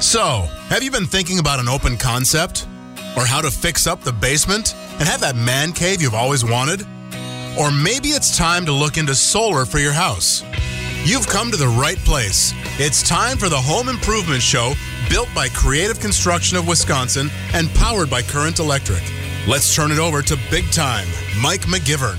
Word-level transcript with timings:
So, 0.00 0.46
have 0.68 0.84
you 0.84 0.92
been 0.92 1.06
thinking 1.06 1.40
about 1.40 1.58
an 1.58 1.68
open 1.68 1.96
concept? 1.96 2.68
Or 3.16 3.26
how 3.26 3.40
to 3.40 3.50
fix 3.50 3.88
up 3.88 4.02
the 4.02 4.12
basement 4.12 4.76
and 4.92 5.08
have 5.08 5.20
that 5.20 5.34
man 5.34 5.72
cave 5.72 6.00
you've 6.00 6.14
always 6.14 6.44
wanted? 6.44 6.82
Or 7.58 7.72
maybe 7.72 8.10
it's 8.10 8.36
time 8.36 8.64
to 8.66 8.72
look 8.72 8.96
into 8.96 9.14
solar 9.16 9.64
for 9.64 9.78
your 9.78 9.92
house. 9.92 10.44
You've 11.02 11.26
come 11.26 11.50
to 11.50 11.56
the 11.56 11.66
right 11.66 11.98
place. 11.98 12.52
It's 12.78 13.06
time 13.06 13.38
for 13.38 13.48
the 13.48 13.60
Home 13.60 13.88
Improvement 13.88 14.40
Show, 14.40 14.74
built 15.10 15.28
by 15.34 15.48
Creative 15.48 15.98
Construction 15.98 16.56
of 16.56 16.68
Wisconsin 16.68 17.28
and 17.52 17.68
powered 17.74 18.08
by 18.08 18.22
Current 18.22 18.60
Electric. 18.60 19.02
Let's 19.48 19.74
turn 19.74 19.90
it 19.90 19.98
over 19.98 20.22
to 20.22 20.38
Big 20.48 20.70
Time, 20.70 21.08
Mike 21.42 21.62
McGivern. 21.62 22.18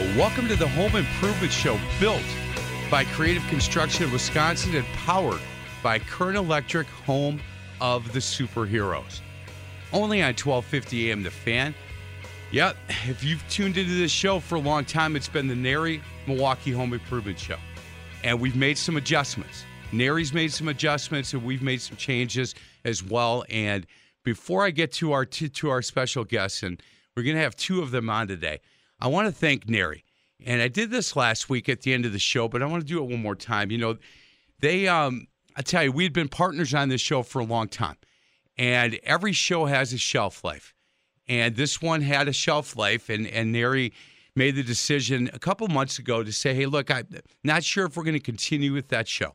Welcome 0.00 0.48
to 0.48 0.56
the 0.56 0.66
Home 0.66 0.96
Improvement 0.96 1.52
Show, 1.52 1.78
built 2.00 2.24
by 2.90 3.04
Creative 3.04 3.46
Construction 3.48 4.04
of 4.04 4.12
Wisconsin 4.12 4.74
and 4.74 4.86
powered 4.94 5.40
by 5.82 5.98
Current 5.98 6.38
Electric, 6.38 6.86
home 6.86 7.38
of 7.82 8.10
the 8.14 8.18
superheroes. 8.18 9.20
Only 9.92 10.22
on 10.22 10.28
1250 10.28 11.10
AM 11.10 11.22
The 11.22 11.30
Fan. 11.30 11.74
Yep, 12.50 12.76
if 13.08 13.22
you've 13.22 13.46
tuned 13.50 13.76
into 13.76 13.92
this 13.92 14.10
show 14.10 14.40
for 14.40 14.54
a 14.54 14.58
long 14.58 14.86
time, 14.86 15.16
it's 15.16 15.28
been 15.28 15.46
the 15.46 15.54
NARI 15.54 16.00
Milwaukee 16.26 16.72
Home 16.72 16.94
Improvement 16.94 17.38
Show. 17.38 17.58
And 18.24 18.40
we've 18.40 18.56
made 18.56 18.78
some 18.78 18.96
adjustments. 18.96 19.64
NARI's 19.92 20.32
made 20.32 20.50
some 20.50 20.68
adjustments 20.68 21.34
and 21.34 21.44
we've 21.44 21.62
made 21.62 21.82
some 21.82 21.98
changes 21.98 22.54
as 22.86 23.02
well. 23.02 23.44
And 23.50 23.86
before 24.24 24.64
I 24.64 24.70
get 24.70 24.92
to 24.94 25.12
our 25.12 25.26
to, 25.26 25.48
to 25.50 25.68
our 25.68 25.82
special 25.82 26.24
guests, 26.24 26.62
and 26.62 26.82
we're 27.14 27.22
going 27.22 27.36
to 27.36 27.42
have 27.42 27.54
two 27.54 27.82
of 27.82 27.90
them 27.90 28.08
on 28.08 28.28
today, 28.28 28.60
I 29.00 29.08
want 29.08 29.26
to 29.26 29.32
thank 29.32 29.68
NARI. 29.68 30.04
And 30.44 30.62
I 30.62 30.68
did 30.68 30.90
this 30.90 31.16
last 31.16 31.48
week 31.48 31.68
at 31.68 31.82
the 31.82 31.92
end 31.92 32.06
of 32.06 32.12
the 32.12 32.18
show, 32.18 32.48
but 32.48 32.62
I 32.62 32.66
want 32.66 32.82
to 32.82 32.86
do 32.86 33.02
it 33.02 33.10
one 33.10 33.22
more 33.22 33.34
time. 33.34 33.70
You 33.70 33.78
know, 33.78 33.98
they, 34.60 34.88
um, 34.88 35.26
I 35.56 35.62
tell 35.62 35.84
you, 35.84 35.92
we've 35.92 36.12
been 36.12 36.28
partners 36.28 36.74
on 36.74 36.88
this 36.88 37.00
show 37.00 37.22
for 37.22 37.40
a 37.40 37.44
long 37.44 37.68
time, 37.68 37.96
and 38.56 38.98
every 39.02 39.32
show 39.32 39.66
has 39.66 39.92
a 39.92 39.98
shelf 39.98 40.44
life. 40.44 40.74
And 41.28 41.56
this 41.56 41.80
one 41.80 42.02
had 42.02 42.28
a 42.28 42.32
shelf 42.32 42.76
life, 42.76 43.08
and, 43.08 43.26
and 43.26 43.52
NARI 43.52 43.92
made 44.34 44.56
the 44.56 44.62
decision 44.62 45.30
a 45.32 45.38
couple 45.38 45.68
months 45.68 45.98
ago 45.98 46.22
to 46.22 46.32
say, 46.32 46.54
hey, 46.54 46.66
look, 46.66 46.90
I'm 46.90 47.06
not 47.44 47.64
sure 47.64 47.86
if 47.86 47.96
we're 47.96 48.04
going 48.04 48.14
to 48.14 48.20
continue 48.20 48.72
with 48.72 48.88
that 48.88 49.08
show. 49.08 49.34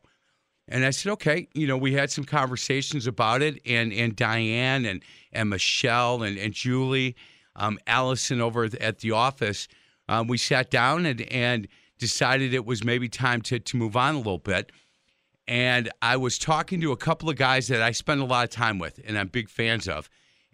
And 0.68 0.84
I 0.84 0.90
said, 0.90 1.12
okay, 1.12 1.48
you 1.54 1.66
know, 1.66 1.76
we 1.76 1.92
had 1.92 2.10
some 2.10 2.24
conversations 2.24 3.06
about 3.06 3.40
it, 3.40 3.60
and 3.64 3.92
and 3.92 4.16
Diane 4.16 4.84
and 4.84 5.02
and 5.32 5.48
Michelle 5.48 6.24
and, 6.24 6.36
and 6.36 6.52
Julie, 6.52 7.14
um, 7.56 7.78
Allison 7.86 8.40
over 8.40 8.68
at 8.80 9.00
the 9.00 9.10
office, 9.10 9.68
um, 10.08 10.28
we 10.28 10.38
sat 10.38 10.70
down 10.70 11.06
and, 11.06 11.22
and 11.32 11.68
decided 11.98 12.54
it 12.54 12.64
was 12.64 12.84
maybe 12.84 13.08
time 13.08 13.42
to, 13.42 13.58
to 13.58 13.76
move 13.76 13.96
on 13.96 14.14
a 14.14 14.18
little 14.18 14.38
bit. 14.38 14.70
And 15.48 15.90
I 16.02 16.16
was 16.16 16.38
talking 16.38 16.80
to 16.80 16.92
a 16.92 16.96
couple 16.96 17.30
of 17.30 17.36
guys 17.36 17.68
that 17.68 17.82
I 17.82 17.92
spend 17.92 18.20
a 18.20 18.24
lot 18.24 18.44
of 18.44 18.50
time 18.50 18.78
with 18.78 19.00
and 19.06 19.18
I'm 19.18 19.28
big 19.28 19.48
fans 19.48 19.88
of. 19.88 20.10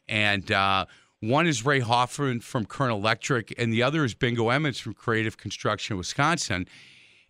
And 0.08 0.50
uh, 0.52 0.86
one 1.20 1.46
is 1.46 1.64
Ray 1.64 1.80
Hoffman 1.80 2.40
from 2.40 2.66
Current 2.66 2.92
Electric, 2.92 3.54
and 3.56 3.72
the 3.72 3.82
other 3.82 4.04
is 4.04 4.14
Bingo 4.14 4.50
Emmons 4.50 4.78
from 4.78 4.92
Creative 4.92 5.36
Construction 5.36 5.96
Wisconsin. 5.96 6.66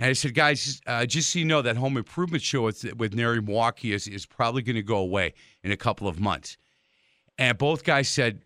And 0.00 0.10
I 0.10 0.14
said, 0.14 0.34
guys, 0.34 0.80
uh, 0.86 1.06
just 1.06 1.30
so 1.30 1.38
you 1.38 1.44
know, 1.44 1.62
that 1.62 1.76
home 1.76 1.96
improvement 1.96 2.42
show 2.42 2.62
with, 2.62 2.92
with 2.94 3.14
NARI 3.14 3.40
Milwaukee 3.42 3.92
is, 3.92 4.08
is 4.08 4.26
probably 4.26 4.62
going 4.62 4.76
to 4.76 4.82
go 4.82 4.96
away 4.96 5.34
in 5.62 5.70
a 5.70 5.76
couple 5.76 6.08
of 6.08 6.18
months. 6.18 6.56
And 7.38 7.56
both 7.56 7.84
guys 7.84 8.08
said, 8.08 8.40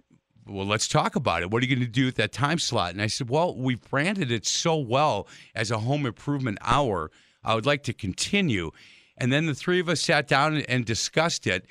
well, 0.47 0.67
let's 0.67 0.89
talk 0.89 1.17
about 1.17 1.43
it. 1.43 1.51
What 1.51 1.63
are 1.63 1.67
you 1.67 1.75
going 1.75 1.87
to 1.87 1.93
do 1.93 2.07
with 2.07 2.17
that 2.17 2.33
time 2.33 2.59
slot? 2.59 2.93
And 2.93 3.03
I 3.03 3.09
said, 3.09 3.29
well, 3.29 3.55
we've 3.57 3.81
branded 3.91 4.31
it 4.31 4.47
so 4.47 4.77
well 4.77 5.27
as 5.55 5.71
a 5.71 5.79
home 5.79 6.07
improvement 6.07 6.59
hour. 6.61 7.11
I 7.45 7.55
would 7.55 7.67
like 7.67 7.83
to 7.85 7.93
continue. 7.93 8.71
And 9.19 9.33
then 9.33 9.47
the 9.47 9.55
three 9.55 9.81
of 9.81 9.89
us 9.89 10.01
sat 10.01 10.29
down 10.29 10.57
and 10.57 10.85
discussed 10.85 11.47
it 11.47 11.67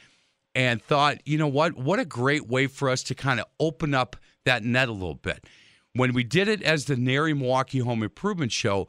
and 0.54 0.82
thought, 0.82 1.20
you 1.26 1.38
know 1.38 1.48
what? 1.48 1.76
What 1.76 2.00
a 2.00 2.06
great 2.06 2.48
way 2.48 2.68
for 2.68 2.90
us 2.90 3.04
to 3.04 3.16
kind 3.16 3.40
of 3.40 3.46
open 3.60 3.94
up 3.94 4.16
that 4.46 4.64
net 4.64 4.90
a 4.90 4.94
little 4.94 5.16
bit. 5.16 5.46
When 5.94 6.14
we 6.14 6.24
did 6.24 6.48
it 6.48 6.62
as 6.62 6.86
the 6.86 6.96
NARI 6.96 7.34
Milwaukee 7.34 7.80
Home 7.80 8.04
Improvement 8.04 8.52
Show, 8.52 8.88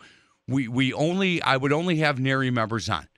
we, 0.48 0.68
we 0.68 0.92
only 0.92 1.42
I 1.42 1.56
would 1.56 1.72
only 1.72 1.96
have 1.96 2.18
NARI 2.18 2.50
members 2.50 2.88
on. 2.88 3.08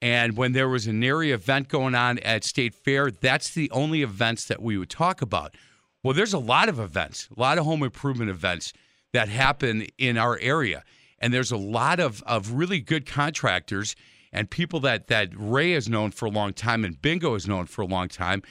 And 0.00 0.36
when 0.36 0.52
there 0.52 0.68
was 0.68 0.88
a 0.88 0.92
NARI 0.92 1.30
event 1.30 1.68
going 1.68 1.94
on 1.94 2.18
at 2.20 2.42
State 2.42 2.74
Fair, 2.74 3.10
that's 3.10 3.54
the 3.54 3.70
only 3.70 4.02
events 4.02 4.46
that 4.46 4.60
we 4.60 4.76
would 4.76 4.90
talk 4.90 5.22
about. 5.22 5.54
Well, 6.02 6.14
there's 6.14 6.34
a 6.34 6.38
lot 6.38 6.68
of 6.68 6.80
events, 6.80 7.28
a 7.36 7.40
lot 7.40 7.58
of 7.58 7.64
home 7.64 7.82
improvement 7.82 8.30
events 8.30 8.72
that 9.12 9.28
happen 9.28 9.86
in 9.98 10.18
our 10.18 10.38
area. 10.40 10.82
And 11.18 11.32
there's 11.32 11.52
a 11.52 11.56
lot 11.56 12.00
of, 12.00 12.22
of 12.24 12.52
really 12.52 12.80
good 12.80 13.06
contractors 13.06 13.94
and 14.32 14.50
people 14.50 14.80
that, 14.80 15.06
that 15.08 15.28
Ray 15.36 15.72
has 15.72 15.88
known 15.88 16.10
for 16.10 16.26
a 16.26 16.30
long 16.30 16.52
time 16.52 16.84
and 16.84 17.00
Bingo 17.00 17.34
has 17.34 17.46
known 17.46 17.66
for 17.66 17.82
a 17.82 17.86
long 17.86 18.08
time 18.08 18.42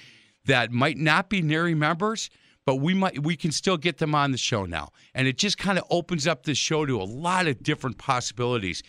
that 0.45 0.71
might 0.71 0.97
not 0.97 1.29
be 1.29 1.41
NARI 1.41 1.75
members, 1.75 2.29
but 2.65 2.75
we 2.75 2.93
might 2.93 3.23
we 3.23 3.35
can 3.35 3.51
still 3.51 3.77
get 3.77 3.97
them 3.97 4.15
on 4.15 4.31
the 4.31 4.37
show 4.37 4.65
now. 4.65 4.89
And 5.13 5.27
it 5.27 5.37
just 5.37 5.57
kind 5.57 5.77
of 5.77 5.85
opens 5.89 6.27
up 6.27 6.43
the 6.43 6.55
show 6.55 6.85
to 6.85 7.01
a 7.01 7.03
lot 7.03 7.47
of 7.47 7.61
different 7.61 7.97
possibilities. 7.97 8.81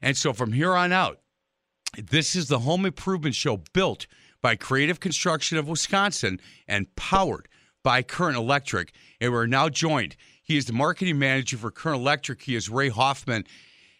And 0.00 0.16
so 0.16 0.32
from 0.32 0.52
here 0.52 0.74
on 0.74 0.92
out, 0.92 1.20
this 1.96 2.34
is 2.34 2.48
the 2.48 2.60
home 2.60 2.86
improvement 2.86 3.34
show 3.34 3.62
built 3.72 4.06
by 4.40 4.56
Creative 4.56 5.00
Construction 5.00 5.58
of 5.58 5.68
Wisconsin 5.68 6.40
and 6.68 6.94
powered 6.96 7.48
by 7.86 8.02
Current 8.02 8.36
Electric. 8.36 8.92
And 9.20 9.32
we're 9.32 9.46
now 9.46 9.68
joined. 9.68 10.16
He 10.42 10.56
is 10.56 10.64
the 10.64 10.72
marketing 10.72 11.20
manager 11.20 11.56
for 11.56 11.70
Current 11.70 12.00
Electric. 12.00 12.42
He 12.42 12.56
is 12.56 12.68
Ray 12.68 12.88
Hoffman. 12.88 13.44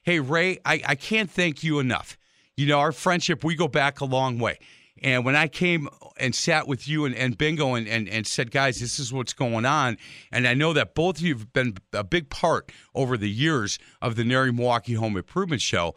Hey, 0.02 0.18
Ray, 0.18 0.58
I, 0.64 0.82
I 0.84 0.94
can't 0.96 1.30
thank 1.30 1.62
you 1.62 1.78
enough. 1.78 2.18
You 2.56 2.66
know, 2.66 2.80
our 2.80 2.90
friendship, 2.90 3.44
we 3.44 3.54
go 3.54 3.68
back 3.68 4.00
a 4.00 4.04
long 4.04 4.40
way. 4.40 4.58
And 5.04 5.24
when 5.24 5.36
I 5.36 5.46
came 5.46 5.88
and 6.18 6.34
sat 6.34 6.66
with 6.66 6.88
you 6.88 7.04
and, 7.04 7.14
and 7.14 7.38
Bingo 7.38 7.74
and, 7.74 7.86
and, 7.86 8.08
and 8.08 8.26
said, 8.26 8.50
guys, 8.50 8.80
this 8.80 8.98
is 8.98 9.12
what's 9.12 9.34
going 9.34 9.64
on, 9.64 9.98
and 10.32 10.48
I 10.48 10.54
know 10.54 10.72
that 10.72 10.96
both 10.96 11.18
of 11.18 11.22
you 11.22 11.34
have 11.34 11.52
been 11.52 11.76
a 11.92 12.02
big 12.02 12.28
part 12.28 12.72
over 12.92 13.16
the 13.16 13.30
years 13.30 13.78
of 14.02 14.16
the 14.16 14.24
NARI 14.24 14.50
Milwaukee 14.50 14.94
Home 14.94 15.16
Improvement 15.16 15.62
Show 15.62 15.94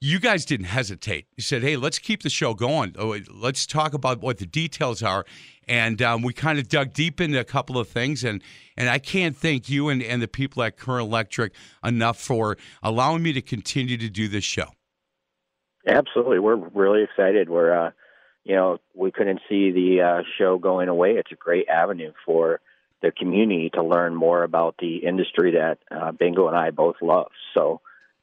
you 0.00 0.18
guys 0.18 0.46
didn't 0.46 0.66
hesitate. 0.66 1.26
You 1.36 1.42
said, 1.42 1.62
"Hey, 1.62 1.76
let's 1.76 1.98
keep 1.98 2.22
the 2.22 2.30
show 2.30 2.54
going. 2.54 2.94
Oh, 2.98 3.18
let's 3.30 3.66
talk 3.66 3.92
about 3.92 4.20
what 4.20 4.38
the 4.38 4.46
details 4.46 5.02
are." 5.02 5.26
And 5.70 6.02
um, 6.02 6.22
we 6.22 6.32
kind 6.32 6.58
of 6.58 6.68
dug 6.68 6.92
deep 6.92 7.20
into 7.20 7.38
a 7.38 7.44
couple 7.44 7.78
of 7.78 7.88
things, 7.88 8.24
and 8.24 8.42
and 8.76 8.88
I 8.88 8.98
can't 8.98 9.36
thank 9.36 9.68
you 9.68 9.88
and, 9.88 10.02
and 10.02 10.20
the 10.20 10.26
people 10.26 10.64
at 10.64 10.76
Current 10.76 11.06
Electric 11.06 11.52
enough 11.84 12.18
for 12.18 12.56
allowing 12.82 13.22
me 13.22 13.32
to 13.34 13.40
continue 13.40 13.96
to 13.96 14.10
do 14.10 14.26
this 14.26 14.42
show. 14.42 14.66
Absolutely, 15.86 16.40
we're 16.40 16.56
really 16.56 17.04
excited. 17.04 17.48
We're, 17.48 17.86
uh, 17.86 17.90
you 18.42 18.56
know, 18.56 18.78
we 18.94 19.12
couldn't 19.12 19.40
see 19.48 19.70
the 19.70 20.00
uh, 20.02 20.22
show 20.38 20.58
going 20.58 20.88
away. 20.88 21.12
It's 21.12 21.30
a 21.30 21.36
great 21.36 21.68
avenue 21.68 22.12
for 22.26 22.60
the 23.00 23.12
community 23.12 23.70
to 23.74 23.82
learn 23.84 24.16
more 24.16 24.42
about 24.42 24.74
the 24.80 24.96
industry 24.96 25.52
that 25.52 25.78
uh, 25.88 26.10
Bingo 26.10 26.48
and 26.48 26.56
I 26.56 26.70
both 26.70 26.96
love. 27.00 27.30
So 27.54 27.80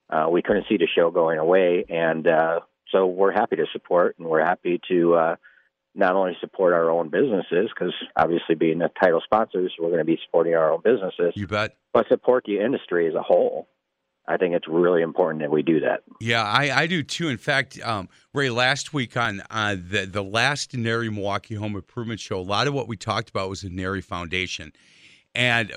uh, 0.09 0.27
we 0.29 0.41
couldn't 0.41 0.65
see 0.67 0.75
the 0.75 0.87
show 0.93 1.11
going 1.11 1.39
away, 1.39 1.85
and 1.87 2.27
uh, 2.27 2.59
so 2.91 3.05
we're 3.07 3.31
happy 3.31 3.55
to 3.55 3.67
support 3.71 4.17
and 4.19 4.27
we're 4.27 4.43
happy 4.43 4.81
to 4.89 5.15
uh, 5.15 5.35
not 5.95 6.15
only 6.15 6.37
support 6.39 6.73
our 6.73 6.89
own 6.89 7.09
businesses, 7.09 7.69
because 7.73 7.93
obviously 8.15 8.55
being 8.55 8.79
the 8.79 8.89
title 9.01 9.21
sponsors, 9.23 9.73
we're 9.79 9.87
going 9.87 9.99
to 9.99 10.05
be 10.05 10.19
supporting 10.25 10.53
our 10.53 10.71
own 10.71 10.81
businesses, 10.83 11.33
You 11.35 11.47
bet. 11.47 11.75
but 11.93 12.07
support 12.07 12.43
the 12.45 12.59
industry 12.59 13.07
as 13.07 13.15
a 13.15 13.21
whole. 13.21 13.67
I 14.29 14.35
think 14.35 14.53
it's 14.55 14.67
really 14.67 15.01
important 15.01 15.41
that 15.41 15.51
we 15.51 15.63
do 15.63 15.79
that. 15.79 16.03
Yeah, 16.19 16.43
I, 16.43 16.81
I 16.81 16.87
do 16.87 17.01
too. 17.01 17.29
In 17.29 17.37
fact, 17.37 17.79
um, 17.81 18.09
Ray, 18.33 18.49
last 18.49 18.93
week 18.93 19.15
on 19.15 19.41
uh, 19.49 19.77
the 19.79 20.05
the 20.05 20.23
last 20.23 20.75
NARI 20.75 21.09
Milwaukee 21.09 21.55
Home 21.55 21.75
Improvement 21.75 22.19
Show, 22.19 22.37
a 22.37 22.41
lot 22.41 22.67
of 22.67 22.73
what 22.73 22.89
we 22.89 22.97
talked 22.97 23.29
about 23.29 23.49
was 23.49 23.61
the 23.61 23.69
NARI 23.69 24.01
Foundation, 24.01 24.73
and 25.33 25.71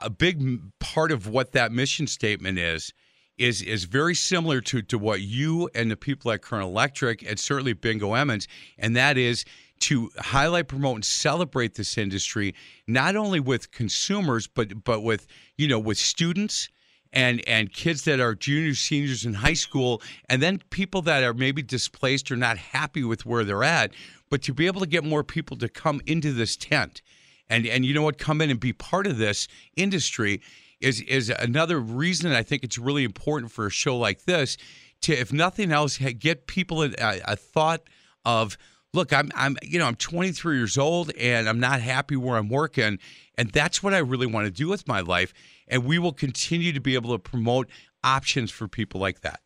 a 0.00 0.08
big 0.10 0.60
part 0.78 1.10
of 1.10 1.26
what 1.26 1.50
that 1.52 1.72
mission 1.72 2.06
statement 2.06 2.56
is 2.56 2.92
is 3.38 3.62
is 3.62 3.84
very 3.84 4.14
similar 4.14 4.60
to 4.60 4.82
to 4.82 4.98
what 4.98 5.20
you 5.20 5.70
and 5.74 5.90
the 5.90 5.96
people 5.96 6.30
at 6.30 6.42
Current 6.42 6.64
Electric 6.64 7.22
and 7.22 7.38
certainly 7.38 7.72
Bingo 7.72 8.14
Emmons, 8.14 8.48
and 8.78 8.96
that 8.96 9.16
is 9.16 9.44
to 9.80 10.10
highlight, 10.18 10.66
promote, 10.66 10.96
and 10.96 11.04
celebrate 11.04 11.74
this 11.74 11.96
industry 11.96 12.54
not 12.86 13.14
only 13.16 13.40
with 13.40 13.70
consumers 13.70 14.46
but 14.46 14.84
but 14.84 15.00
with 15.00 15.26
you 15.56 15.68
know 15.68 15.78
with 15.78 15.98
students 15.98 16.68
and 17.12 17.46
and 17.48 17.72
kids 17.72 18.04
that 18.04 18.20
are 18.20 18.34
juniors, 18.34 18.78
seniors 18.78 19.24
in 19.24 19.34
high 19.34 19.54
school, 19.54 20.02
and 20.28 20.42
then 20.42 20.60
people 20.70 21.02
that 21.02 21.22
are 21.22 21.34
maybe 21.34 21.62
displaced 21.62 22.30
or 22.30 22.36
not 22.36 22.58
happy 22.58 23.04
with 23.04 23.24
where 23.24 23.44
they're 23.44 23.64
at, 23.64 23.92
but 24.30 24.42
to 24.42 24.52
be 24.52 24.66
able 24.66 24.80
to 24.80 24.86
get 24.86 25.04
more 25.04 25.24
people 25.24 25.56
to 25.56 25.68
come 25.68 26.00
into 26.06 26.32
this 26.32 26.56
tent, 26.56 27.02
and 27.48 27.66
and 27.66 27.86
you 27.86 27.94
know 27.94 28.02
what, 28.02 28.18
come 28.18 28.40
in 28.40 28.50
and 28.50 28.60
be 28.60 28.72
part 28.72 29.06
of 29.06 29.16
this 29.16 29.48
industry 29.76 30.40
is 30.80 31.00
is 31.02 31.30
another 31.30 31.80
reason 31.80 32.32
I 32.32 32.42
think 32.42 32.64
it's 32.64 32.78
really 32.78 33.04
important 33.04 33.52
for 33.52 33.66
a 33.66 33.70
show 33.70 33.96
like 33.96 34.24
this 34.24 34.56
to, 35.02 35.12
if 35.12 35.32
nothing 35.32 35.72
else, 35.72 35.98
get 35.98 36.46
people 36.46 36.82
a, 36.82 36.92
a 36.98 37.36
thought 37.36 37.82
of 38.24 38.58
look 38.94 39.12
i'm 39.12 39.30
i'm 39.36 39.56
you 39.62 39.78
know 39.78 39.86
i'm 39.86 39.94
23 39.94 40.56
years 40.56 40.76
old 40.76 41.12
and 41.12 41.48
i'm 41.48 41.60
not 41.60 41.80
happy 41.80 42.16
where 42.16 42.36
i'm 42.36 42.48
working 42.48 42.98
and 43.36 43.50
that's 43.50 43.82
what 43.82 43.92
i 43.94 43.98
really 43.98 44.26
want 44.26 44.46
to 44.46 44.50
do 44.50 44.66
with 44.66 44.88
my 44.88 45.00
life 45.00 45.32
and 45.68 45.84
we 45.84 45.98
will 45.98 46.12
continue 46.12 46.72
to 46.72 46.80
be 46.80 46.94
able 46.94 47.12
to 47.12 47.18
promote 47.18 47.68
options 48.02 48.50
for 48.50 48.66
people 48.66 48.98
like 48.98 49.20
that 49.20 49.40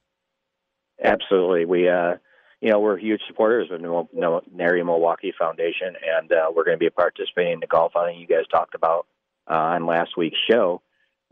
Absolutely. 1.02 1.64
We, 1.64 1.88
uh, 1.88 2.14
you 2.61 2.70
know, 2.70 2.78
we're 2.78 2.96
huge 2.96 3.20
supporters 3.26 3.69
of 3.70 3.81
the 3.81 4.40
NARI 4.55 4.85
Milwaukee 4.85 5.32
Foundation, 5.37 5.94
and 6.19 6.31
uh, 6.31 6.50
we're 6.55 6.64
going 6.64 6.76
to 6.76 6.85
be 6.85 6.90
participating 6.90 7.55
in 7.55 7.61
the 7.61 7.67
golf 7.67 7.93
outing 7.96 8.20
you 8.20 8.26
guys 8.26 8.46
talked 8.50 8.75
about 8.75 9.06
uh, 9.50 9.55
on 9.55 9.87
last 9.87 10.17
week's 10.17 10.38
show. 10.50 10.81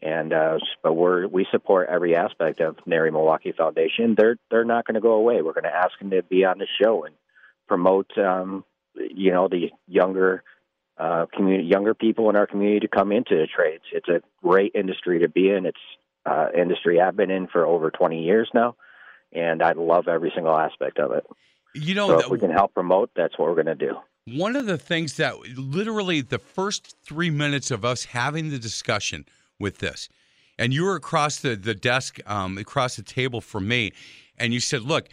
And 0.02 0.32
uh, 0.32 0.58
but 0.82 0.94
we're 0.94 1.26
we 1.26 1.46
support 1.50 1.88
every 1.90 2.16
aspect 2.16 2.60
of 2.60 2.76
NARI 2.86 3.10
Milwaukee 3.10 3.52
Foundation. 3.52 4.14
They're 4.16 4.36
they're 4.50 4.64
not 4.64 4.86
going 4.86 4.94
to 4.94 5.00
go 5.00 5.12
away. 5.12 5.42
We're 5.42 5.52
going 5.52 5.64
to 5.64 5.74
ask 5.74 5.98
them 5.98 6.10
to 6.10 6.22
be 6.22 6.44
on 6.44 6.58
the 6.58 6.66
show 6.80 7.04
and 7.04 7.14
promote, 7.68 8.10
um, 8.16 8.64
you 8.94 9.30
know, 9.30 9.48
the 9.48 9.70
younger 9.86 10.42
uh, 10.98 11.26
community, 11.34 11.68
younger 11.68 11.94
people 11.94 12.30
in 12.30 12.36
our 12.36 12.46
community 12.46 12.80
to 12.80 12.88
come 12.88 13.12
into 13.12 13.36
the 13.36 13.46
trades. 13.46 13.84
It's 13.92 14.08
a 14.08 14.22
great 14.42 14.72
industry 14.74 15.20
to 15.20 15.28
be 15.28 15.50
in. 15.50 15.66
It's 15.66 15.78
uh, 16.24 16.46
industry 16.56 17.00
I've 17.00 17.16
been 17.16 17.30
in 17.30 17.46
for 17.46 17.66
over 17.66 17.90
20 17.90 18.22
years 18.22 18.48
now 18.54 18.76
and 19.32 19.62
I 19.62 19.72
love 19.72 20.08
every 20.08 20.32
single 20.34 20.56
aspect 20.56 20.98
of 20.98 21.12
it. 21.12 21.26
you 21.74 21.94
know 21.94 22.08
So 22.08 22.20
if 22.20 22.28
we 22.28 22.38
can 22.38 22.50
help 22.50 22.74
promote, 22.74 23.10
that's 23.14 23.38
what 23.38 23.48
we're 23.48 23.62
going 23.62 23.78
to 23.78 23.86
do. 23.86 23.96
one 24.26 24.56
of 24.56 24.66
the 24.66 24.78
things 24.78 25.16
that 25.16 25.38
literally 25.56 26.20
the 26.20 26.38
first 26.38 26.96
three 27.04 27.30
minutes 27.30 27.70
of 27.70 27.84
us 27.84 28.04
having 28.06 28.50
the 28.50 28.58
discussion 28.58 29.24
with 29.60 29.78
this, 29.78 30.08
and 30.58 30.72
you 30.72 30.84
were 30.84 30.96
across 30.96 31.38
the, 31.38 31.54
the 31.54 31.74
desk, 31.74 32.18
um, 32.26 32.58
across 32.58 32.96
the 32.96 33.02
table 33.02 33.40
from 33.40 33.68
me, 33.68 33.92
and 34.36 34.52
you 34.52 34.60
said, 34.60 34.82
Look, 34.82 35.08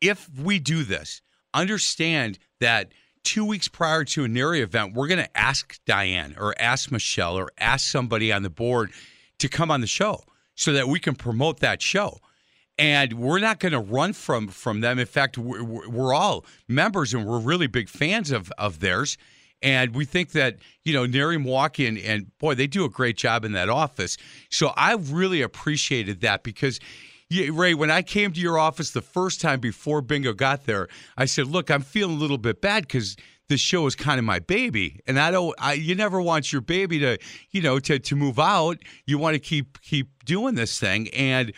if 0.00 0.28
we 0.36 0.58
do 0.58 0.82
this, 0.82 1.22
understand 1.54 2.38
that 2.60 2.92
two 3.22 3.44
weeks 3.44 3.68
prior 3.68 4.04
to 4.04 4.24
a 4.24 4.28
NARI 4.28 4.62
event, 4.62 4.94
we're 4.94 5.06
going 5.06 5.22
to 5.22 5.38
ask 5.38 5.78
Diane 5.86 6.34
or 6.38 6.54
ask 6.58 6.90
Michelle 6.90 7.36
or 7.36 7.52
ask 7.58 7.88
somebody 7.88 8.32
on 8.32 8.42
the 8.42 8.50
board 8.50 8.90
to 9.38 9.48
come 9.48 9.70
on 9.70 9.80
the 9.80 9.86
show 9.86 10.24
so 10.56 10.72
that 10.72 10.88
we 10.88 10.98
can 10.98 11.14
promote 11.14 11.60
that 11.60 11.80
show 11.80 12.18
and 12.78 13.12
we're 13.14 13.38
not 13.38 13.60
going 13.60 13.72
to 13.72 13.80
run 13.80 14.12
from 14.12 14.48
from 14.48 14.80
them. 14.80 14.98
In 14.98 15.06
fact, 15.06 15.38
we're, 15.38 15.88
we're 15.88 16.14
all 16.14 16.44
members, 16.68 17.14
and 17.14 17.26
we're 17.26 17.38
really 17.38 17.66
big 17.66 17.88
fans 17.88 18.30
of 18.30 18.52
of 18.58 18.80
theirs. 18.80 19.16
And 19.62 19.94
we 19.94 20.04
think 20.04 20.32
that 20.32 20.56
you 20.84 20.92
know 20.92 21.06
NARI 21.06 21.38
Milwaukee 21.38 21.86
and, 21.86 21.98
and 21.98 22.36
boy, 22.38 22.54
they 22.54 22.66
do 22.66 22.84
a 22.84 22.90
great 22.90 23.16
job 23.16 23.44
in 23.44 23.52
that 23.52 23.68
office. 23.68 24.16
So 24.50 24.72
I 24.76 24.94
really 24.94 25.42
appreciated 25.42 26.20
that 26.20 26.42
because. 26.42 26.80
Yeah, 27.30 27.48
Ray, 27.50 27.72
when 27.72 27.90
I 27.90 28.02
came 28.02 28.30
to 28.34 28.40
your 28.40 28.58
office 28.58 28.90
the 28.90 29.00
first 29.00 29.40
time 29.40 29.58
before 29.58 30.02
Bingo 30.02 30.34
got 30.34 30.66
there, 30.66 30.88
I 31.16 31.24
said, 31.24 31.46
"Look, 31.46 31.70
I'm 31.70 31.80
feeling 31.80 32.16
a 32.16 32.18
little 32.18 32.36
bit 32.36 32.60
bad 32.60 32.82
because 32.82 33.16
this 33.48 33.60
show 33.60 33.86
is 33.86 33.94
kind 33.94 34.18
of 34.18 34.24
my 34.24 34.38
baby, 34.38 35.00
and 35.06 35.18
I 35.18 35.30
don't. 35.30 35.54
I, 35.58 35.74
you 35.74 35.94
never 35.94 36.20
want 36.20 36.52
your 36.52 36.62
baby 36.62 36.98
to, 37.00 37.18
you 37.50 37.60
know, 37.60 37.78
to 37.80 37.98
to 37.98 38.16
move 38.16 38.38
out. 38.38 38.78
You 39.06 39.18
want 39.18 39.34
to 39.34 39.38
keep 39.40 39.80
keep 39.82 40.24
doing 40.24 40.54
this 40.54 40.78
thing, 40.78 41.08
and 41.10 41.50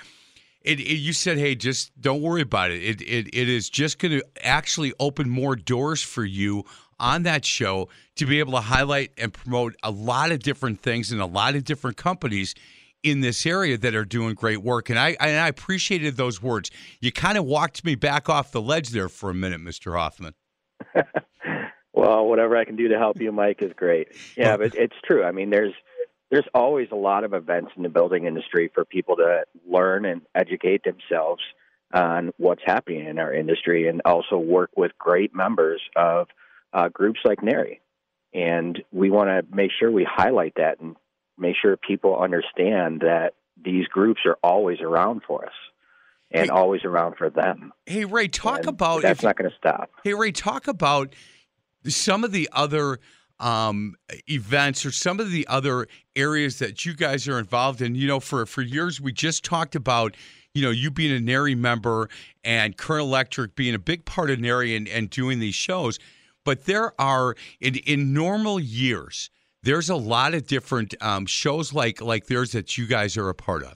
it, 0.63 0.81
it, 0.81 0.95
you 0.95 1.13
said, 1.13 1.39
"Hey, 1.39 1.55
just 1.55 1.93
don't 2.01 2.21
worry 2.23 2.43
about 2.43 2.71
it. 2.71 2.83
It 2.83 3.03
it, 3.03 3.35
it 3.35 3.49
is 3.49 3.71
just 3.71 3.99
going 3.99 4.19
to 4.19 4.25
actually 4.43 4.93
open 4.99 5.29
more 5.29 5.57
doors 5.57 6.03
for 6.03 6.25
you 6.25 6.65
on 6.99 7.23
that 7.25 7.45
show 7.45 7.89
to 8.17 8.27
be 8.27 8.39
able 8.39 8.53
to 8.53 8.61
highlight 8.61 9.13
and 9.19 9.33
promote 9.33 9.75
a 9.83 9.91
lot 9.91 10.33
of 10.33 10.41
different 10.41 10.81
things 10.81 11.13
and 11.13 11.21
a 11.21 11.27
lot 11.27 11.55
of 11.55 11.65
different 11.65 11.97
companies 11.97 12.55
in 13.03 13.21
this 13.21 13.45
area 13.45 13.77
that 13.77 13.95
are 13.95 14.05
doing 14.05 14.35
great 14.35 14.63
work." 14.63 14.91
And 14.91 14.99
I 14.99 15.17
and 15.21 15.39
I 15.41 15.49
appreciated 15.49 16.17
those 16.17 16.43
words. 16.43 16.71
You 17.01 17.13
kind 17.13 17.39
of 17.39 17.45
walked 17.45 17.85
me 17.85 17.95
back 17.95 18.29
off 18.29 18.53
the 18.53 18.63
ledge 18.63 18.91
there 18.91 19.09
for 19.09 19.31
a 19.31 19.35
minute, 19.35 19.61
Mister 19.61 19.97
Hoffman. 19.97 20.35
Well, 21.95 22.27
whatever 22.27 22.57
I 22.57 22.65
can 22.65 22.77
do 22.77 22.89
to 22.89 22.99
help 22.99 23.21
you, 23.21 23.31
Mike, 23.33 23.63
is 23.63 23.73
great. 23.75 24.09
Yeah, 24.37 24.55
oh. 24.55 24.59
but 24.59 24.75
it's 24.75 24.97
true. 25.05 25.25
I 25.25 25.33
mean, 25.33 25.51
there's 25.51 25.73
there's 26.31 26.47
always 26.53 26.89
a 26.91 26.97
lot 26.97 27.23
of 27.23 27.33
events 27.33 27.71
in 27.77 27.83
the 27.83 27.89
building 27.89 28.27
industry 28.27 28.71
for 28.75 28.85
people 28.85 29.17
to 29.17 29.45
learn 29.69 30.05
and 30.05 30.23
educate 30.35 30.83
themselves 30.83 31.43
on 31.93 32.33
what's 32.39 32.63
happening 32.67 33.07
in 33.07 33.19
our 33.19 33.33
industry, 33.33 33.89
and 33.89 34.03
also 34.05 34.37
work 34.37 34.71
with 34.77 34.91
great 34.99 35.35
members 35.35 35.81
of 35.95 36.27
uh, 36.75 36.89
groups 36.89 37.21
like 37.25 37.43
NARI. 37.43 37.81
And 38.35 38.83
we 38.93 39.11
want 39.11 39.29
to 39.29 39.57
make 39.57 39.71
sure 39.79 39.91
we 39.91 40.07
highlight 40.11 40.55
that 40.57 40.81
and 40.81 40.97
make 41.39 41.55
sure 41.61 41.77
people 41.77 42.19
understand 42.21 43.01
that 43.01 43.35
these 43.63 43.87
groups 43.87 44.23
are 44.27 44.37
always 44.43 44.81
around 44.81 45.23
for 45.27 45.47
us 45.47 45.53
and 46.33 46.45
Hey- 46.45 46.49
always 46.49 46.85
around 46.85 47.17
for 47.17 47.31
them. 47.31 47.73
Hey, 47.87 48.05
Ray, 48.05 48.27
talk 48.29 48.59
And 48.59 48.69
about 48.69 49.03
that's 49.03 49.21
if, 49.21 49.25
not 49.25 49.37
going 49.37 49.51
to 49.51 49.57
stop. 49.57 49.91
Hey, 50.03 50.15
Ray, 50.15 50.33
talk 50.33 50.67
about 50.67 51.15
some 51.87 52.25
of 52.25 52.33
the 52.33 52.49
other 52.53 52.99
um, 53.39 53.95
events 54.29 54.85
or 54.85 54.91
some 54.91 55.21
of 55.21 55.31
the 55.31 55.47
other 55.49 55.87
areas 56.17 56.59
that 56.59 56.85
you 56.85 56.95
guys 56.95 57.29
are 57.29 57.39
involved 57.39 57.83
in. 57.83 57.95
You 57.95 58.07
know, 58.07 58.21
for 58.21 58.47
for 58.47 58.63
years 58.63 59.01
we 59.01 59.13
just 59.13 59.45
talked 59.45 59.75
about. 59.77 60.17
You 60.57 60.63
know, 60.63 60.71
you 60.71 60.93
being 60.93 61.11
a 61.11 61.19
NARI 61.19 61.57
member 61.57 62.09
and 62.45 62.77
Current 62.77 63.03
Electric 63.03 63.57
being 63.57 63.75
a 63.75 63.79
big 63.81 64.05
part 64.05 64.31
of 64.31 64.39
NARI 64.39 64.77
and, 64.77 64.87
and 64.87 65.11
doing 65.11 65.41
these 65.41 65.57
shows. 65.57 65.99
But 66.45 66.65
there 66.65 66.99
are 67.01 67.35
in 67.61 67.77
in 67.77 68.13
normal 68.13 68.61
years, 68.61 69.31
there's 69.63 69.89
a 69.89 69.97
lot 69.97 70.35
of 70.35 70.47
different 70.47 70.95
um, 71.01 71.27
shows 71.27 71.73
like 71.73 72.01
like 72.01 72.27
theirs 72.27 72.53
that 72.53 72.77
you 72.77 72.87
guys 72.87 73.17
are 73.17 73.29
a 73.29 73.35
part 73.35 73.63
of. 73.63 73.75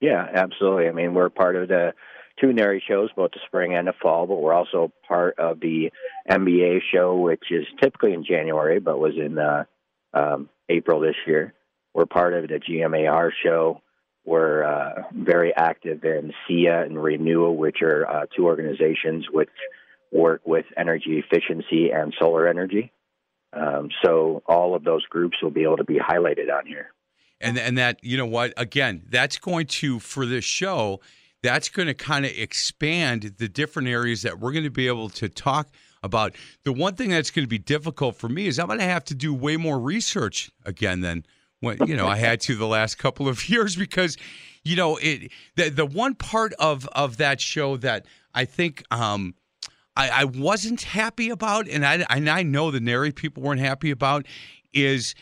Yeah, 0.00 0.26
absolutely. 0.34 0.88
I 0.88 0.92
mean, 0.92 1.14
we're 1.14 1.30
part 1.30 1.56
of 1.56 1.68
the 1.68 1.92
two 2.40 2.52
NARI 2.52 2.82
shows, 2.86 3.10
both 3.16 3.30
the 3.32 3.40
spring 3.46 3.74
and 3.74 3.88
the 3.88 3.94
fall, 4.00 4.26
but 4.26 4.36
we're 4.36 4.52
also 4.52 4.92
part 5.08 5.38
of 5.38 5.60
the 5.60 5.90
MBA 6.28 6.80
show, 6.92 7.16
which 7.16 7.44
is 7.50 7.64
typically 7.80 8.12
in 8.12 8.24
January, 8.24 8.78
but 8.78 8.98
was 8.98 9.14
in 9.16 9.38
uh, 9.38 9.64
um, 10.12 10.48
April 10.68 11.00
this 11.00 11.16
year. 11.26 11.54
We're 11.94 12.06
part 12.06 12.34
of 12.34 12.48
the 12.48 12.60
GMAR 12.60 13.30
show. 13.42 13.80
We're 14.26 14.64
uh, 14.64 15.02
very 15.14 15.54
active 15.56 16.04
in 16.04 16.32
SIA 16.46 16.82
and 16.82 17.02
Renewal, 17.02 17.56
which 17.56 17.80
are 17.80 18.06
uh, 18.06 18.26
two 18.36 18.44
organizations 18.44 19.26
which 19.32 19.48
work 20.12 20.42
with 20.44 20.66
energy 20.76 21.22
efficiency 21.24 21.90
and 21.90 22.14
solar 22.18 22.46
energy. 22.48 22.92
Um, 23.52 23.88
so 24.04 24.42
all 24.46 24.74
of 24.74 24.84
those 24.84 25.04
groups 25.06 25.38
will 25.42 25.50
be 25.50 25.62
able 25.62 25.78
to 25.78 25.84
be 25.84 25.98
highlighted 25.98 26.52
on 26.52 26.66
here. 26.66 26.92
and 27.40 27.58
and 27.58 27.78
that 27.78 28.02
you 28.02 28.16
know 28.16 28.26
what 28.26 28.52
again 28.56 29.02
that's 29.10 29.38
going 29.38 29.66
to 29.66 29.98
for 29.98 30.26
this 30.26 30.44
show 30.44 31.00
that's 31.42 31.68
going 31.68 31.86
to 31.86 31.94
kind 31.94 32.24
of 32.24 32.32
expand 32.32 33.34
the 33.38 33.48
different 33.48 33.88
areas 33.88 34.22
that 34.22 34.40
we're 34.40 34.52
going 34.52 34.64
to 34.64 34.70
be 34.70 34.88
able 34.88 35.08
to 35.08 35.28
talk 35.28 35.68
about 36.02 36.34
the 36.64 36.72
one 36.72 36.94
thing 36.94 37.10
that's 37.10 37.30
going 37.30 37.44
to 37.44 37.48
be 37.48 37.58
difficult 37.58 38.16
for 38.16 38.28
me 38.28 38.46
is 38.46 38.58
i'm 38.58 38.66
going 38.66 38.78
to 38.78 38.84
have 38.84 39.04
to 39.04 39.14
do 39.14 39.34
way 39.34 39.56
more 39.56 39.78
research 39.78 40.50
again 40.64 41.00
than 41.00 41.24
what 41.60 41.86
you 41.88 41.96
know 41.96 42.06
i 42.06 42.16
had 42.16 42.40
to 42.40 42.54
the 42.56 42.66
last 42.66 42.96
couple 42.96 43.28
of 43.28 43.48
years 43.50 43.76
because 43.76 44.16
you 44.64 44.76
know 44.76 44.96
it 45.02 45.30
the, 45.56 45.68
the 45.68 45.86
one 45.86 46.14
part 46.14 46.52
of 46.54 46.86
of 46.88 47.18
that 47.18 47.40
show 47.40 47.76
that 47.76 48.06
i 48.34 48.44
think 48.44 48.82
um 48.90 49.34
I, 49.96 50.08
I 50.08 50.24
wasn't 50.24 50.82
happy 50.82 51.30
about, 51.30 51.68
and 51.68 51.84
I 51.84 52.04
and 52.10 52.28
I 52.28 52.42
know 52.42 52.70
the 52.70 52.80
NARI 52.80 53.12
people 53.12 53.42
weren't 53.42 53.60
happy 53.60 53.90
about, 53.90 54.26
is 54.72 55.14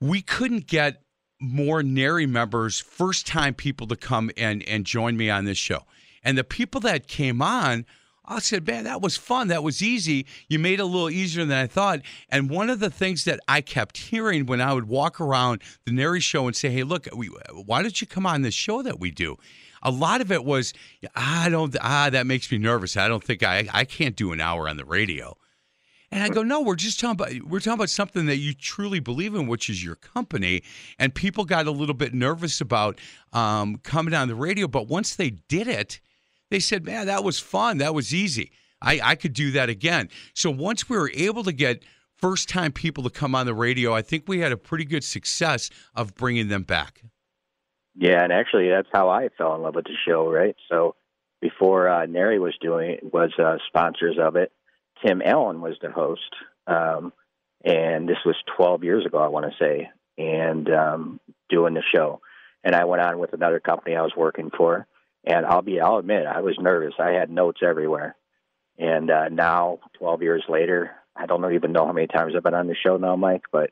we 0.00 0.22
couldn't 0.22 0.66
get 0.66 1.02
more 1.40 1.82
NARI 1.82 2.26
members, 2.26 2.80
first 2.80 3.26
time 3.26 3.54
people 3.54 3.86
to 3.88 3.96
come 3.96 4.30
and, 4.36 4.62
and 4.68 4.84
join 4.84 5.16
me 5.16 5.30
on 5.30 5.44
this 5.44 5.58
show. 5.58 5.84
And 6.24 6.36
the 6.36 6.44
people 6.44 6.80
that 6.80 7.06
came 7.06 7.40
on, 7.40 7.86
I 8.24 8.40
said, 8.40 8.66
man, 8.66 8.84
that 8.84 9.00
was 9.00 9.16
fun. 9.16 9.48
That 9.48 9.62
was 9.62 9.82
easy. 9.82 10.26
You 10.48 10.58
made 10.58 10.80
it 10.80 10.82
a 10.82 10.86
little 10.86 11.10
easier 11.10 11.44
than 11.44 11.56
I 11.56 11.66
thought. 11.66 12.00
And 12.28 12.50
one 12.50 12.70
of 12.70 12.80
the 12.80 12.90
things 12.90 13.24
that 13.24 13.40
I 13.46 13.60
kept 13.60 13.96
hearing 13.96 14.46
when 14.46 14.60
I 14.60 14.72
would 14.72 14.88
walk 14.88 15.20
around 15.20 15.62
the 15.84 15.92
NARI 15.92 16.20
show 16.20 16.46
and 16.46 16.56
say, 16.56 16.70
hey, 16.70 16.82
look, 16.82 17.08
we, 17.14 17.28
why 17.52 17.82
don't 17.82 18.00
you 18.00 18.06
come 18.06 18.26
on 18.26 18.42
this 18.42 18.54
show 18.54 18.82
that 18.82 18.98
we 18.98 19.10
do? 19.10 19.36
A 19.82 19.90
lot 19.90 20.20
of 20.20 20.32
it 20.32 20.44
was, 20.44 20.72
I 21.14 21.48
don't, 21.48 21.76
ah, 21.80 22.10
that 22.10 22.26
makes 22.26 22.50
me 22.50 22.58
nervous. 22.58 22.96
I 22.96 23.08
don't 23.08 23.22
think 23.22 23.42
I, 23.42 23.68
I 23.72 23.84
can't 23.84 24.16
do 24.16 24.32
an 24.32 24.40
hour 24.40 24.68
on 24.68 24.76
the 24.76 24.84
radio. 24.84 25.36
And 26.10 26.22
I 26.22 26.30
go, 26.30 26.42
no, 26.42 26.62
we're 26.62 26.74
just 26.74 26.98
talking 26.98 27.20
about 27.20 27.48
we're 27.50 27.60
talking 27.60 27.74
about 27.74 27.90
something 27.90 28.26
that 28.26 28.38
you 28.38 28.54
truly 28.54 28.98
believe 28.98 29.34
in, 29.34 29.46
which 29.46 29.68
is 29.68 29.84
your 29.84 29.96
company. 29.96 30.62
And 30.98 31.14
people 31.14 31.44
got 31.44 31.66
a 31.66 31.70
little 31.70 31.94
bit 31.94 32.14
nervous 32.14 32.62
about 32.62 32.98
um, 33.34 33.76
coming 33.82 34.14
on 34.14 34.28
the 34.28 34.34
radio, 34.34 34.66
but 34.66 34.88
once 34.88 35.14
they 35.16 35.30
did 35.30 35.68
it, 35.68 36.00
they 36.50 36.60
said, 36.60 36.86
man, 36.86 37.06
that 37.06 37.24
was 37.24 37.38
fun. 37.38 37.76
That 37.78 37.94
was 37.94 38.14
easy. 38.14 38.52
I, 38.80 39.00
I 39.02 39.14
could 39.16 39.34
do 39.34 39.50
that 39.52 39.68
again. 39.68 40.08
So 40.34 40.50
once 40.50 40.88
we 40.88 40.96
were 40.96 41.10
able 41.12 41.44
to 41.44 41.52
get 41.52 41.82
first 42.16 42.48
time 42.48 42.72
people 42.72 43.04
to 43.04 43.10
come 43.10 43.34
on 43.34 43.44
the 43.44 43.54
radio, 43.54 43.94
I 43.94 44.00
think 44.02 44.24
we 44.26 44.40
had 44.40 44.52
a 44.52 44.56
pretty 44.56 44.84
good 44.84 45.04
success 45.04 45.68
of 45.94 46.14
bringing 46.14 46.48
them 46.48 46.62
back. 46.62 47.02
Yeah, 48.00 48.22
and 48.22 48.32
actually, 48.32 48.68
that's 48.68 48.88
how 48.92 49.08
I 49.08 49.28
fell 49.36 49.56
in 49.56 49.62
love 49.62 49.74
with 49.74 49.86
the 49.86 49.96
show, 50.06 50.30
right? 50.30 50.54
So 50.70 50.94
before 51.40 51.88
uh, 51.88 52.06
NARI 52.06 52.38
was 52.38 52.54
doing 52.60 52.98
was 53.02 53.32
uh, 53.42 53.56
sponsors 53.66 54.16
of 54.20 54.36
it, 54.36 54.52
Tim 55.04 55.20
Allen 55.20 55.60
was 55.60 55.74
the 55.82 55.90
host, 55.90 56.32
um, 56.68 57.12
and 57.64 58.08
this 58.08 58.18
was 58.24 58.36
12 58.56 58.84
years 58.84 59.04
ago, 59.04 59.18
I 59.18 59.26
want 59.26 59.46
to 59.46 59.64
say, 59.64 59.90
and 60.16 60.70
um, 60.70 61.20
doing 61.48 61.74
the 61.74 61.82
show. 61.92 62.20
And 62.62 62.76
I 62.76 62.84
went 62.84 63.02
on 63.02 63.18
with 63.18 63.32
another 63.32 63.58
company 63.58 63.96
I 63.96 64.02
was 64.02 64.14
working 64.16 64.50
for, 64.56 64.86
and 65.24 65.44
I'll 65.44 65.62
be, 65.62 65.80
I'll 65.80 65.98
admit, 65.98 66.24
I 66.24 66.40
was 66.40 66.56
nervous. 66.60 66.94
I 67.00 67.10
had 67.10 67.30
notes 67.30 67.60
everywhere. 67.66 68.14
And 68.78 69.10
uh, 69.10 69.28
now, 69.28 69.80
12 69.98 70.22
years 70.22 70.44
later, 70.48 70.92
I 71.16 71.26
don't 71.26 71.52
even 71.52 71.72
know 71.72 71.84
how 71.84 71.92
many 71.92 72.06
times 72.06 72.34
I've 72.36 72.44
been 72.44 72.54
on 72.54 72.68
the 72.68 72.76
show 72.76 72.96
now, 72.96 73.16
Mike, 73.16 73.42
but 73.50 73.70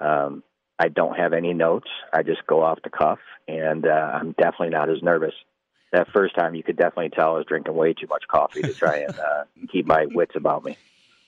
um, 0.00 0.42
I 0.80 0.88
don't 0.88 1.14
have 1.14 1.34
any 1.34 1.52
notes. 1.52 1.88
I 2.10 2.22
just 2.22 2.46
go 2.46 2.62
off 2.62 2.78
the 2.82 2.88
cuff, 2.88 3.18
and 3.46 3.86
uh, 3.86 3.90
I'm 3.90 4.32
definitely 4.32 4.70
not 4.70 4.88
as 4.88 5.02
nervous. 5.02 5.34
That 5.92 6.08
first 6.10 6.34
time, 6.34 6.54
you 6.54 6.62
could 6.62 6.78
definitely 6.78 7.10
tell 7.10 7.34
I 7.34 7.36
was 7.36 7.46
drinking 7.46 7.74
way 7.74 7.92
too 7.92 8.06
much 8.08 8.24
coffee 8.28 8.62
to 8.62 8.72
try 8.72 8.96
and 8.96 9.18
uh, 9.18 9.44
keep 9.70 9.84
my 9.86 10.06
wits 10.06 10.36
about 10.36 10.64
me. 10.64 10.78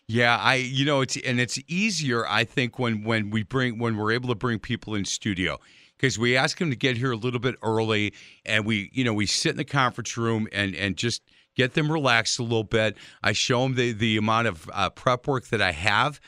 Yeah, 0.07 0.39
I 0.39 0.55
you 0.55 0.87
know 0.87 1.03
it's 1.03 1.19
and 1.19 1.39
it's 1.39 1.59
easier 1.69 2.27
I 2.27 2.45
think 2.45 2.79
when 2.79 3.05
when 3.05 3.31
we 3.31 3.43
bring 3.43 3.79
when 3.79 3.97
we're 3.97 4.13
able 4.13 4.31
to 4.31 4.35
bring 4.35 4.59
people 4.59 4.95
in 4.95 5.05
studio 5.05 5.59
because 5.97 6.19
we 6.19 6.37
ask 6.37 6.59
them 6.59 6.71
to 6.71 6.77
get 6.77 6.97
here 6.97 7.13
a 7.13 7.17
little 7.17 7.39
bit 7.39 7.55
early 7.63 8.15
and 8.45 8.65
we 8.65 8.91
you 8.93 9.05
know 9.05 9.15
we 9.15 9.27
sit 9.27 9.51
in 9.51 9.57
the 9.57 9.65
conference 9.65 10.17
room 10.17 10.49
and 10.53 10.75
and 10.75 10.97
just 10.97 11.23
get 11.55 11.75
them 11.75 11.91
relaxed 11.91 12.39
a 12.41 12.43
little 12.43 12.65
bit 12.65 12.97
i 13.23 13.33
show 13.33 13.63
them 13.63 13.75
the 13.77 13.93
the 13.93 14.17
amount 14.17 14.49
of 14.49 14.69
uh, 14.73 14.91
prep 14.91 15.27
work 15.29 15.47
that 15.47 15.63
i 15.63 15.71
have 15.71 16.21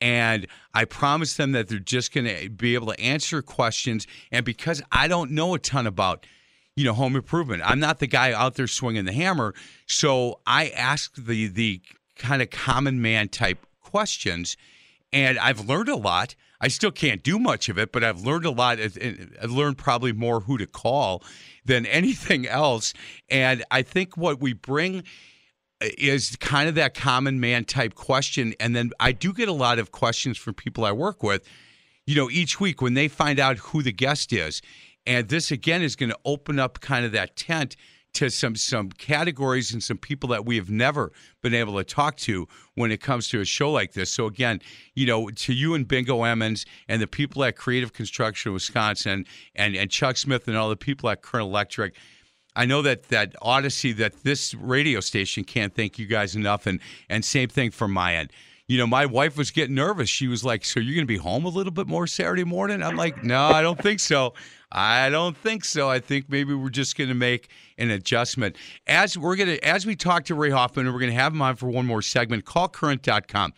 and 0.00 0.46
i 0.74 0.84
promise 0.84 1.34
them 1.34 1.52
that 1.52 1.68
they're 1.68 1.78
just 1.78 2.12
going 2.12 2.26
to 2.26 2.48
be 2.50 2.74
able 2.74 2.86
to 2.86 3.00
answer 3.00 3.42
questions 3.42 4.06
and 4.30 4.44
because 4.44 4.82
i 4.92 5.08
don't 5.08 5.30
know 5.30 5.54
a 5.54 5.58
ton 5.58 5.86
about 5.86 6.26
you 6.76 6.84
know 6.84 6.92
home 6.92 7.16
improvement 7.16 7.62
i'm 7.64 7.80
not 7.80 7.98
the 7.98 8.06
guy 8.06 8.32
out 8.32 8.54
there 8.54 8.66
swinging 8.66 9.04
the 9.04 9.12
hammer 9.12 9.54
so 9.86 10.40
i 10.46 10.68
ask 10.68 11.14
the 11.16 11.48
the 11.48 11.80
kind 12.16 12.42
of 12.42 12.50
common 12.50 13.00
man 13.00 13.28
type 13.28 13.66
questions 13.80 14.56
and 15.12 15.38
i've 15.38 15.66
learned 15.66 15.88
a 15.88 15.96
lot 15.96 16.34
I 16.64 16.68
still 16.68 16.90
can't 16.90 17.22
do 17.22 17.38
much 17.38 17.68
of 17.68 17.76
it, 17.76 17.92
but 17.92 18.02
I've 18.02 18.22
learned 18.22 18.46
a 18.46 18.50
lot. 18.50 18.78
I've 18.80 19.50
learned 19.50 19.76
probably 19.76 20.14
more 20.14 20.40
who 20.40 20.56
to 20.56 20.66
call 20.66 21.22
than 21.62 21.84
anything 22.00 22.46
else. 22.46 22.94
And 23.28 23.62
I 23.70 23.82
think 23.82 24.16
what 24.16 24.40
we 24.40 24.54
bring 24.54 25.02
Uh, 25.84 25.88
is 25.98 26.36
kind 26.36 26.68
of 26.68 26.74
that 26.76 26.94
common 26.94 27.40
man 27.40 27.64
type 27.64 27.94
question. 27.94 28.54
And 28.60 28.74
then 28.74 28.90
I 29.00 29.12
do 29.12 29.32
get 29.32 29.48
a 29.48 29.52
lot 29.52 29.78
of 29.78 29.92
questions 29.92 30.38
from 30.38 30.54
people 30.54 30.84
I 30.84 30.92
work 30.92 31.22
with, 31.22 31.46
you 32.06 32.16
know, 32.16 32.30
each 32.30 32.60
week 32.60 32.80
when 32.80 32.94
they 32.94 33.08
find 33.08 33.38
out 33.38 33.58
who 33.58 33.82
the 33.82 33.92
guest 33.92 34.32
is. 34.32 34.62
And 35.06 35.28
this 35.28 35.50
again 35.50 35.82
is 35.82 35.96
going 35.96 36.10
to 36.10 36.18
open 36.24 36.58
up 36.58 36.80
kind 36.80 37.04
of 37.04 37.12
that 37.12 37.36
tent 37.36 37.76
to 38.14 38.30
some 38.30 38.54
some 38.54 38.90
categories 38.90 39.72
and 39.72 39.82
some 39.82 39.98
people 39.98 40.28
that 40.28 40.46
we 40.46 40.56
have 40.56 40.70
never 40.70 41.12
been 41.42 41.52
able 41.52 41.76
to 41.76 41.84
talk 41.84 42.16
to 42.16 42.46
when 42.74 42.90
it 42.92 43.00
comes 43.00 43.28
to 43.28 43.40
a 43.40 43.44
show 43.44 43.70
like 43.70 43.92
this. 43.92 44.10
So 44.10 44.26
again, 44.26 44.60
you 44.94 45.04
know, 45.04 45.28
to 45.28 45.52
you 45.52 45.74
and 45.74 45.86
Bingo 45.86 46.22
Emmons 46.22 46.64
and 46.88 47.02
the 47.02 47.08
people 47.08 47.42
at 47.44 47.56
Creative 47.56 47.92
Construction 47.92 48.52
Wisconsin 48.52 49.26
and 49.54 49.76
and 49.76 49.90
Chuck 49.90 50.16
Smith 50.16 50.48
and 50.48 50.56
all 50.56 50.68
the 50.68 50.76
people 50.76 51.10
at 51.10 51.22
Current 51.22 51.48
Electric. 51.48 51.94
I 52.56 52.66
know 52.66 52.82
that 52.82 53.04
that 53.04 53.34
Odyssey, 53.42 53.92
that 53.94 54.22
this 54.22 54.54
radio 54.54 55.00
station 55.00 55.44
can't 55.44 55.74
thank 55.74 55.98
you 55.98 56.06
guys 56.06 56.36
enough, 56.36 56.66
and 56.66 56.80
and 57.08 57.24
same 57.24 57.48
thing 57.48 57.70
from 57.70 57.92
my 57.92 58.14
end 58.14 58.32
you 58.66 58.78
know, 58.78 58.86
my 58.86 59.04
wife 59.04 59.36
was 59.36 59.50
getting 59.50 59.74
nervous. 59.74 60.08
She 60.08 60.26
was 60.26 60.44
like, 60.44 60.64
So 60.64 60.80
you're 60.80 60.94
going 60.94 61.06
to 61.06 61.12
be 61.12 61.18
home 61.18 61.44
a 61.44 61.50
little 61.50 61.72
bit 61.72 61.86
more 61.86 62.06
Saturday 62.06 62.44
morning? 62.44 62.82
I'm 62.82 62.96
like, 62.96 63.22
No, 63.22 63.42
I 63.48 63.62
don't 63.62 63.80
think 63.80 64.00
so. 64.00 64.34
I 64.72 65.10
don't 65.10 65.36
think 65.36 65.64
so. 65.64 65.88
I 65.88 66.00
think 66.00 66.28
maybe 66.28 66.54
we're 66.54 66.70
just 66.70 66.96
going 66.96 67.08
to 67.08 67.14
make 67.14 67.48
an 67.78 67.90
adjustment. 67.90 68.56
As 68.86 69.16
we're 69.16 69.36
going 69.36 69.50
to, 69.50 69.64
as 69.64 69.86
we 69.86 69.94
talk 69.94 70.24
to 70.24 70.34
Ray 70.34 70.50
Hoffman, 70.50 70.86
and 70.86 70.94
we're 70.94 71.00
going 71.00 71.12
to 71.12 71.18
have 71.18 71.32
him 71.32 71.42
on 71.42 71.56
for 71.56 71.68
one 71.68 71.86
more 71.86 72.02
segment. 72.02 72.44
Callcurrent.com 72.44 73.52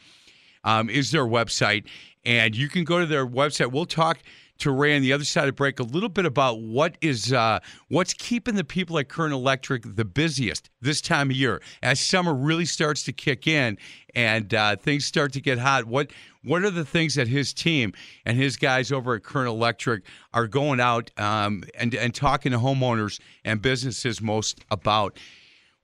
um, 0.65 0.91
is 0.91 1.13
their 1.13 1.25
website, 1.25 1.87
and 2.25 2.55
you 2.55 2.69
can 2.69 2.85
go 2.85 2.99
to 2.99 3.07
their 3.07 3.27
website. 3.27 3.73
We'll 3.73 3.87
talk 3.87 4.19
to 4.59 4.71
Ray 4.71 4.97
on 4.97 5.03
the 5.03 5.13
other 5.13 5.25
side 5.25 5.49
of 5.49 5.57
break 5.57 5.81
a 5.81 5.83
little 5.83 6.09
bit 6.09 6.27
about 6.27 6.61
what 6.61 6.97
is 7.01 7.33
uh, 7.33 7.61
what's 7.89 8.15
keeping 8.15 8.55
the 8.55 8.65
people 8.65 8.99
at 8.99 9.09
Current 9.09 9.33
Electric 9.33 9.83
the 9.97 10.05
busiest 10.05 10.71
this 10.81 11.01
time 11.01 11.31
of 11.31 11.37
year 11.37 11.63
as 11.83 12.01
summer 12.01 12.35
really 12.35 12.65
starts 12.65 13.03
to 13.05 13.13
kick 13.13 13.47
in 13.47 13.79
and 14.15 14.55
uh, 14.55 14.77
things 14.77 15.05
start 15.05 15.33
to 15.35 15.41
get 15.41 15.59
hot. 15.59 15.85
What 15.85 16.11
what 16.45 16.63
are 16.63 16.71
the 16.71 16.85
things 16.85 17.17
that 17.17 17.29
his 17.29 17.53
team 17.53 17.93
and 18.25 18.37
his 18.37 18.57
guys 18.57 18.93
over 18.93 19.15
at 19.15 19.23
Current 19.23 19.49
Electric 19.49 20.05
are 20.33 20.47
going 20.47 20.81
out 20.81 21.11
um, 21.19 21.65
and 21.75 21.95
and 21.95 22.15
talking 22.15 22.53
to 22.53 22.59
homeowners 22.59 23.21
and 23.45 23.61
businesses 23.61 24.21
most 24.21 24.65
about? 24.71 25.19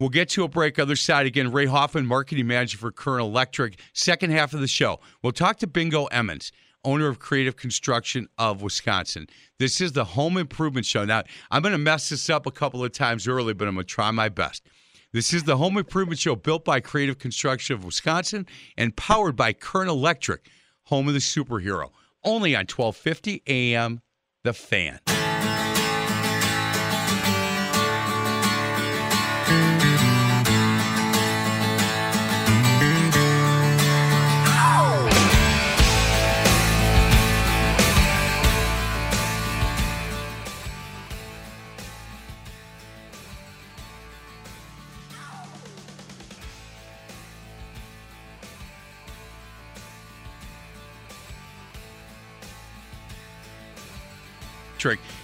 We'll 0.01 0.09
get 0.09 0.31
to 0.31 0.43
a 0.43 0.49
break. 0.49 0.81
Other 0.81 0.97
side 0.97 1.27
again. 1.27 1.53
Ray 1.53 1.67
Hoffman, 1.67 2.07
marketing 2.07 2.49
manager 2.49 2.77
for 2.77 2.91
Current 2.91 3.23
Electric. 3.23 3.79
Second 3.93 4.31
half 4.33 4.53
of 4.53 4.61
the 4.61 4.67
show, 4.67 4.99
we'll 5.23 5.31
talk 5.31 5.59
to 5.59 5.69
Bingo 5.69 6.07
Emmons 6.07 6.51
owner 6.85 7.09
of 7.09 7.19
Creative 7.19 7.57
Construction 7.57 8.29
of 8.39 8.63
Wisconsin. 8.63 9.27
This 9.59 9.81
is 9.81 9.93
the 9.93 10.05
Home 10.05 10.37
Improvement 10.37 10.87
Show. 10.87 11.05
Now, 11.05 11.23
I'm 11.51 11.63
going 11.63 11.73
to 11.73 11.79
mess 11.79 12.09
this 12.09 12.29
up 12.31 12.47
a 12.47 12.51
couple 12.51 12.85
of 12.85 12.93
times 12.93 13.29
early, 13.29 13.55
but 13.55 13.69
I'm 13.69 13.75
going 13.75 13.87
to 13.87 13.93
try 13.93 14.11
my 14.11 14.29
best. 14.29 14.67
This 15.13 15.35
is 15.35 15.45
the 15.45 15.59
Home 15.59 15.77
Improvement 15.77 16.19
Show 16.19 16.37
built 16.37 16.65
by 16.65 16.81
Creative 16.81 17.19
Construction 17.19 17.75
of 17.75 17.85
Wisconsin 17.85 18.47
and 18.77 18.97
powered 18.97 19.37
by 19.37 19.53
Current 19.53 19.91
Electric, 19.91 20.49
home 20.85 21.07
of 21.09 21.15
the 21.15 21.21
superhero. 21.21 21.91
Only 22.25 22.55
on 22.55 22.67
1250 22.67 23.43
AM, 23.47 24.01
The 24.43 24.53
Fan. 24.53 25.01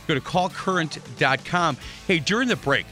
Go 0.07 0.15
to 0.15 0.21
callcurrent.com. 0.21 1.77
Hey, 2.07 2.19
during 2.19 2.49
the 2.49 2.57
break, 2.57 2.87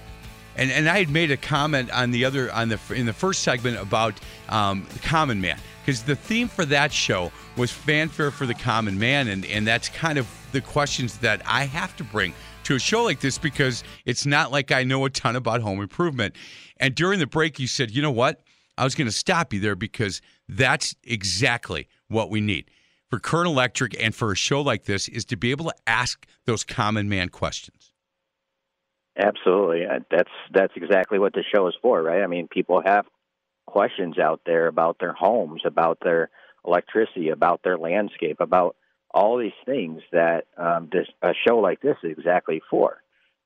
and, 0.56 0.70
and 0.70 0.88
I 0.88 0.98
had 0.98 1.10
made 1.10 1.30
a 1.30 1.36
comment 1.36 1.90
on 1.92 2.10
the 2.10 2.24
other 2.24 2.52
on 2.52 2.68
the 2.68 2.80
in 2.94 3.06
the 3.06 3.12
first 3.12 3.42
segment 3.42 3.78
about 3.78 4.14
um, 4.48 4.86
the 4.92 4.98
common 5.00 5.40
man 5.40 5.58
because 5.84 6.02
the 6.02 6.16
theme 6.16 6.48
for 6.48 6.64
that 6.64 6.92
show 6.92 7.30
was 7.56 7.70
fanfare 7.70 8.30
for 8.30 8.46
the 8.46 8.54
common 8.54 8.98
man, 8.98 9.28
and 9.28 9.44
and 9.46 9.66
that's 9.66 9.88
kind 9.88 10.18
of 10.18 10.26
the 10.52 10.60
questions 10.60 11.18
that 11.18 11.42
I 11.46 11.64
have 11.64 11.96
to 11.96 12.04
bring 12.04 12.34
to 12.64 12.74
a 12.74 12.78
show 12.80 13.04
like 13.04 13.20
this 13.20 13.38
because 13.38 13.84
it's 14.04 14.26
not 14.26 14.50
like 14.50 14.72
I 14.72 14.82
know 14.82 15.04
a 15.04 15.10
ton 15.10 15.36
about 15.36 15.60
home 15.60 15.80
improvement. 15.80 16.34
And 16.78 16.94
during 16.94 17.20
the 17.20 17.26
break, 17.26 17.60
you 17.60 17.68
said, 17.68 17.92
you 17.92 18.02
know 18.02 18.10
what? 18.10 18.42
I 18.76 18.84
was 18.84 18.94
going 18.94 19.06
to 19.06 19.12
stop 19.12 19.52
you 19.52 19.60
there 19.60 19.76
because 19.76 20.20
that's 20.48 20.94
exactly 21.04 21.88
what 22.08 22.28
we 22.28 22.40
need 22.40 22.70
for 23.08 23.18
Current 23.18 23.48
Electric 23.48 24.00
and 24.02 24.14
for 24.14 24.32
a 24.32 24.36
show 24.36 24.60
like 24.60 24.84
this 24.84 25.08
is 25.08 25.24
to 25.26 25.36
be 25.36 25.50
able 25.50 25.66
to 25.66 25.74
ask 25.86 26.26
those 26.44 26.64
common 26.64 27.08
man 27.08 27.28
questions. 27.28 27.92
Absolutely. 29.18 29.86
Uh, 29.86 30.00
that's 30.10 30.30
that's 30.52 30.74
exactly 30.76 31.18
what 31.18 31.32
the 31.32 31.44
show 31.54 31.66
is 31.68 31.74
for, 31.80 32.02
right? 32.02 32.22
I 32.22 32.26
mean, 32.26 32.48
people 32.48 32.82
have 32.84 33.06
questions 33.66 34.18
out 34.18 34.42
there 34.44 34.66
about 34.66 34.98
their 35.00 35.12
homes, 35.12 35.62
about 35.64 35.98
their 36.02 36.30
electricity, 36.66 37.30
about 37.30 37.62
their 37.62 37.78
landscape, 37.78 38.40
about 38.40 38.76
all 39.10 39.38
these 39.38 39.52
things 39.64 40.02
that 40.12 40.44
um, 40.58 40.88
this 40.92 41.06
a 41.22 41.32
show 41.46 41.56
like 41.56 41.80
this 41.80 41.96
is 42.02 42.12
exactly 42.16 42.60
for. 42.70 42.98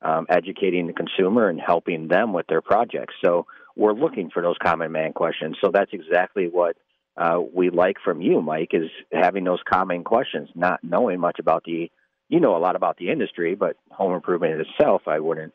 Um, 0.02 0.26
educating 0.30 0.86
the 0.86 0.94
consumer 0.94 1.50
and 1.50 1.60
helping 1.60 2.08
them 2.08 2.32
with 2.32 2.46
their 2.46 2.62
projects. 2.62 3.12
So 3.22 3.44
we're 3.76 3.92
looking 3.92 4.30
for 4.30 4.42
those 4.42 4.56
common 4.62 4.92
man 4.92 5.12
questions. 5.12 5.58
So 5.62 5.70
that's 5.70 5.90
exactly 5.92 6.48
what 6.50 6.76
uh, 7.16 7.40
we 7.54 7.70
like 7.70 7.96
from 8.02 8.20
you, 8.20 8.40
Mike, 8.40 8.70
is 8.72 8.90
having 9.12 9.44
those 9.44 9.60
common 9.70 10.04
questions, 10.04 10.48
not 10.54 10.80
knowing 10.82 11.20
much 11.20 11.38
about 11.38 11.64
the, 11.64 11.90
you 12.28 12.40
know, 12.40 12.56
a 12.56 12.58
lot 12.58 12.76
about 12.76 12.96
the 12.96 13.10
industry, 13.10 13.54
but 13.54 13.76
home 13.90 14.14
improvement 14.14 14.60
itself, 14.60 15.02
I 15.06 15.20
wouldn't 15.20 15.52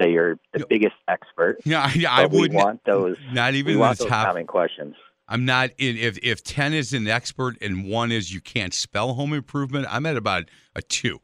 say 0.00 0.10
you're 0.10 0.38
the 0.52 0.66
biggest 0.68 0.94
expert. 1.08 1.58
Yeah, 1.64 1.90
yeah, 1.94 2.12
I 2.12 2.26
would 2.26 2.52
want 2.52 2.80
those. 2.86 3.16
Not 3.32 3.54
even 3.54 3.74
we 3.74 3.78
want 3.78 3.98
the 3.98 4.04
those 4.04 4.10
top. 4.10 4.26
common 4.26 4.46
questions. 4.46 4.94
I'm 5.28 5.44
not 5.44 5.70
in. 5.78 5.96
If 5.96 6.18
if 6.22 6.42
ten 6.42 6.72
is 6.72 6.92
an 6.92 7.08
expert 7.08 7.56
and 7.62 7.88
one 7.88 8.12
is 8.12 8.32
you 8.32 8.40
can't 8.40 8.74
spell 8.74 9.14
home 9.14 9.32
improvement, 9.32 9.86
I'm 9.88 10.06
at 10.06 10.16
about 10.16 10.44
a 10.74 10.82
two. 10.82 11.20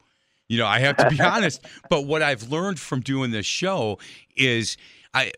You 0.48 0.58
know, 0.58 0.66
I 0.66 0.78
have 0.80 0.96
to 0.96 1.10
be 1.10 1.20
honest. 1.22 1.64
But 1.90 2.06
what 2.06 2.22
I've 2.22 2.50
learned 2.50 2.80
from 2.80 3.00
doing 3.00 3.30
this 3.30 3.46
show 3.46 3.98
is, 4.36 4.76
I 5.12 5.32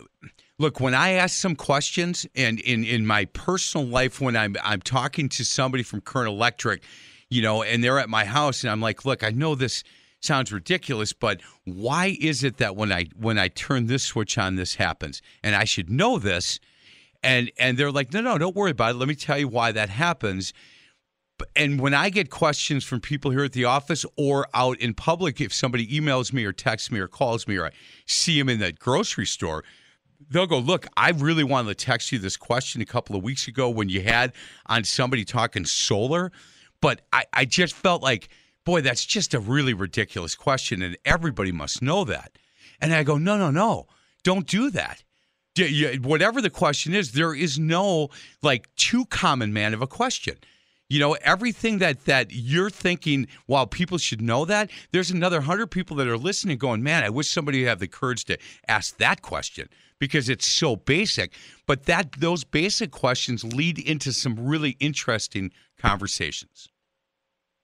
look 0.60 0.78
when 0.78 0.94
I 0.94 1.12
ask 1.12 1.36
some 1.36 1.56
questions, 1.56 2.26
and 2.36 2.60
in 2.60 2.84
in 2.84 3.06
my 3.06 3.24
personal 3.26 3.86
life 3.86 4.20
when 4.20 4.36
I'm 4.36 4.56
I'm 4.62 4.82
talking 4.82 5.28
to 5.30 5.44
somebody 5.44 5.82
from 5.82 6.02
Current 6.02 6.28
Electric, 6.28 6.82
you 7.30 7.40
know, 7.42 7.62
and 7.62 7.82
they're 7.82 7.98
at 7.98 8.10
my 8.10 8.24
house, 8.26 8.62
and 8.62 8.70
I'm 8.70 8.80
like, 8.80 9.04
look, 9.04 9.24
I 9.24 9.30
know 9.30 9.54
this 9.54 9.82
sounds 10.20 10.52
ridiculous, 10.52 11.14
but 11.14 11.40
why 11.64 12.16
is 12.20 12.44
it 12.44 12.58
that 12.58 12.76
when 12.76 12.92
I 12.92 13.06
when 13.16 13.38
I 13.38 13.48
turn 13.48 13.86
this 13.86 14.04
switch 14.04 14.36
on, 14.36 14.56
this 14.56 14.74
happens, 14.74 15.22
and 15.42 15.56
I 15.56 15.64
should 15.64 15.88
know 15.90 16.18
this. 16.18 16.60
And 17.22 17.50
and 17.58 17.76
they're 17.76 17.92
like 17.92 18.12
no 18.12 18.20
no 18.20 18.38
don't 18.38 18.54
worry 18.54 18.70
about 18.70 18.92
it. 18.92 18.98
Let 18.98 19.08
me 19.08 19.14
tell 19.14 19.38
you 19.38 19.48
why 19.48 19.72
that 19.72 19.88
happens. 19.88 20.52
And 21.56 21.80
when 21.80 21.94
i 21.94 22.10
get 22.10 22.28
questions 22.28 22.84
from 22.84 23.00
people 23.00 23.30
here 23.30 23.44
at 23.44 23.52
the 23.52 23.64
office 23.64 24.04
or 24.18 24.46
out 24.52 24.78
in 24.78 24.92
public 24.92 25.40
if 25.40 25.54
somebody 25.54 25.86
emails 25.86 26.34
me 26.34 26.44
or 26.44 26.52
texts 26.52 26.90
me 26.90 27.00
or 27.00 27.08
calls 27.08 27.48
me 27.48 27.56
or 27.56 27.64
i 27.64 27.70
see 28.04 28.38
them 28.38 28.50
in 28.50 28.58
the 28.58 28.72
grocery 28.72 29.24
store 29.24 29.64
they'll 30.30 30.46
go 30.46 30.58
look 30.58 30.86
i 30.96 31.10
really 31.10 31.44
wanted 31.44 31.68
to 31.68 31.84
text 31.84 32.12
you 32.12 32.18
this 32.18 32.36
question 32.36 32.80
a 32.80 32.86
couple 32.86 33.16
of 33.16 33.22
weeks 33.22 33.48
ago 33.48 33.68
when 33.68 33.88
you 33.88 34.02
had 34.02 34.32
on 34.66 34.84
somebody 34.84 35.24
talking 35.24 35.64
solar 35.64 36.32
but 36.80 37.02
i, 37.12 37.24
I 37.32 37.44
just 37.44 37.74
felt 37.74 38.02
like 38.02 38.28
boy 38.64 38.80
that's 38.80 39.04
just 39.04 39.34
a 39.34 39.40
really 39.40 39.74
ridiculous 39.74 40.34
question 40.34 40.82
and 40.82 40.96
everybody 41.04 41.52
must 41.52 41.82
know 41.82 42.04
that. 42.04 42.32
And 42.80 42.92
i 42.94 43.02
go 43.02 43.18
no 43.18 43.36
no 43.36 43.50
no 43.50 43.88
don't 44.22 44.46
do 44.46 44.70
that. 44.70 45.02
Whatever 46.02 46.40
the 46.40 46.50
question 46.50 46.94
is, 46.94 47.12
there 47.12 47.34
is 47.34 47.58
no 47.58 48.08
like 48.42 48.74
too 48.76 49.04
common 49.06 49.52
man 49.52 49.74
of 49.74 49.82
a 49.82 49.86
question. 49.86 50.36
You 50.88 51.00
know, 51.00 51.14
everything 51.22 51.78
that 51.78 52.04
that 52.06 52.28
you're 52.30 52.70
thinking, 52.70 53.28
while 53.46 53.66
people 53.66 53.98
should 53.98 54.20
know 54.20 54.44
that, 54.44 54.70
there's 54.92 55.10
another 55.10 55.40
hundred 55.40 55.68
people 55.68 55.96
that 55.96 56.08
are 56.08 56.18
listening 56.18 56.58
going, 56.58 56.82
man, 56.82 57.04
I 57.04 57.10
wish 57.10 57.30
somebody 57.30 57.64
have 57.64 57.78
the 57.78 57.88
courage 57.88 58.24
to 58.26 58.38
ask 58.68 58.96
that 58.98 59.22
question 59.22 59.68
because 60.00 60.28
it's 60.28 60.46
so 60.46 60.74
basic. 60.74 61.32
But 61.66 61.84
that 61.84 62.12
those 62.18 62.42
basic 62.42 62.90
questions 62.90 63.44
lead 63.44 63.78
into 63.78 64.12
some 64.12 64.34
really 64.34 64.76
interesting 64.80 65.52
conversations. 65.78 66.68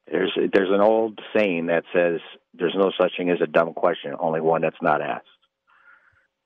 There's 0.07 0.33
there's 0.52 0.71
an 0.71 0.81
old 0.81 1.19
saying 1.37 1.66
that 1.66 1.83
says 1.93 2.21
there's 2.55 2.76
no 2.76 2.93
such 3.00 3.12
thing 3.16 3.31
as 3.31 3.40
a 3.43 3.49
dumb 3.49 3.75
question, 3.75 4.14
only 4.21 4.40
one 4.40 4.62
that's 4.62 4.81
not 4.81 5.00
asked. 5.00 5.26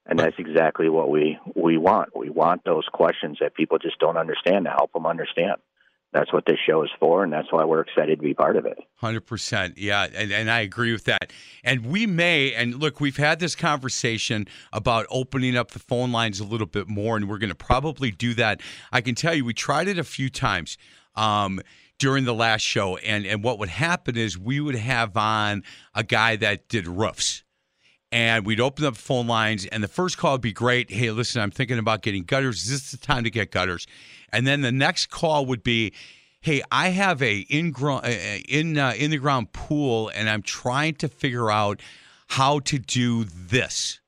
And 0.06 0.18
that's 0.18 0.36
exactly 0.38 0.88
what 0.88 1.10
we 1.10 1.38
we 1.54 1.76
want. 1.76 2.16
We 2.16 2.30
want 2.30 2.64
those 2.64 2.86
questions 2.90 3.38
that 3.40 3.54
people 3.54 3.78
just 3.78 3.98
don't 3.98 4.16
understand 4.16 4.64
to 4.64 4.70
help 4.70 4.92
them 4.92 5.06
understand. 5.06 5.56
That's 6.12 6.32
what 6.32 6.44
this 6.44 6.58
show 6.66 6.82
is 6.82 6.90
for, 6.98 7.22
and 7.22 7.32
that's 7.32 7.52
why 7.52 7.64
we're 7.64 7.82
excited 7.82 8.16
to 8.16 8.22
be 8.22 8.34
part 8.34 8.56
of 8.56 8.66
it. 8.66 8.78
Hundred 8.96 9.26
percent, 9.26 9.78
yeah, 9.78 10.08
and, 10.12 10.32
and 10.32 10.50
I 10.50 10.60
agree 10.60 10.92
with 10.92 11.04
that. 11.04 11.32
And 11.62 11.86
we 11.86 12.06
may, 12.06 12.52
and 12.52 12.74
look, 12.74 13.00
we've 13.00 13.16
had 13.16 13.38
this 13.38 13.54
conversation 13.54 14.48
about 14.72 15.06
opening 15.08 15.56
up 15.56 15.70
the 15.70 15.78
phone 15.78 16.10
lines 16.10 16.40
a 16.40 16.44
little 16.44 16.66
bit 16.66 16.88
more, 16.88 17.16
and 17.16 17.28
we're 17.28 17.38
going 17.38 17.50
to 17.50 17.54
probably 17.54 18.10
do 18.10 18.34
that. 18.34 18.60
I 18.90 19.00
can 19.00 19.14
tell 19.14 19.34
you, 19.34 19.44
we 19.44 19.54
tried 19.54 19.86
it 19.86 19.98
a 19.98 20.04
few 20.04 20.30
times. 20.30 20.76
Um, 21.14 21.60
during 21.98 22.24
the 22.24 22.34
last 22.34 22.62
show, 22.62 22.96
and 22.96 23.26
and 23.26 23.44
what 23.44 23.58
would 23.58 23.68
happen 23.68 24.16
is 24.16 24.36
we 24.36 24.58
would 24.58 24.74
have 24.74 25.16
on 25.16 25.62
a 25.94 26.02
guy 26.02 26.34
that 26.36 26.66
did 26.68 26.88
roofs, 26.88 27.44
and 28.12 28.44
we'd 28.44 28.60
open 28.60 28.84
up 28.84 28.96
phone 28.96 29.26
lines 29.26 29.66
and 29.66 29.82
the 29.82 29.88
first 29.88 30.18
call 30.18 30.32
would 30.32 30.40
be 30.40 30.52
great. 30.52 30.90
Hey 30.90 31.10
listen 31.10 31.40
i'm 31.40 31.50
thinking 31.50 31.78
about 31.78 32.02
getting 32.02 32.24
gutters. 32.24 32.64
Is 32.64 32.70
this 32.70 32.90
the 32.90 32.96
time 32.96 33.24
to 33.24 33.30
get 33.30 33.50
gutters? 33.50 33.86
And 34.32 34.46
then 34.46 34.62
the 34.62 34.72
next 34.72 35.06
call 35.10 35.46
would 35.46 35.62
be 35.62 35.92
hey 36.40 36.62
i 36.72 36.88
have 36.88 37.22
a 37.22 37.38
in 37.40 37.70
ground 37.70 38.06
in 38.06 38.78
uh, 38.78 38.94
in 38.96 39.10
the 39.10 39.18
ground 39.18 39.52
pool 39.52 40.10
and 40.14 40.28
i'm 40.28 40.42
trying 40.42 40.94
to 40.94 41.08
figure 41.08 41.50
out 41.50 41.80
how 42.28 42.60
to 42.60 42.78
do 42.78 43.24
this. 43.24 44.00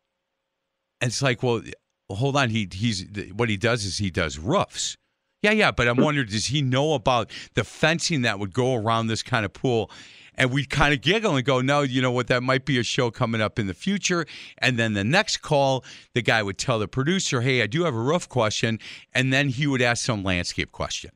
And 1.00 1.08
it's 1.08 1.22
like 1.22 1.42
well 1.42 1.62
hold 2.10 2.36
on. 2.36 2.50
He 2.50 2.68
he's 2.72 3.06
what 3.34 3.48
he 3.48 3.56
does 3.56 3.84
is 3.84 3.98
he 3.98 4.10
does 4.10 4.38
roofs. 4.38 4.96
Yeah 5.42 5.52
yeah 5.52 5.70
but 5.70 5.88
i'm 5.88 5.96
wondering 5.96 6.28
does 6.28 6.46
he 6.46 6.62
know 6.62 6.94
about 6.94 7.30
the 7.54 7.64
fencing 7.64 8.22
that 8.22 8.38
would 8.38 8.52
go 8.52 8.74
around 8.74 9.08
this 9.08 9.22
kind 9.22 9.44
of 9.44 9.52
pool 9.52 9.90
and 10.34 10.50
we'd 10.50 10.70
kind 10.70 10.94
of 10.94 11.00
giggle 11.00 11.36
and 11.36 11.44
go, 11.44 11.60
no, 11.60 11.82
you 11.82 12.00
know 12.02 12.10
what, 12.10 12.28
that 12.28 12.42
might 12.42 12.64
be 12.64 12.78
a 12.78 12.82
show 12.82 13.10
coming 13.10 13.40
up 13.40 13.58
in 13.58 13.66
the 13.66 13.74
future. 13.74 14.26
And 14.58 14.78
then 14.78 14.94
the 14.94 15.04
next 15.04 15.38
call, 15.38 15.84
the 16.14 16.22
guy 16.22 16.42
would 16.42 16.58
tell 16.58 16.78
the 16.78 16.88
producer, 16.88 17.40
hey, 17.40 17.62
I 17.62 17.66
do 17.66 17.84
have 17.84 17.94
a 17.94 18.00
roof 18.00 18.28
question. 18.28 18.78
And 19.12 19.32
then 19.32 19.48
he 19.48 19.66
would 19.66 19.82
ask 19.82 20.04
some 20.04 20.22
landscape 20.22 20.72
question. 20.72 21.10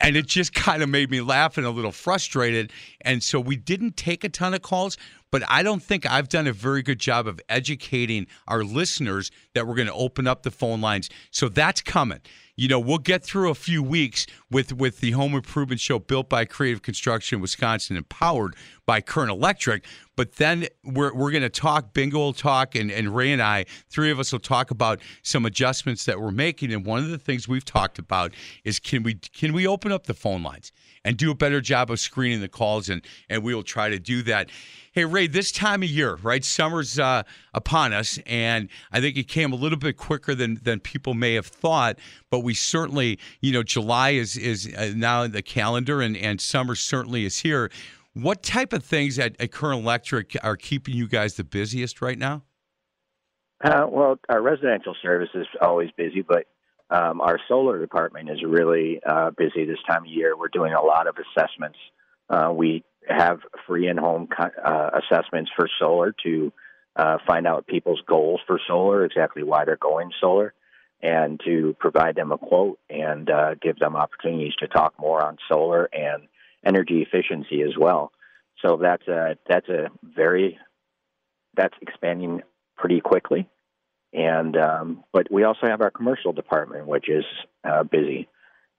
And 0.00 0.16
it 0.16 0.26
just 0.26 0.54
kind 0.54 0.82
of 0.82 0.88
made 0.88 1.10
me 1.10 1.20
laugh 1.20 1.58
and 1.58 1.66
a 1.66 1.70
little 1.70 1.92
frustrated. 1.92 2.72
And 3.00 3.22
so 3.22 3.40
we 3.40 3.56
didn't 3.56 3.96
take 3.96 4.22
a 4.24 4.28
ton 4.28 4.54
of 4.54 4.62
calls, 4.62 4.96
but 5.34 5.42
I 5.48 5.64
don't 5.64 5.82
think 5.82 6.08
I've 6.08 6.28
done 6.28 6.46
a 6.46 6.52
very 6.52 6.80
good 6.80 7.00
job 7.00 7.26
of 7.26 7.40
educating 7.48 8.28
our 8.46 8.62
listeners 8.62 9.32
that 9.54 9.66
we're 9.66 9.74
going 9.74 9.88
to 9.88 9.92
open 9.92 10.28
up 10.28 10.44
the 10.44 10.50
phone 10.52 10.80
lines. 10.80 11.10
So 11.32 11.48
that's 11.48 11.80
coming 11.80 12.20
you 12.56 12.68
know, 12.68 12.78
we'll 12.78 12.98
get 12.98 13.24
through 13.24 13.50
a 13.50 13.54
few 13.54 13.82
weeks 13.82 14.26
with 14.50 14.72
with 14.72 15.00
the 15.00 15.10
home 15.12 15.34
improvement 15.34 15.80
show 15.80 15.98
built 15.98 16.28
by 16.28 16.44
Creative 16.44 16.82
Construction 16.82 17.40
Wisconsin 17.40 17.96
and 17.96 18.08
powered 18.08 18.54
by 18.86 19.00
Current 19.00 19.30
Electric. 19.30 19.84
But 20.16 20.36
then 20.36 20.68
we're, 20.84 21.12
we're 21.12 21.32
going 21.32 21.42
to 21.42 21.48
talk, 21.48 21.92
Bingo 21.92 22.18
will 22.18 22.32
talk, 22.32 22.76
and, 22.76 22.92
and 22.92 23.16
Ray 23.16 23.32
and 23.32 23.42
I, 23.42 23.64
three 23.90 24.12
of 24.12 24.20
us 24.20 24.30
will 24.30 24.38
talk 24.38 24.70
about 24.70 25.00
some 25.22 25.44
adjustments 25.44 26.04
that 26.04 26.20
we're 26.20 26.30
making. 26.30 26.72
And 26.72 26.86
one 26.86 27.00
of 27.00 27.08
the 27.08 27.18
things 27.18 27.48
we've 27.48 27.64
talked 27.64 27.98
about 27.98 28.32
is 28.62 28.78
can 28.78 29.02
we 29.02 29.14
can 29.14 29.52
we 29.52 29.66
open 29.66 29.90
up 29.90 30.06
the 30.06 30.14
phone 30.14 30.44
lines 30.44 30.70
and 31.04 31.16
do 31.16 31.32
a 31.32 31.34
better 31.34 31.60
job 31.60 31.90
of 31.90 31.98
screening 31.98 32.40
the 32.40 32.48
calls? 32.48 32.88
And, 32.88 33.02
and 33.28 33.42
we 33.42 33.52
will 33.54 33.64
try 33.64 33.88
to 33.88 33.98
do 33.98 34.22
that. 34.22 34.48
Hey, 34.94 35.04
Ray, 35.04 35.26
this 35.26 35.50
time 35.50 35.82
of 35.82 35.88
year, 35.88 36.14
right? 36.22 36.44
Summer's 36.44 37.00
uh, 37.00 37.24
upon 37.52 37.92
us, 37.92 38.20
and 38.26 38.68
I 38.92 39.00
think 39.00 39.16
it 39.16 39.26
came 39.26 39.52
a 39.52 39.56
little 39.56 39.76
bit 39.76 39.96
quicker 39.96 40.36
than, 40.36 40.60
than 40.62 40.78
people 40.78 41.14
may 41.14 41.34
have 41.34 41.46
thought. 41.46 41.98
But 42.30 42.44
we 42.44 42.54
certainly, 42.54 43.18
you 43.40 43.50
know, 43.50 43.64
July 43.64 44.10
is, 44.10 44.36
is 44.36 44.72
uh, 44.72 44.92
now 44.94 45.24
in 45.24 45.32
the 45.32 45.42
calendar, 45.42 46.00
and, 46.00 46.16
and 46.16 46.40
summer 46.40 46.76
certainly 46.76 47.24
is 47.24 47.40
here. 47.40 47.72
What 48.12 48.44
type 48.44 48.72
of 48.72 48.84
things 48.84 49.18
at, 49.18 49.34
at 49.40 49.50
Current 49.50 49.82
Electric 49.82 50.36
are 50.44 50.56
keeping 50.56 50.94
you 50.94 51.08
guys 51.08 51.34
the 51.34 51.42
busiest 51.42 52.00
right 52.00 52.16
now? 52.16 52.44
Uh, 53.64 53.86
well, 53.90 54.20
our 54.28 54.40
residential 54.40 54.94
service 55.02 55.30
is 55.34 55.48
always 55.60 55.90
busy, 55.96 56.22
but 56.22 56.46
um, 56.90 57.20
our 57.20 57.40
solar 57.48 57.80
department 57.80 58.30
is 58.30 58.44
really 58.46 59.00
uh, 59.04 59.32
busy 59.36 59.64
this 59.64 59.78
time 59.88 60.02
of 60.02 60.08
year. 60.08 60.38
We're 60.38 60.46
doing 60.52 60.72
a 60.72 60.82
lot 60.82 61.08
of 61.08 61.16
assessments. 61.16 61.78
Uh, 62.30 62.52
we 62.52 62.84
have 63.08 63.40
free 63.66 63.88
in-home 63.88 64.28
uh, 64.38 64.90
assessments 64.94 65.50
for 65.56 65.68
solar 65.78 66.14
to 66.24 66.52
uh, 66.96 67.18
find 67.26 67.46
out 67.46 67.66
people's 67.66 68.02
goals 68.06 68.40
for 68.46 68.60
solar, 68.66 69.04
exactly 69.04 69.42
why 69.42 69.64
they're 69.64 69.76
going 69.76 70.10
solar, 70.20 70.54
and 71.02 71.40
to 71.44 71.74
provide 71.78 72.16
them 72.16 72.32
a 72.32 72.38
quote 72.38 72.78
and 72.88 73.28
uh, 73.30 73.54
give 73.60 73.78
them 73.78 73.96
opportunities 73.96 74.54
to 74.58 74.68
talk 74.68 74.94
more 74.98 75.24
on 75.24 75.36
solar 75.48 75.88
and 75.92 76.28
energy 76.64 77.02
efficiency 77.02 77.62
as 77.62 77.76
well. 77.78 78.12
So 78.64 78.78
that's 78.80 79.06
a 79.08 79.36
that's 79.48 79.68
a 79.68 79.88
very 80.02 80.58
that's 81.56 81.74
expanding 81.82 82.42
pretty 82.76 83.00
quickly, 83.00 83.48
and 84.12 84.56
um, 84.56 85.04
but 85.12 85.30
we 85.30 85.44
also 85.44 85.66
have 85.66 85.80
our 85.80 85.90
commercial 85.90 86.32
department, 86.32 86.86
which 86.86 87.08
is 87.08 87.24
uh, 87.64 87.82
busy, 87.82 88.28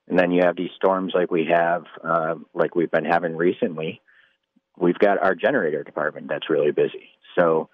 and 0.07 0.17
then 0.17 0.31
you 0.31 0.41
have 0.43 0.55
these 0.55 0.71
storms 0.75 1.13
like 1.13 1.29
we 1.29 1.49
have, 1.51 1.83
uh, 2.03 2.35
like 2.53 2.75
we've 2.75 2.91
been 2.91 3.05
having 3.05 3.35
recently. 3.35 4.01
We've 4.79 4.99
got 4.99 5.21
our 5.23 5.35
generator 5.35 5.83
department 5.83 6.27
that's 6.29 6.49
really 6.49 6.71
busy. 6.71 7.09
So 7.37 7.69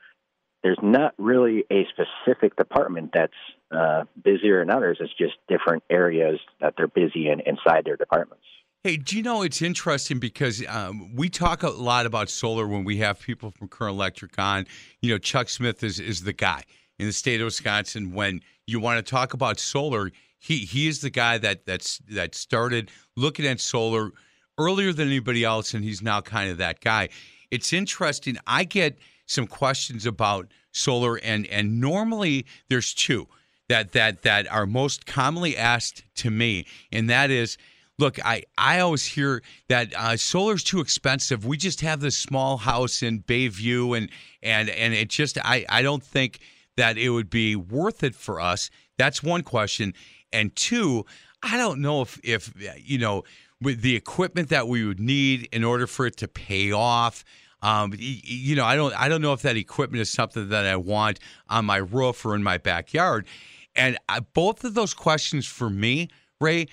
there's 0.64 0.80
not 0.82 1.14
really 1.18 1.66
a 1.72 1.86
specific 1.90 2.56
department 2.56 3.12
that's 3.14 3.34
uh, 3.72 4.04
busier 4.24 4.60
than 4.60 4.70
others. 4.70 4.98
It's 5.00 5.14
just 5.18 5.34
different 5.48 5.84
areas 5.90 6.40
that 6.60 6.76
they're 6.78 6.88
busy 6.88 7.30
in 7.30 7.40
inside 7.42 7.86
their 7.86 7.98
departments. 7.98 8.44
Hey, 8.84 8.98
do 8.98 9.16
you 9.16 9.22
know 9.22 9.44
it's 9.44 9.62
interesting 9.62 10.18
because 10.18 10.64
um, 10.68 11.16
we 11.16 11.30
talk 11.30 11.62
a 11.62 11.70
lot 11.70 12.08
about 12.08 12.30
solar 12.30 12.68
when 12.68 12.84
we 12.84 12.98
have 12.98 13.20
people 13.20 13.52
from 13.52 13.68
Current 13.68 13.94
Electric 13.94 14.38
on. 14.40 14.66
You 15.02 15.12
know, 15.12 15.18
Chuck 15.20 15.50
Smith 15.50 15.84
is 15.84 16.00
is 16.00 16.24
the 16.24 16.34
guy 16.34 16.64
in 16.98 17.06
the 17.06 17.14
state 17.14 17.42
of 17.42 17.46
Wisconsin. 17.46 18.14
When 18.14 18.42
you 18.66 18.80
want 18.80 19.04
to 19.04 19.08
talk 19.08 19.36
about 19.36 19.60
solar, 19.60 20.10
he 20.40 20.60
he 20.60 20.88
is 20.88 21.02
the 21.02 21.12
guy 21.12 21.38
that 21.38 21.68
that's 21.68 22.00
that 22.10 22.34
started 22.34 22.90
looking 23.16 23.46
at 23.46 23.60
solar 23.60 24.14
earlier 24.62 24.94
than 24.94 25.08
anybody 25.08 25.44
else, 25.44 25.74
and 25.74 25.84
he's 25.84 26.02
now 26.02 26.22
kind 26.22 26.52
of 26.52 26.58
that 26.58 26.80
guy. 26.82 27.10
It's 27.50 27.74
interesting. 27.74 28.38
I 28.48 28.64
get 28.64 28.98
some 29.26 29.48
questions 29.48 30.06
about 30.06 30.48
solar, 30.72 31.18
and 31.18 31.48
and 31.48 31.80
normally 31.80 32.46
there's 32.70 32.94
two 32.94 33.28
that 33.70 33.92
that 33.94 34.24
that 34.24 34.52
are 34.52 34.66
most 34.66 35.06
commonly 35.06 35.58
asked 35.58 36.04
to 36.16 36.32
me, 36.32 36.66
and 36.92 37.10
that 37.10 37.32
is. 37.32 37.58
Look, 38.00 38.24
I, 38.26 38.44
I 38.58 38.80
always 38.80 39.06
hear 39.06 39.44
that 39.68 39.94
uh, 39.96 40.18
solar's 40.18 40.64
too 40.64 40.80
expensive. 40.80 41.46
We 41.46 41.56
just 41.56 41.82
have 41.82 42.00
this 42.00 42.18
small 42.18 42.58
house 42.58 43.04
in 43.04 43.22
Bayview, 43.22 43.96
and 43.96 44.10
and 44.42 44.70
and 44.70 44.94
it 44.96 45.10
just 45.10 45.38
I, 45.38 45.66
I 45.70 45.84
don't 45.84 46.02
think 46.02 46.40
that 46.78 46.98
it 46.98 47.10
would 47.10 47.30
be 47.30 47.56
worth 47.56 48.04
it 48.04 48.16
for 48.16 48.42
us. 48.42 48.72
That's 48.98 49.22
one 49.22 49.44
question, 49.44 49.94
and 50.34 50.56
two, 50.56 51.06
I 51.44 51.58
don't 51.58 51.80
know 51.80 52.02
if 52.02 52.20
if 52.24 52.52
you 52.78 52.98
know 52.98 53.24
with 53.62 53.82
the 53.82 53.96
equipment 53.96 54.50
that 54.50 54.68
we 54.68 54.86
would 54.86 55.00
need 55.00 55.48
in 55.52 55.64
order 55.64 55.88
for 55.88 56.06
it 56.06 56.18
to 56.18 56.28
pay 56.28 56.72
off. 56.72 57.24
Um, 57.62 57.94
you 57.96 58.56
know, 58.56 58.66
I 58.66 58.76
don't 58.76 58.94
I 59.00 59.08
don't 59.08 59.22
know 59.22 59.34
if 59.34 59.44
that 59.44 59.56
equipment 59.56 60.02
is 60.02 60.10
something 60.10 60.50
that 60.50 60.66
I 60.66 60.76
want 60.78 61.20
on 61.48 61.66
my 61.66 61.78
roof 61.78 62.26
or 62.26 62.34
in 62.36 62.42
my 62.42 62.58
backyard. 62.58 63.28
And 63.76 63.98
I, 64.10 64.20
both 64.20 64.64
of 64.64 64.74
those 64.74 64.94
questions 64.94 65.46
for 65.46 65.70
me, 65.70 66.10
Ray, 66.40 66.68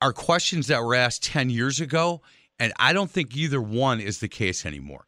are 0.00 0.12
questions 0.12 0.68
that 0.68 0.82
were 0.82 0.94
asked 0.94 1.24
10 1.24 1.50
years 1.50 1.80
ago. 1.80 2.22
And 2.58 2.72
I 2.78 2.92
don't 2.92 3.10
think 3.10 3.36
either 3.36 3.60
one 3.60 4.00
is 4.00 4.20
the 4.20 4.28
case 4.28 4.64
anymore. 4.64 5.06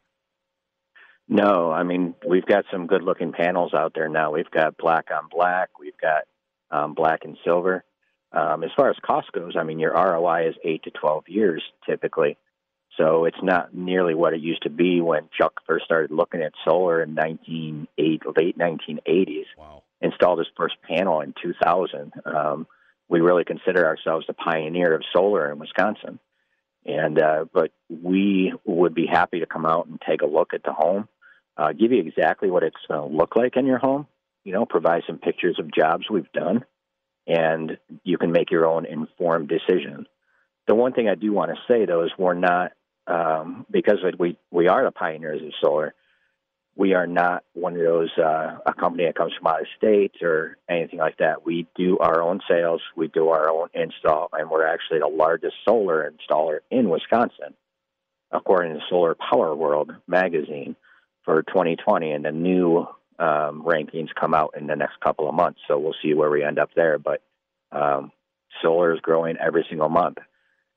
No, 1.27 1.71
I 1.71 1.83
mean, 1.83 2.15
we've 2.27 2.45
got 2.45 2.65
some 2.71 2.85
good 2.85 3.01
looking 3.01 3.31
panels 3.31 3.73
out 3.73 3.93
there 3.95 4.09
now. 4.09 4.31
We've 4.31 4.49
got 4.51 4.77
black 4.77 5.07
on 5.11 5.29
black, 5.31 5.69
we've 5.79 5.97
got 5.99 6.23
um, 6.69 6.93
black 6.93 7.21
and 7.23 7.37
silver. 7.45 7.83
Um, 8.33 8.63
as 8.63 8.71
far 8.75 8.89
as 8.89 8.95
cost 9.05 9.31
goes, 9.31 9.53
I 9.57 9.63
mean, 9.63 9.79
your 9.79 9.93
ROI 9.93 10.49
is 10.49 10.55
8 10.63 10.83
to 10.83 10.91
12 10.91 11.23
years 11.27 11.63
typically. 11.87 12.37
So 12.97 13.25
it's 13.25 13.41
not 13.41 13.73
nearly 13.73 14.13
what 14.13 14.33
it 14.33 14.41
used 14.41 14.63
to 14.63 14.69
be 14.69 15.01
when 15.01 15.29
Chuck 15.35 15.61
first 15.65 15.85
started 15.85 16.11
looking 16.11 16.41
at 16.41 16.53
solar 16.65 17.01
in 17.01 17.15
1980, 17.15 18.19
late 18.37 18.57
1980s. 18.57 19.45
Wow. 19.57 19.83
Installed 20.01 20.39
his 20.39 20.47
first 20.55 20.75
panel 20.87 21.21
in 21.21 21.33
2000. 21.41 22.13
Um, 22.25 22.67
we 23.09 23.21
really 23.21 23.45
consider 23.45 23.85
ourselves 23.85 24.27
the 24.27 24.33
pioneer 24.33 24.93
of 24.93 25.03
solar 25.15 25.51
in 25.51 25.59
Wisconsin. 25.59 26.19
And 26.85 27.21
uh, 27.21 27.45
but 27.53 27.71
we 27.89 28.53
would 28.65 28.93
be 28.93 29.05
happy 29.05 29.39
to 29.39 29.45
come 29.45 29.65
out 29.65 29.87
and 29.87 30.01
take 30.01 30.21
a 30.21 30.27
look 30.27 30.53
at 30.53 30.63
the 30.63 30.73
home, 30.73 31.07
uh, 31.55 31.71
give 31.71 31.93
you 31.93 31.99
exactly 31.99 32.51
what 32.51 32.63
it's 32.63 32.75
going 32.89 33.09
to 33.09 33.15
look 33.15 33.35
like 33.35 33.55
in 33.55 33.65
your 33.65 33.77
home. 33.77 34.07
You 34.43 34.51
know, 34.51 34.65
provide 34.65 35.03
some 35.07 35.19
pictures 35.19 35.57
of 35.59 35.73
jobs 35.73 36.09
we've 36.09 36.31
done, 36.33 36.65
and 37.27 37.77
you 38.03 38.17
can 38.17 38.31
make 38.31 38.51
your 38.51 38.65
own 38.65 38.85
informed 38.85 39.49
decision. 39.49 40.07
The 40.67 40.75
one 40.75 40.93
thing 40.93 41.07
I 41.09 41.15
do 41.15 41.31
want 41.33 41.51
to 41.51 41.57
say 41.67 41.85
though 41.85 42.03
is 42.03 42.11
we're 42.17 42.33
not 42.33 42.71
um, 43.07 43.65
because 43.69 43.99
we 44.17 44.37
we 44.51 44.67
are 44.67 44.83
the 44.83 44.91
pioneers 44.91 45.41
of 45.41 45.51
solar. 45.61 45.93
We 46.75 46.95
are 46.95 47.05
not 47.05 47.43
one 47.53 47.75
of 47.75 47.83
those 47.83 48.09
uh, 48.17 48.57
a 48.65 48.73
company 48.73 49.05
that 49.05 49.15
comes 49.15 49.33
from 49.37 49.47
out 49.47 49.61
of 49.61 49.67
state 49.77 50.15
or 50.23 50.57
anything 50.67 50.99
like 50.99 51.17
that. 51.17 51.45
We 51.45 51.67
do 51.75 51.99
our 51.99 52.21
own 52.21 52.39
sales, 52.49 52.81
we 52.95 53.09
do 53.09 53.29
our 53.29 53.49
own 53.49 53.69
install, 53.73 54.29
and 54.33 54.49
we're 54.49 54.65
actually 54.65 54.99
the 54.99 55.07
largest 55.07 55.55
solar 55.65 56.09
installer 56.09 56.59
in 56.71 56.89
Wisconsin, 56.89 57.53
according 58.31 58.73
to 58.73 58.81
Solar 58.89 59.15
Power 59.15 59.53
World 59.53 59.91
magazine 60.07 60.75
for 61.25 61.43
2020. 61.43 62.11
And 62.11 62.25
the 62.25 62.31
new 62.31 62.87
um, 63.19 63.63
rankings 63.63 64.09
come 64.19 64.33
out 64.33 64.55
in 64.59 64.67
the 64.67 64.75
next 64.75 64.99
couple 64.99 65.27
of 65.27 65.35
months, 65.35 65.59
so 65.67 65.77
we'll 65.79 65.95
see 66.01 66.13
where 66.13 66.29
we 66.29 66.43
end 66.43 66.59
up 66.59 66.69
there. 66.75 66.97
But 66.97 67.21
um, 67.71 68.11
solar 68.61 68.93
is 68.93 68.99
growing 69.01 69.35
every 69.37 69.65
single 69.69 69.89
month 69.89 70.17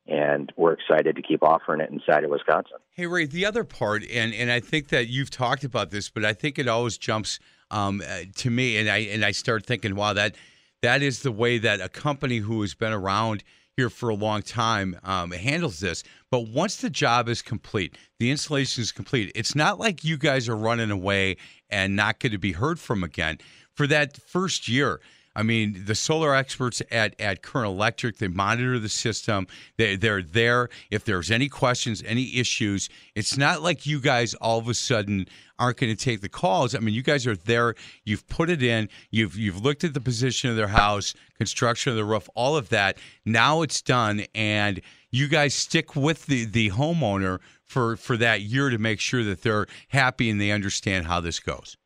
and 0.08 0.52
we're 0.56 0.72
excited 0.72 1.16
to 1.16 1.22
keep 1.22 1.42
offering 1.42 1.80
it 1.80 1.90
inside 1.90 2.24
of 2.24 2.30
Wisconsin. 2.30 2.78
Hey 2.90 3.06
Ray, 3.06 3.26
the 3.26 3.44
other 3.44 3.64
part, 3.64 4.04
and 4.08 4.32
and 4.34 4.50
I 4.50 4.60
think 4.60 4.88
that 4.88 5.08
you've 5.08 5.30
talked 5.30 5.64
about 5.64 5.90
this, 5.90 6.10
but 6.10 6.24
I 6.24 6.32
think 6.32 6.58
it 6.58 6.68
always 6.68 6.96
jumps 6.96 7.38
um, 7.70 8.02
uh, 8.06 8.20
to 8.36 8.50
me, 8.50 8.76
and 8.78 8.88
I 8.88 8.98
and 8.98 9.24
I 9.24 9.32
start 9.32 9.66
thinking, 9.66 9.96
wow, 9.96 10.12
that 10.12 10.36
that 10.82 11.02
is 11.02 11.22
the 11.22 11.32
way 11.32 11.58
that 11.58 11.80
a 11.80 11.88
company 11.88 12.38
who 12.38 12.60
has 12.60 12.74
been 12.74 12.92
around 12.92 13.42
here 13.76 13.90
for 13.90 14.08
a 14.08 14.14
long 14.14 14.40
time 14.40 14.98
um, 15.04 15.30
handles 15.30 15.80
this. 15.80 16.02
But 16.30 16.48
once 16.48 16.76
the 16.76 16.90
job 16.90 17.28
is 17.28 17.42
complete, 17.42 17.96
the 18.18 18.30
installation 18.30 18.82
is 18.82 18.90
complete. 18.90 19.30
It's 19.34 19.54
not 19.54 19.78
like 19.78 20.02
you 20.02 20.16
guys 20.16 20.48
are 20.48 20.56
running 20.56 20.90
away 20.90 21.36
and 21.68 21.94
not 21.94 22.18
going 22.18 22.32
to 22.32 22.38
be 22.38 22.52
heard 22.52 22.80
from 22.80 23.04
again 23.04 23.38
for 23.74 23.86
that 23.86 24.16
first 24.16 24.66
year. 24.66 25.00
I 25.36 25.42
mean, 25.42 25.84
the 25.84 25.94
solar 25.94 26.34
experts 26.34 26.80
at, 26.90 27.14
at 27.20 27.42
Current 27.42 27.68
Electric, 27.68 28.16
they 28.16 28.26
monitor 28.26 28.78
the 28.78 28.88
system. 28.88 29.46
They, 29.76 29.94
they're 29.94 30.22
there. 30.22 30.70
If 30.90 31.04
there's 31.04 31.30
any 31.30 31.50
questions, 31.50 32.02
any 32.06 32.38
issues, 32.38 32.88
it's 33.14 33.36
not 33.36 33.60
like 33.60 33.84
you 33.84 34.00
guys 34.00 34.32
all 34.34 34.58
of 34.58 34.66
a 34.66 34.72
sudden 34.72 35.28
aren't 35.58 35.76
going 35.76 35.94
to 35.94 36.04
take 36.04 36.22
the 36.22 36.30
calls. 36.30 36.74
I 36.74 36.78
mean, 36.78 36.94
you 36.94 37.02
guys 37.02 37.26
are 37.26 37.36
there. 37.36 37.74
You've 38.04 38.26
put 38.28 38.48
it 38.48 38.62
in. 38.62 38.88
You've 39.10 39.36
you've 39.36 39.62
looked 39.62 39.84
at 39.84 39.92
the 39.92 40.00
position 40.00 40.48
of 40.48 40.56
their 40.56 40.68
house, 40.68 41.14
construction 41.36 41.90
of 41.90 41.96
the 41.96 42.04
roof, 42.04 42.28
all 42.34 42.56
of 42.56 42.70
that. 42.70 42.96
Now 43.26 43.60
it's 43.60 43.82
done, 43.82 44.24
and 44.34 44.80
you 45.10 45.28
guys 45.28 45.52
stick 45.52 45.94
with 45.94 46.26
the 46.26 46.46
the 46.46 46.70
homeowner 46.70 47.40
for 47.62 47.96
for 47.96 48.16
that 48.16 48.40
year 48.40 48.70
to 48.70 48.78
make 48.78 49.00
sure 49.00 49.22
that 49.24 49.42
they're 49.42 49.66
happy 49.88 50.30
and 50.30 50.40
they 50.40 50.50
understand 50.50 51.06
how 51.06 51.20
this 51.20 51.40
goes. 51.40 51.76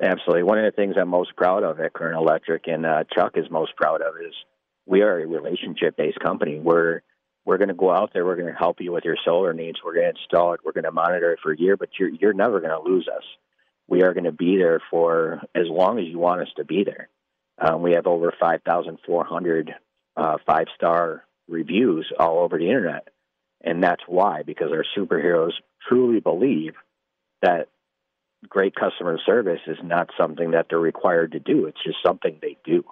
Absolutely. 0.00 0.44
One 0.44 0.58
of 0.58 0.64
the 0.64 0.76
things 0.76 0.94
I'm 0.96 1.08
most 1.08 1.34
proud 1.34 1.64
of 1.64 1.80
at 1.80 1.92
Current 1.92 2.16
Electric 2.16 2.68
and 2.68 2.86
uh, 2.86 3.04
Chuck 3.12 3.32
is 3.36 3.50
most 3.50 3.74
proud 3.76 4.00
of 4.00 4.14
is 4.24 4.34
we 4.86 5.02
are 5.02 5.20
a 5.20 5.26
relationship 5.26 5.96
based 5.96 6.20
company. 6.20 6.58
We're 6.58 7.02
we're 7.44 7.58
going 7.58 7.68
to 7.68 7.74
go 7.74 7.90
out 7.90 8.10
there. 8.12 8.26
We're 8.26 8.36
going 8.36 8.52
to 8.52 8.58
help 8.58 8.80
you 8.80 8.92
with 8.92 9.04
your 9.04 9.16
solar 9.24 9.54
needs. 9.54 9.78
We're 9.82 9.94
going 9.94 10.12
to 10.12 10.20
install 10.20 10.52
it. 10.52 10.60
We're 10.64 10.72
going 10.72 10.84
to 10.84 10.92
monitor 10.92 11.32
it 11.32 11.40
for 11.42 11.52
a 11.52 11.58
year, 11.58 11.76
but 11.76 11.88
you're 11.98 12.10
you're 12.10 12.32
never 12.32 12.60
going 12.60 12.78
to 12.78 12.88
lose 12.88 13.08
us. 13.08 13.24
We 13.88 14.02
are 14.02 14.12
going 14.12 14.24
to 14.24 14.32
be 14.32 14.56
there 14.56 14.80
for 14.90 15.40
as 15.54 15.66
long 15.68 15.98
as 15.98 16.06
you 16.06 16.18
want 16.18 16.42
us 16.42 16.48
to 16.56 16.64
be 16.64 16.84
there. 16.84 17.08
Um, 17.60 17.82
we 17.82 17.92
have 17.92 18.06
over 18.06 18.32
5,400 18.38 19.74
uh, 20.16 20.36
five 20.46 20.66
star 20.76 21.24
reviews 21.48 22.12
all 22.18 22.40
over 22.40 22.58
the 22.58 22.68
internet, 22.68 23.08
and 23.62 23.82
that's 23.82 24.02
why 24.06 24.42
because 24.42 24.70
our 24.70 24.84
superheroes 24.96 25.52
truly 25.88 26.20
believe 26.20 26.74
that 27.42 27.68
great 28.48 28.74
customer 28.74 29.18
service 29.24 29.60
is 29.66 29.78
not 29.82 30.10
something 30.18 30.52
that 30.52 30.66
they're 30.70 30.78
required 30.78 31.32
to 31.32 31.40
do. 31.40 31.66
It's 31.66 31.82
just 31.84 31.98
something 32.04 32.38
they 32.40 32.56
do. 32.64 32.84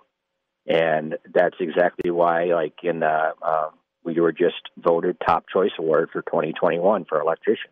And 0.66 1.16
that's 1.32 1.56
exactly 1.60 2.10
why, 2.10 2.46
like 2.46 2.74
in 2.82 3.00
the, 3.00 3.32
um, 3.42 3.70
we 4.04 4.18
were 4.20 4.32
just 4.32 4.70
voted 4.78 5.16
top 5.24 5.44
choice 5.52 5.70
award 5.78 6.10
for 6.12 6.22
2021 6.22 7.04
for 7.04 7.20
electrician 7.20 7.70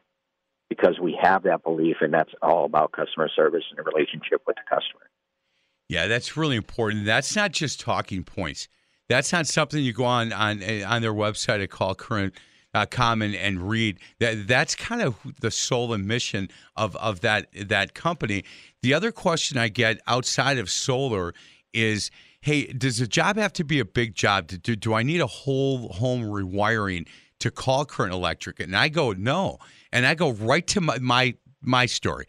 because 0.68 0.98
we 1.00 1.18
have 1.20 1.44
that 1.44 1.62
belief, 1.62 1.96
and 2.00 2.12
that's 2.12 2.32
all 2.42 2.64
about 2.64 2.92
customer 2.92 3.28
service 3.34 3.64
and 3.70 3.78
the 3.78 3.82
relationship 3.82 4.42
with 4.46 4.56
the 4.56 4.62
customer. 4.62 5.08
Yeah, 5.88 6.06
that's 6.06 6.36
really 6.36 6.56
important. 6.56 7.04
That's 7.04 7.36
not 7.36 7.52
just 7.52 7.80
talking 7.80 8.24
points. 8.24 8.68
That's 9.08 9.32
not 9.32 9.46
something 9.46 9.82
you 9.82 9.92
go 9.92 10.04
on 10.04 10.32
on 10.32 10.62
on 10.62 11.02
their 11.02 11.12
website 11.12 11.62
at 11.62 11.70
Call 11.70 11.94
Current 11.94 12.34
uh, 12.74 12.86
come 12.86 13.22
and, 13.22 13.34
read. 13.68 13.98
That 14.18 14.46
that's 14.46 14.74
kind 14.74 15.00
of 15.00 15.16
the 15.40 15.50
and 15.94 16.06
mission 16.06 16.50
of 16.76 16.96
of 16.96 17.20
that 17.20 17.46
that 17.68 17.94
company. 17.94 18.44
The 18.82 18.92
other 18.92 19.12
question 19.12 19.56
I 19.56 19.68
get 19.68 20.00
outside 20.06 20.58
of 20.58 20.68
solar 20.68 21.32
is, 21.72 22.10
hey, 22.40 22.66
does 22.66 22.98
the 22.98 23.06
job 23.06 23.36
have 23.36 23.52
to 23.54 23.64
be 23.64 23.78
a 23.78 23.84
big 23.84 24.14
job? 24.14 24.48
Do, 24.48 24.76
do 24.76 24.92
I 24.92 25.02
need 25.02 25.20
a 25.20 25.26
whole 25.26 25.88
home 25.88 26.22
rewiring 26.22 27.06
to 27.40 27.50
call 27.50 27.84
Current 27.84 28.12
Electric? 28.12 28.60
And 28.60 28.76
I 28.76 28.88
go, 28.88 29.12
no, 29.12 29.58
and 29.92 30.06
I 30.06 30.14
go 30.14 30.32
right 30.32 30.66
to 30.68 30.80
my 30.80 30.98
my, 30.98 31.34
my 31.62 31.86
story. 31.86 32.26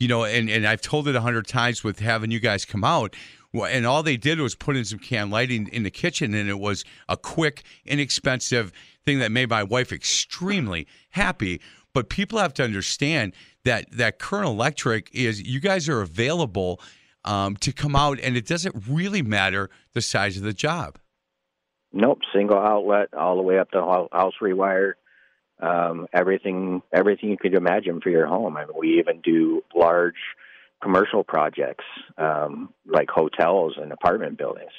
You 0.00 0.08
know, 0.08 0.24
and, 0.24 0.50
and 0.50 0.66
I've 0.66 0.80
told 0.82 1.06
it 1.08 1.14
a 1.14 1.20
hundred 1.20 1.46
times 1.46 1.84
with 1.84 2.00
having 2.00 2.32
you 2.32 2.40
guys 2.40 2.64
come 2.64 2.82
out 2.82 3.14
and 3.62 3.86
all 3.86 4.02
they 4.02 4.16
did 4.16 4.40
was 4.40 4.54
put 4.54 4.76
in 4.76 4.84
some 4.84 4.98
can 4.98 5.30
lighting 5.30 5.68
in 5.68 5.84
the 5.84 5.90
kitchen, 5.90 6.34
and 6.34 6.48
it 6.48 6.58
was 6.58 6.84
a 7.08 7.16
quick, 7.16 7.62
inexpensive 7.84 8.72
thing 9.04 9.20
that 9.20 9.30
made 9.30 9.48
my 9.48 9.62
wife 9.62 9.92
extremely 9.92 10.86
happy. 11.10 11.60
But 11.92 12.08
people 12.08 12.40
have 12.40 12.52
to 12.54 12.64
understand 12.64 13.34
that 13.64 13.90
that 13.92 14.18
Current 14.18 14.48
Electric 14.48 15.10
is 15.12 15.40
you 15.42 15.60
guys 15.60 15.88
are 15.88 16.00
available 16.00 16.80
um, 17.24 17.56
to 17.56 17.72
come 17.72 17.94
out, 17.94 18.18
and 18.20 18.36
it 18.36 18.46
doesn't 18.46 18.74
really 18.88 19.22
matter 19.22 19.70
the 19.92 20.02
size 20.02 20.36
of 20.36 20.42
the 20.42 20.52
job. 20.52 20.98
Nope, 21.92 22.18
single 22.34 22.58
outlet 22.58 23.14
all 23.14 23.36
the 23.36 23.42
way 23.42 23.58
up 23.58 23.70
to 23.70 23.80
house 24.12 24.34
rewire. 24.42 24.94
Um, 25.60 26.08
everything, 26.12 26.82
everything 26.92 27.30
you 27.30 27.38
could 27.38 27.54
imagine 27.54 28.00
for 28.00 28.10
your 28.10 28.26
home. 28.26 28.56
I 28.56 28.64
mean, 28.64 28.74
we 28.76 28.98
even 28.98 29.20
do 29.20 29.62
large 29.72 30.16
commercial 30.82 31.24
projects 31.24 31.84
um, 32.18 32.72
like 32.86 33.08
hotels 33.08 33.74
and 33.80 33.92
apartment 33.92 34.38
buildings. 34.38 34.70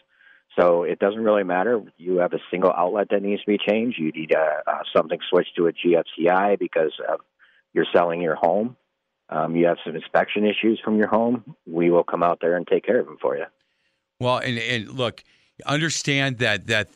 So 0.58 0.84
it 0.84 1.00
doesn't 1.00 1.22
really 1.22 1.44
matter. 1.44 1.82
You 1.98 2.18
have 2.20 2.34
a 2.34 2.40
single 2.50 2.72
outlet 2.72 3.08
that 3.12 3.22
needs 3.22 3.42
to 3.42 3.48
be 3.48 3.58
changed. 3.58 4.00
You 4.00 4.12
need 4.12 4.34
uh, 4.34 4.70
uh, 4.72 4.80
something 4.96 5.20
switched 5.30 5.56
to 5.58 5.68
a 5.68 5.74
GFCI 5.74 6.58
because 6.58 6.94
you're 7.74 7.86
selling 7.94 8.22
your 8.22 8.36
home. 8.36 8.78
Um, 9.30 9.56
you 9.56 9.66
have 9.66 9.78
some 9.86 9.96
inspection 9.96 10.46
issues 10.46 10.80
from 10.84 10.98
your 10.98 11.10
home. 11.10 11.56
We 11.66 11.90
will 11.90 12.04
come 12.04 12.24
out 12.24 12.40
there 12.42 12.56
and 12.56 12.66
take 12.66 12.86
care 12.86 13.00
of 13.00 13.06
them 13.06 13.18
for 13.22 13.36
you. 13.36 13.46
Well, 14.20 14.38
and, 14.38 14.58
and 14.58 14.92
look, 14.92 15.24
understand 15.66 16.38
that 16.38 16.68
that 16.68 16.90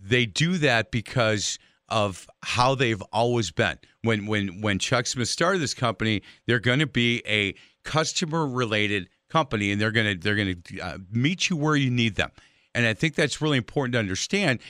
they 0.00 0.24
do 0.26 0.58
that 0.58 0.90
because 0.90 1.58
of 1.88 2.28
how 2.42 2.74
they've 2.74 3.02
always 3.12 3.50
been. 3.50 3.78
When 4.02 4.26
when 4.26 4.60
when 4.60 4.78
Chuck 4.78 5.06
Smith 5.06 5.28
started 5.28 5.60
this 5.60 5.74
company, 5.74 6.22
they're 6.46 6.60
going 6.60 6.78
to 6.78 6.86
be 6.86 7.22
a 7.26 7.54
customer 7.84 8.46
related 8.46 9.08
company, 9.28 9.70
and 9.70 9.80
they're 9.80 9.92
gonna 9.92 10.14
they're 10.14 10.36
gonna 10.36 10.56
uh, 10.82 10.98
meet 11.10 11.48
you 11.50 11.56
where 11.56 11.76
you 11.76 11.90
need 11.90 12.16
them. 12.16 12.30
And 12.74 12.86
I 12.86 12.94
think 12.94 13.14
that's 13.14 13.40
really 13.40 13.56
important 13.56 13.92
to 13.92 13.98
understand. 13.98 14.60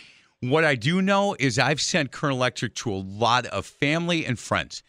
What 0.41 0.65
I 0.65 0.75
do 0.75 1.01
know 1.01 1.35
is 1.39 1.59
I've 1.59 1.81
sent 1.81 2.13
Current 2.13 2.37
Electric 2.37 2.75
to 2.77 2.93
a 2.93 2.97
lot 2.97 3.47
of 3.47 3.65
family 3.65 4.27
and 4.27 4.39
friends, 4.39 4.83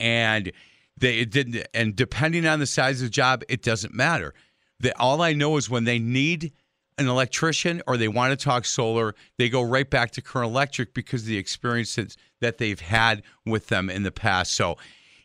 and 0.00 0.50
they 0.96 1.24
didn't. 1.24 1.66
And 1.72 1.94
depending 1.94 2.46
on 2.46 2.58
the 2.58 2.66
size 2.66 3.00
of 3.00 3.06
the 3.06 3.10
job, 3.10 3.44
it 3.48 3.62
doesn't 3.62 3.94
matter. 3.94 4.34
That 4.80 4.94
all 4.98 5.22
I 5.22 5.32
know 5.32 5.56
is 5.56 5.70
when 5.70 5.84
they 5.84 5.98
need 5.98 6.52
an 6.98 7.08
electrician 7.08 7.80
or 7.86 7.96
they 7.96 8.08
want 8.08 8.38
to 8.38 8.44
talk 8.44 8.64
solar, 8.64 9.14
they 9.36 9.48
go 9.48 9.62
right 9.62 9.88
back 9.88 10.10
to 10.12 10.22
Current 10.22 10.50
Electric 10.50 10.94
because 10.94 11.22
of 11.22 11.28
the 11.28 11.38
experiences 11.38 12.16
that 12.40 12.58
they've 12.58 12.80
had 12.80 13.22
with 13.46 13.68
them 13.68 13.88
in 13.88 14.02
the 14.02 14.10
past. 14.10 14.52
So 14.52 14.76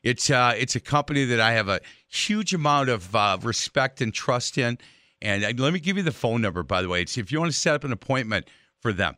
it's 0.03 0.29
uh, 0.29 0.53
it's 0.57 0.75
a 0.75 0.79
company 0.79 1.25
that 1.25 1.39
I 1.39 1.53
have 1.53 1.69
a 1.69 1.79
huge 2.07 2.53
amount 2.53 2.89
of 2.89 3.15
uh, 3.15 3.39
respect 3.41 4.01
and 4.01 4.13
trust 4.13 4.57
in. 4.57 4.77
And 5.21 5.43
uh, 5.43 5.53
let 5.57 5.73
me 5.73 5.79
give 5.79 5.97
you 5.97 6.03
the 6.03 6.11
phone 6.11 6.41
number, 6.41 6.61
by 6.63 6.81
the 6.81 6.89
way. 6.89 7.01
It's 7.01 7.17
if 7.17 7.31
you 7.31 7.39
want 7.39 7.51
to 7.51 7.57
set 7.57 7.75
up 7.75 7.85
an 7.85 7.93
appointment 7.93 8.49
for 8.81 8.91
them, 8.91 9.15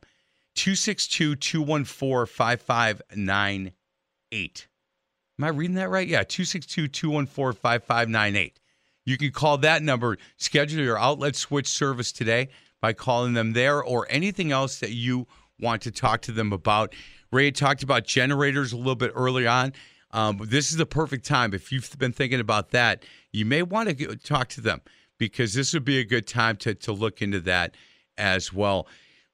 262 0.55 1.35
214 1.35 2.27
5598. 2.27 4.67
Am 5.37 5.43
I 5.43 5.49
reading 5.49 5.75
that 5.75 5.89
right? 5.89 6.07
Yeah, 6.07 6.23
262 6.23 6.87
214 6.87 7.59
5598. 7.59 8.59
You 9.05 9.17
can 9.17 9.31
call 9.31 9.57
that 9.59 9.83
number, 9.83 10.17
schedule 10.37 10.83
your 10.83 10.97
outlet 10.97 11.35
switch 11.35 11.67
service 11.67 12.11
today 12.11 12.49
by 12.81 12.93
calling 12.93 13.33
them 13.33 13.53
there 13.53 13.83
or 13.83 14.07
anything 14.09 14.51
else 14.51 14.79
that 14.79 14.89
you 14.91 15.27
want 15.59 15.83
to 15.83 15.91
talk 15.91 16.21
to 16.23 16.31
them 16.31 16.51
about. 16.53 16.95
Ray 17.31 17.51
talked 17.51 17.83
about 17.83 18.05
generators 18.05 18.73
a 18.73 18.77
little 18.77 18.95
bit 18.95 19.11
early 19.15 19.45
on. 19.45 19.73
Um, 20.15 20.39
this 20.41 20.71
is 20.71 20.77
the 20.77 20.85
perfect 20.85 21.25
time. 21.25 21.53
If 21.53 21.73
you've 21.73 21.93
been 21.99 22.13
thinking 22.13 22.39
about 22.39 22.71
that, 22.71 23.03
you 23.33 23.43
may 23.43 23.61
want 23.63 23.97
to 23.97 24.15
talk 24.15 24.47
to 24.49 24.61
them 24.61 24.79
because 25.17 25.53
this 25.53 25.73
would 25.73 25.83
be 25.83 25.99
a 25.99 26.05
good 26.05 26.25
time 26.25 26.55
to, 26.57 26.73
to 26.73 26.93
look 26.93 27.21
into 27.21 27.41
that 27.41 27.75
as 28.17 28.53
well. 28.53 28.87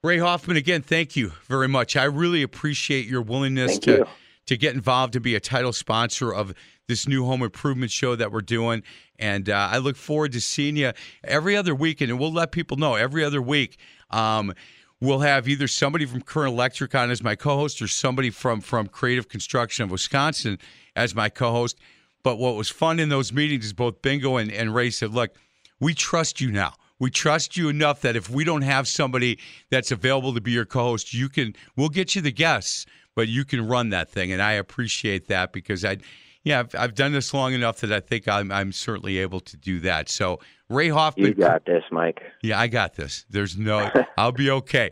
Ray 0.04 0.17
Hoffman, 0.17 0.58
again, 0.58 0.82
thank 0.82 1.15
you 1.15 1.34
very 1.46 1.67
much. 1.67 1.96
I 1.96 2.06
really 2.06 2.41
appreciate 2.41 3.06
your 3.06 3.22
willingness 3.22 3.74
Thank 3.74 3.84
to 3.84 3.91
you. 3.91 4.08
to 4.48 4.58
get 4.58 4.74
involved 4.74 5.15
and 5.15 5.24
be 5.24 5.36
a 5.36 5.39
title 5.39 5.72
sponsor 5.72 6.34
of 6.34 6.56
this 6.88 7.08
new 7.08 7.26
home 7.26 7.44
improvement 7.44 7.91
show 7.91 8.15
that 8.15 8.32
we're 8.32 8.41
doing. 8.41 8.82
And 9.20 9.52
uh, 9.52 9.70
I 9.72 9.78
look 9.78 9.96
forward 9.96 10.32
to 10.32 10.41
seeing 10.41 10.78
you 10.78 10.94
every 11.24 11.56
other 11.56 11.76
week. 11.76 12.02
And 12.02 12.17
we'll 12.20 12.34
let 12.34 12.52
people 12.52 12.78
know 12.78 12.96
every 12.96 13.24
other 13.24 13.39
week. 13.39 13.78
Um, 14.10 14.56
we'll 15.02 15.20
have 15.20 15.48
either 15.48 15.68
somebody 15.68 16.06
from 16.06 16.22
Current 16.22 16.54
Electric 16.54 16.94
on 16.96 17.10
as 17.12 17.22
my 17.22 17.36
co-host 17.36 17.82
or 17.82 17.88
somebody 17.88 18.30
from 18.30 18.62
from 18.62 18.88
Creative 18.88 19.28
Construction 19.28 19.84
of 19.84 19.92
Wisconsin 19.92 20.60
as 20.96 21.14
my 21.14 21.28
co-host. 21.28 21.78
But 22.24 22.38
what 22.38 22.56
was 22.56 22.70
fun 22.70 23.00
in 23.00 23.10
those 23.10 23.34
meetings 23.34 23.66
is 23.66 23.74
both 23.74 24.02
Bingo 24.04 24.38
and, 24.38 24.52
and 24.52 24.76
Ray 24.76 24.92
said, 24.92 25.12
look, 25.12 25.32
we 25.80 25.96
trust 25.96 26.40
you 26.40 26.52
now. 26.52 26.76
We 27.00 27.10
trust 27.10 27.58
you 27.58 27.68
enough 27.68 28.02
that 28.02 28.16
if 28.16 28.30
we 28.30 28.44
don't 28.44 28.62
have 28.62 28.88
somebody 28.88 29.40
that's 29.72 29.92
available 29.92 30.36
to 30.36 30.42
be 30.42 30.52
your 30.52 30.66
co-host, 30.66 31.16
you 31.16 31.30
can 31.30 31.56
we'll 31.76 31.90
get 31.90 32.16
you 32.16 32.22
the 32.22 32.32
guests, 32.32 32.86
but 33.16 33.28
you 33.28 33.44
can 33.44 33.68
run 33.68 33.90
that 33.90 34.10
thing. 34.10 34.32
And 34.32 34.42
I 34.42 34.54
appreciate 34.54 35.28
that 35.28 35.52
because 35.52 35.84
I 35.84 35.98
yeah, 36.43 36.60
I've, 36.60 36.75
I've 36.77 36.95
done 36.95 37.12
this 37.12 37.34
long 37.34 37.54
enough 37.54 37.82
that 37.82 37.91
I 37.91 37.99
think 37.99 38.27
I'm 38.27 38.51
I'm 38.51 38.71
certainly 38.71 39.19
able 39.19 39.39
to 39.41 39.58
do 39.58 39.80
that. 39.82 40.10
So 40.10 40.39
Ray 40.69 40.89
Hoffman 40.89 41.27
You 41.27 41.34
got 41.34 41.65
this, 41.65 41.84
Mike. 41.91 42.21
yeah, 42.41 42.60
I 42.60 42.67
got 42.67 42.95
this. 42.95 43.25
There's 43.30 43.58
no, 43.58 43.89
I'll 44.17 44.32
be 44.32 44.49
okay. 44.49 44.91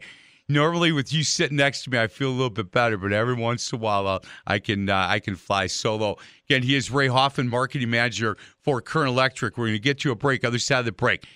Normally, 0.51 0.91
with 0.91 1.13
you 1.13 1.23
sitting 1.23 1.57
next 1.57 1.83
to 1.83 1.91
me, 1.91 1.99
I 1.99 2.07
feel 2.07 2.29
a 2.29 2.31
little 2.31 2.49
bit 2.49 2.71
better, 2.71 2.97
but 2.97 3.13
every 3.13 3.35
once 3.35 3.71
in 3.71 3.77
a 3.77 3.81
while, 3.81 4.07
I'll, 4.07 4.23
I 4.47 4.57
can 4.57 4.89
uh, 4.89 5.05
I 5.07 5.19
can 5.19 5.35
fly 5.35 5.67
solo. 5.67 6.17
Again, 6.49 6.63
he 6.63 6.75
is 6.75 6.89
Ray 6.89 7.07
Hoffman, 7.07 7.47
marketing 7.47 7.91
manager 7.91 8.35
for 8.57 8.81
Current 8.81 9.09
Electric. 9.09 9.57
We're 9.57 9.67
going 9.67 9.75
to 9.75 9.79
get 9.79 10.03
you 10.03 10.11
a 10.11 10.15
break. 10.15 10.43
Other 10.43 10.57
side 10.57 10.79
of 10.79 10.85
the 10.85 10.91
break, 10.91 11.27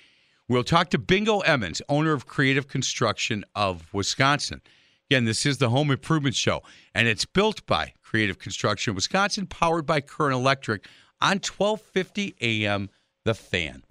we'll 0.47 0.63
talk 0.63 0.89
to 0.89 0.97
Bingo 0.97 1.39
Emmons, 1.41 1.79
owner 1.89 2.13
of 2.13 2.25
Creative 2.25 2.67
Construction 2.67 3.45
of 3.55 3.93
Wisconsin. 3.93 4.61
Again, 5.09 5.25
this 5.25 5.45
is 5.45 5.57
the 5.57 5.69
Home 5.69 5.91
Improvement 5.91 6.35
Show, 6.35 6.61
and 6.95 7.07
it's 7.07 7.25
built 7.25 7.65
by 7.65 7.93
Creative 8.01 8.39
Construction 8.39 8.95
Wisconsin, 8.95 9.47
powered 9.47 9.85
by 9.85 10.01
Current 10.01 10.33
Electric 10.33 10.87
on 11.21 11.39
1250 11.39 12.35
AM. 12.41 12.89
The 13.25 13.33
Fan. 13.33 13.83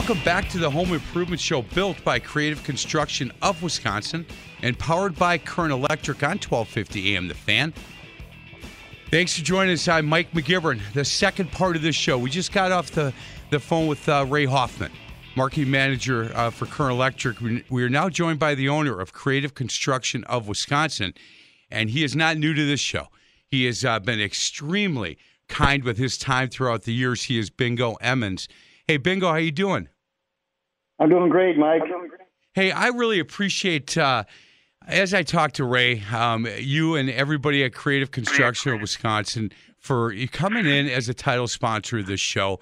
Welcome 0.00 0.24
back 0.24 0.48
to 0.48 0.58
the 0.58 0.70
Home 0.70 0.94
Improvement 0.94 1.42
Show 1.42 1.60
built 1.60 2.02
by 2.04 2.18
Creative 2.18 2.64
Construction 2.64 3.30
of 3.42 3.62
Wisconsin 3.62 4.24
and 4.62 4.76
powered 4.78 5.14
by 5.14 5.36
Current 5.36 5.74
Electric 5.74 6.22
on 6.22 6.38
1250 6.38 7.14
AM 7.14 7.28
The 7.28 7.34
Fan. 7.34 7.74
Thanks 9.10 9.38
for 9.38 9.44
joining 9.44 9.74
us. 9.74 9.86
I'm 9.88 10.06
Mike 10.06 10.32
McGivern. 10.32 10.80
The 10.94 11.04
second 11.04 11.52
part 11.52 11.76
of 11.76 11.82
this 11.82 11.94
show, 11.94 12.16
we 12.16 12.30
just 12.30 12.50
got 12.50 12.72
off 12.72 12.92
the, 12.92 13.12
the 13.50 13.60
phone 13.60 13.88
with 13.88 14.08
uh, 14.08 14.24
Ray 14.26 14.46
Hoffman, 14.46 14.90
marketing 15.36 15.70
manager 15.70 16.32
uh, 16.34 16.48
for 16.48 16.64
Current 16.64 16.94
Electric. 16.94 17.36
We, 17.68 17.82
are 17.84 17.90
now 17.90 18.08
joined 18.08 18.38
by 18.38 18.54
the 18.54 18.70
owner 18.70 18.98
of 18.98 19.12
Creative 19.12 19.54
Construction 19.54 20.24
of 20.24 20.48
Wisconsin, 20.48 21.12
and 21.70 21.90
he 21.90 22.02
is 22.02 22.16
not 22.16 22.38
new 22.38 22.54
to 22.54 22.66
this 22.66 22.80
show. 22.80 23.08
He 23.46 23.66
has 23.66 23.84
uh, 23.84 24.00
been 24.00 24.20
extremely 24.20 25.18
kind 25.46 25.84
with 25.84 25.98
his 25.98 26.16
time 26.16 26.48
throughout 26.48 26.84
the 26.84 26.94
years. 26.94 27.24
He 27.24 27.38
is 27.38 27.50
Bingo 27.50 27.96
Emmons. 27.96 28.48
Hey, 28.90 28.96
Bingo, 28.96 29.28
how 29.28 29.36
you 29.36 29.52
doing? 29.52 29.86
I'm 30.98 31.08
doing 31.08 31.28
great, 31.28 31.56
Mike. 31.56 31.82
Hey, 32.54 32.72
I 32.72 32.88
really 32.88 33.20
appreciate 33.20 33.96
uh, 33.96 34.24
as 34.84 35.14
I 35.14 35.22
talked 35.22 35.54
to 35.54 35.64
Ray, 35.64 36.02
um, 36.12 36.48
you 36.58 36.96
and 36.96 37.08
everybody 37.08 37.62
at 37.62 37.72
Creative 37.72 38.10
Construction 38.10 38.72
of 38.72 38.80
Wisconsin 38.80 39.52
for 39.78 40.12
coming 40.32 40.66
in 40.66 40.88
as 40.88 41.08
a 41.08 41.14
title 41.14 41.46
sponsor 41.46 42.00
of 42.00 42.06
this 42.06 42.18
show. 42.18 42.58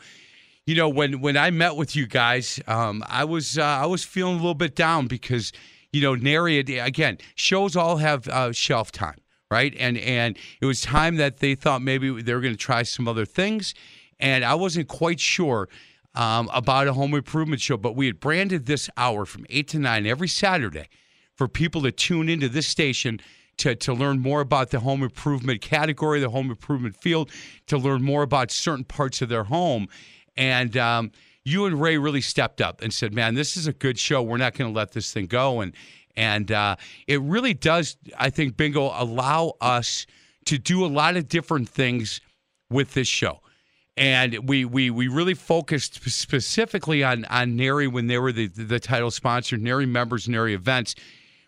You 0.66 0.74
know, 0.74 0.90
when 0.90 1.22
when 1.22 1.38
I 1.38 1.50
met 1.50 1.76
with 1.76 1.96
you 1.96 2.06
guys, 2.06 2.60
um, 2.66 3.02
I 3.08 3.24
was 3.24 3.56
uh, 3.56 3.62
I 3.64 3.86
was 3.86 4.04
feeling 4.04 4.34
a 4.34 4.36
little 4.36 4.52
bit 4.52 4.76
down 4.76 5.06
because 5.06 5.50
you 5.94 6.02
know, 6.02 6.14
NARI 6.14 6.58
again 6.58 7.16
shows 7.36 7.74
all 7.74 7.96
have 7.96 8.28
uh, 8.28 8.52
shelf 8.52 8.92
time, 8.92 9.16
right? 9.50 9.74
And 9.78 9.96
and 9.96 10.36
it 10.60 10.66
was 10.66 10.82
time 10.82 11.16
that 11.16 11.38
they 11.38 11.54
thought 11.54 11.80
maybe 11.80 12.20
they 12.20 12.34
were 12.34 12.42
going 12.42 12.52
to 12.52 12.58
try 12.58 12.82
some 12.82 13.08
other 13.08 13.24
things, 13.24 13.72
and 14.20 14.44
I 14.44 14.56
wasn't 14.56 14.88
quite 14.88 15.20
sure 15.20 15.70
um, 16.18 16.50
about 16.52 16.88
a 16.88 16.92
home 16.92 17.14
improvement 17.14 17.60
show, 17.60 17.76
but 17.76 17.94
we 17.94 18.06
had 18.06 18.18
branded 18.18 18.66
this 18.66 18.90
hour 18.96 19.24
from 19.24 19.46
eight 19.48 19.68
to 19.68 19.78
nine 19.78 20.04
every 20.04 20.26
Saturday 20.26 20.88
for 21.36 21.46
people 21.46 21.80
to 21.82 21.92
tune 21.92 22.28
into 22.28 22.48
this 22.48 22.66
station 22.66 23.20
to, 23.58 23.76
to 23.76 23.94
learn 23.94 24.18
more 24.18 24.40
about 24.40 24.70
the 24.70 24.80
home 24.80 25.04
improvement 25.04 25.60
category, 25.60 26.18
the 26.18 26.30
home 26.30 26.50
improvement 26.50 26.96
field, 26.96 27.30
to 27.68 27.78
learn 27.78 28.02
more 28.02 28.22
about 28.22 28.50
certain 28.50 28.84
parts 28.84 29.22
of 29.22 29.28
their 29.28 29.44
home. 29.44 29.86
And 30.36 30.76
um, 30.76 31.12
you 31.44 31.66
and 31.66 31.80
Ray 31.80 31.98
really 31.98 32.20
stepped 32.20 32.60
up 32.60 32.82
and 32.82 32.92
said, 32.92 33.14
"Man, 33.14 33.34
this 33.34 33.56
is 33.56 33.68
a 33.68 33.72
good 33.72 33.98
show. 33.98 34.20
We're 34.20 34.36
not 34.38 34.54
going 34.54 34.72
to 34.72 34.76
let 34.76 34.92
this 34.92 35.12
thing 35.12 35.26
go." 35.26 35.60
And 35.60 35.72
and 36.16 36.50
uh, 36.50 36.76
it 37.06 37.20
really 37.22 37.54
does, 37.54 37.96
I 38.18 38.30
think, 38.30 38.56
Bingo, 38.56 38.92
allow 38.94 39.54
us 39.60 40.04
to 40.46 40.58
do 40.58 40.84
a 40.84 40.88
lot 40.88 41.16
of 41.16 41.28
different 41.28 41.68
things 41.68 42.20
with 42.70 42.94
this 42.94 43.06
show 43.06 43.40
and 43.98 44.48
we 44.48 44.64
we 44.64 44.90
we 44.90 45.08
really 45.08 45.34
focused 45.34 46.02
specifically 46.04 47.02
on 47.02 47.24
on 47.26 47.56
NARI 47.56 47.88
when 47.88 48.06
they 48.06 48.18
were 48.18 48.32
the 48.32 48.46
the 48.46 48.78
title 48.78 49.10
sponsor, 49.10 49.56
NARI 49.56 49.86
members, 49.86 50.28
NARI 50.28 50.54
events. 50.54 50.94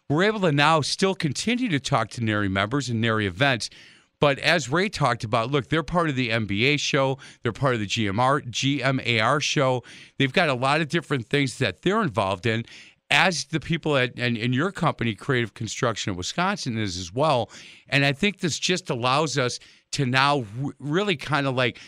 We're 0.09 0.25
able 0.25 0.41
to 0.41 0.51
now 0.51 0.81
still 0.81 1.15
continue 1.15 1.69
to 1.69 1.79
talk 1.79 2.11
to 2.11 2.21
NARI 2.21 2.49
members 2.49 2.89
and 2.89 3.01
NARI 3.01 3.27
events. 3.27 3.71
But 4.19 4.39
as 4.41 4.69
Ray 4.69 4.89
talked 4.89 5.25
about, 5.25 5.51
look, 5.51 5.69
they're 5.69 5.85
part 5.85 6.11
of 6.11 6.17
the 6.17 6.29
MBA 6.29 6.81
show. 6.81 7.19
They're 7.43 7.53
part 7.53 7.75
of 7.75 7.81
the 7.81 7.87
GMR, 7.87 8.51
GMAR 8.51 9.41
show. 9.41 9.83
They've 10.19 10.33
got 10.33 10.49
a 10.51 10.55
lot 10.55 10.81
of 10.81 10.89
different 10.89 11.29
things 11.29 11.57
that 11.59 11.83
they're 11.83 12.03
involved 12.03 12.45
in, 12.45 12.67
as 13.11 13.45
the 13.45 13.61
people 13.61 13.97
at 13.97 14.19
and, 14.19 14.37
and 14.37 14.55
your 14.55 14.73
company, 14.73 15.15
Creative 15.15 15.55
Construction 15.55 16.11
of 16.11 16.17
Wisconsin, 16.17 16.77
is 16.77 16.99
as 16.99 17.15
well. 17.15 17.51
And 17.89 18.05
I 18.05 18.13
think 18.13 18.41
this 18.41 18.59
just 18.59 18.91
allows 18.91 19.39
us 19.39 19.59
to 19.93 20.05
now 20.05 20.45
really 20.79 21.17
kind 21.17 21.47
of 21.47 21.55
like 21.55 21.79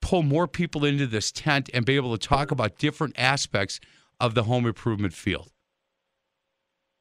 pull 0.00 0.22
more 0.22 0.46
people 0.48 0.84
into 0.84 1.06
this 1.06 1.30
tent 1.30 1.70
and 1.72 1.84
be 1.84 1.96
able 1.96 2.16
to 2.16 2.28
talk 2.28 2.50
about 2.50 2.78
different 2.78 3.14
aspects 3.18 3.80
of 4.18 4.34
the 4.34 4.44
home 4.44 4.66
improvement 4.66 5.12
field. 5.12 5.50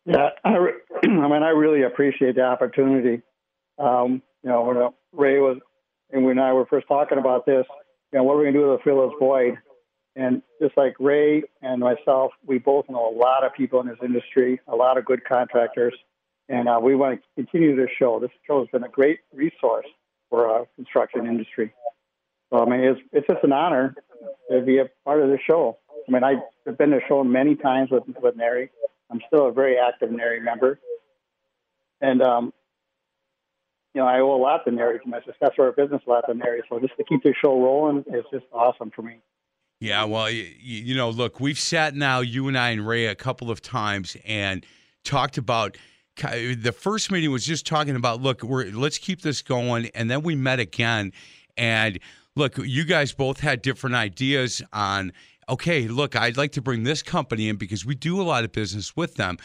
Yeah, 0.06 0.30
I, 0.44 0.56
re- 0.56 0.74
I 1.04 1.08
mean, 1.08 1.44
I 1.44 1.50
really 1.50 1.84
appreciate 1.84 2.36
the 2.36 2.44
opportunity. 2.44 3.22
Um, 3.78 4.22
you 4.44 4.50
know, 4.50 4.64
when 4.64 4.78
uh, 4.78 4.90
Ray 5.14 5.40
was 5.40 5.58
and 6.12 6.26
when 6.26 6.40
I 6.40 6.54
were 6.54 6.66
first 6.66 6.88
talking 6.88 7.18
about 7.18 7.46
this, 7.46 7.66
you 8.12 8.20
know, 8.20 8.24
what 8.24 8.34
are 8.34 8.38
we 8.38 8.44
going 8.46 8.54
to 8.56 8.60
do 8.60 8.78
to 8.78 8.84
fill 8.84 9.08
this 9.08 9.16
void? 9.20 9.58
And 10.16 10.42
just 10.62 10.76
like 10.76 10.96
Ray 11.00 11.44
and 11.62 11.80
myself, 11.80 12.32
we 12.46 12.58
both 12.58 12.90
know 12.90 13.10
a 13.10 13.16
lot 13.16 13.44
of 13.44 13.54
people 13.54 13.80
in 13.80 13.88
this 13.88 13.98
industry, 14.04 14.60
a 14.68 14.76
lot 14.76 14.98
of 14.98 15.06
good 15.06 15.24
contractors, 15.24 15.94
and 16.50 16.68
uh, 16.68 16.80
we 16.82 16.96
want 16.96 17.22
to 17.22 17.44
continue 17.44 17.76
this 17.76 17.92
show. 17.98 18.20
This 18.20 18.32
show 18.48 18.60
has 18.60 18.68
been 18.70 18.84
a 18.84 18.90
great 18.90 19.20
resource 19.34 19.86
for 20.30 20.48
our 20.48 20.68
construction 20.76 21.28
industry. 21.28 21.72
So 22.52 22.60
I 22.60 22.70
mean, 22.70 22.82
it's 22.82 23.00
it's 23.12 23.28
just 23.28 23.44
an 23.44 23.52
honor 23.52 23.96
to 24.52 24.62
be 24.62 24.80
a 24.80 24.90
part 25.06 25.22
of 25.22 25.30
the 25.30 25.38
show. 25.50 25.78
I 26.08 26.12
mean, 26.12 26.24
I've 26.24 26.78
been 26.78 26.90
to 26.90 26.98
the 26.98 27.02
show 27.08 27.24
many 27.24 27.56
times 27.56 27.90
with 27.92 28.04
with 28.22 28.36
NARI. 28.36 28.70
I'm 29.12 29.22
still 29.28 29.48
a 29.48 29.52
very 29.52 29.78
active 29.78 30.12
NARI 30.12 30.42
member, 30.42 30.80
and 32.02 32.22
um, 32.22 32.54
you 33.94 34.02
know, 34.02 34.08
I 34.08 34.20
owe 34.20 34.36
a 34.36 34.42
lot 34.42 34.66
to 34.66 34.72
NARI 34.72 35.00
to 35.00 35.10
my 35.10 35.22
success 35.22 35.52
for 35.56 35.66
our 35.66 35.72
business, 35.72 36.02
a 36.06 36.10
lot 36.10 36.24
to 36.28 36.34
NARI. 36.34 36.62
So 36.70 36.80
just 36.80 36.96
to 36.98 37.04
keep 37.04 37.24
the 37.24 37.34
show 37.42 37.62
rolling 37.62 38.06
is 38.08 38.24
just 38.32 38.46
awesome 38.54 38.92
for 38.96 39.02
me. 39.02 39.18
Yeah, 39.80 40.04
well, 40.04 40.30
you, 40.30 40.44
you 40.60 40.96
know, 40.96 41.10
look, 41.10 41.40
we've 41.40 41.60
sat 41.60 41.96
now, 41.96 42.20
you 42.20 42.48
and 42.50 42.58
I 42.58 42.72
and 42.72 42.86
Ray, 42.86 43.06
a 43.06 43.16
couple 43.16 43.50
of 43.50 43.62
times 43.62 44.18
and 44.26 44.66
talked 45.06 45.38
about 45.38 45.78
the 46.18 46.76
first 46.78 47.12
meeting 47.12 47.32
was 47.32 47.46
just 47.46 47.66
talking 47.66 47.96
about 47.96 48.22
look 48.22 48.44
we're 48.44 48.66
let's 48.72 48.98
keep 48.98 49.22
this 49.22 49.42
going 49.42 49.90
and 49.96 50.12
then 50.12 50.22
we 50.22 50.36
met 50.36 50.60
again 50.60 51.14
and 51.56 51.98
look 52.40 52.58
you 52.58 52.86
guys 52.86 53.14
both 53.14 53.40
had 53.40 53.62
different 53.62 53.96
ideas 53.96 54.62
on 54.74 55.12
okay 55.48 55.88
look 55.88 56.16
i'd 56.16 56.38
like 56.38 56.54
to 56.54 56.62
bring 56.62 56.84
this 56.84 57.04
company 57.04 57.50
in 57.50 57.58
because 57.58 57.86
we 57.86 57.94
do 57.94 58.20
a 58.20 58.24
lot 58.24 58.44
of 58.44 58.52
business 58.52 58.96
with 58.96 59.16
them 59.16 59.38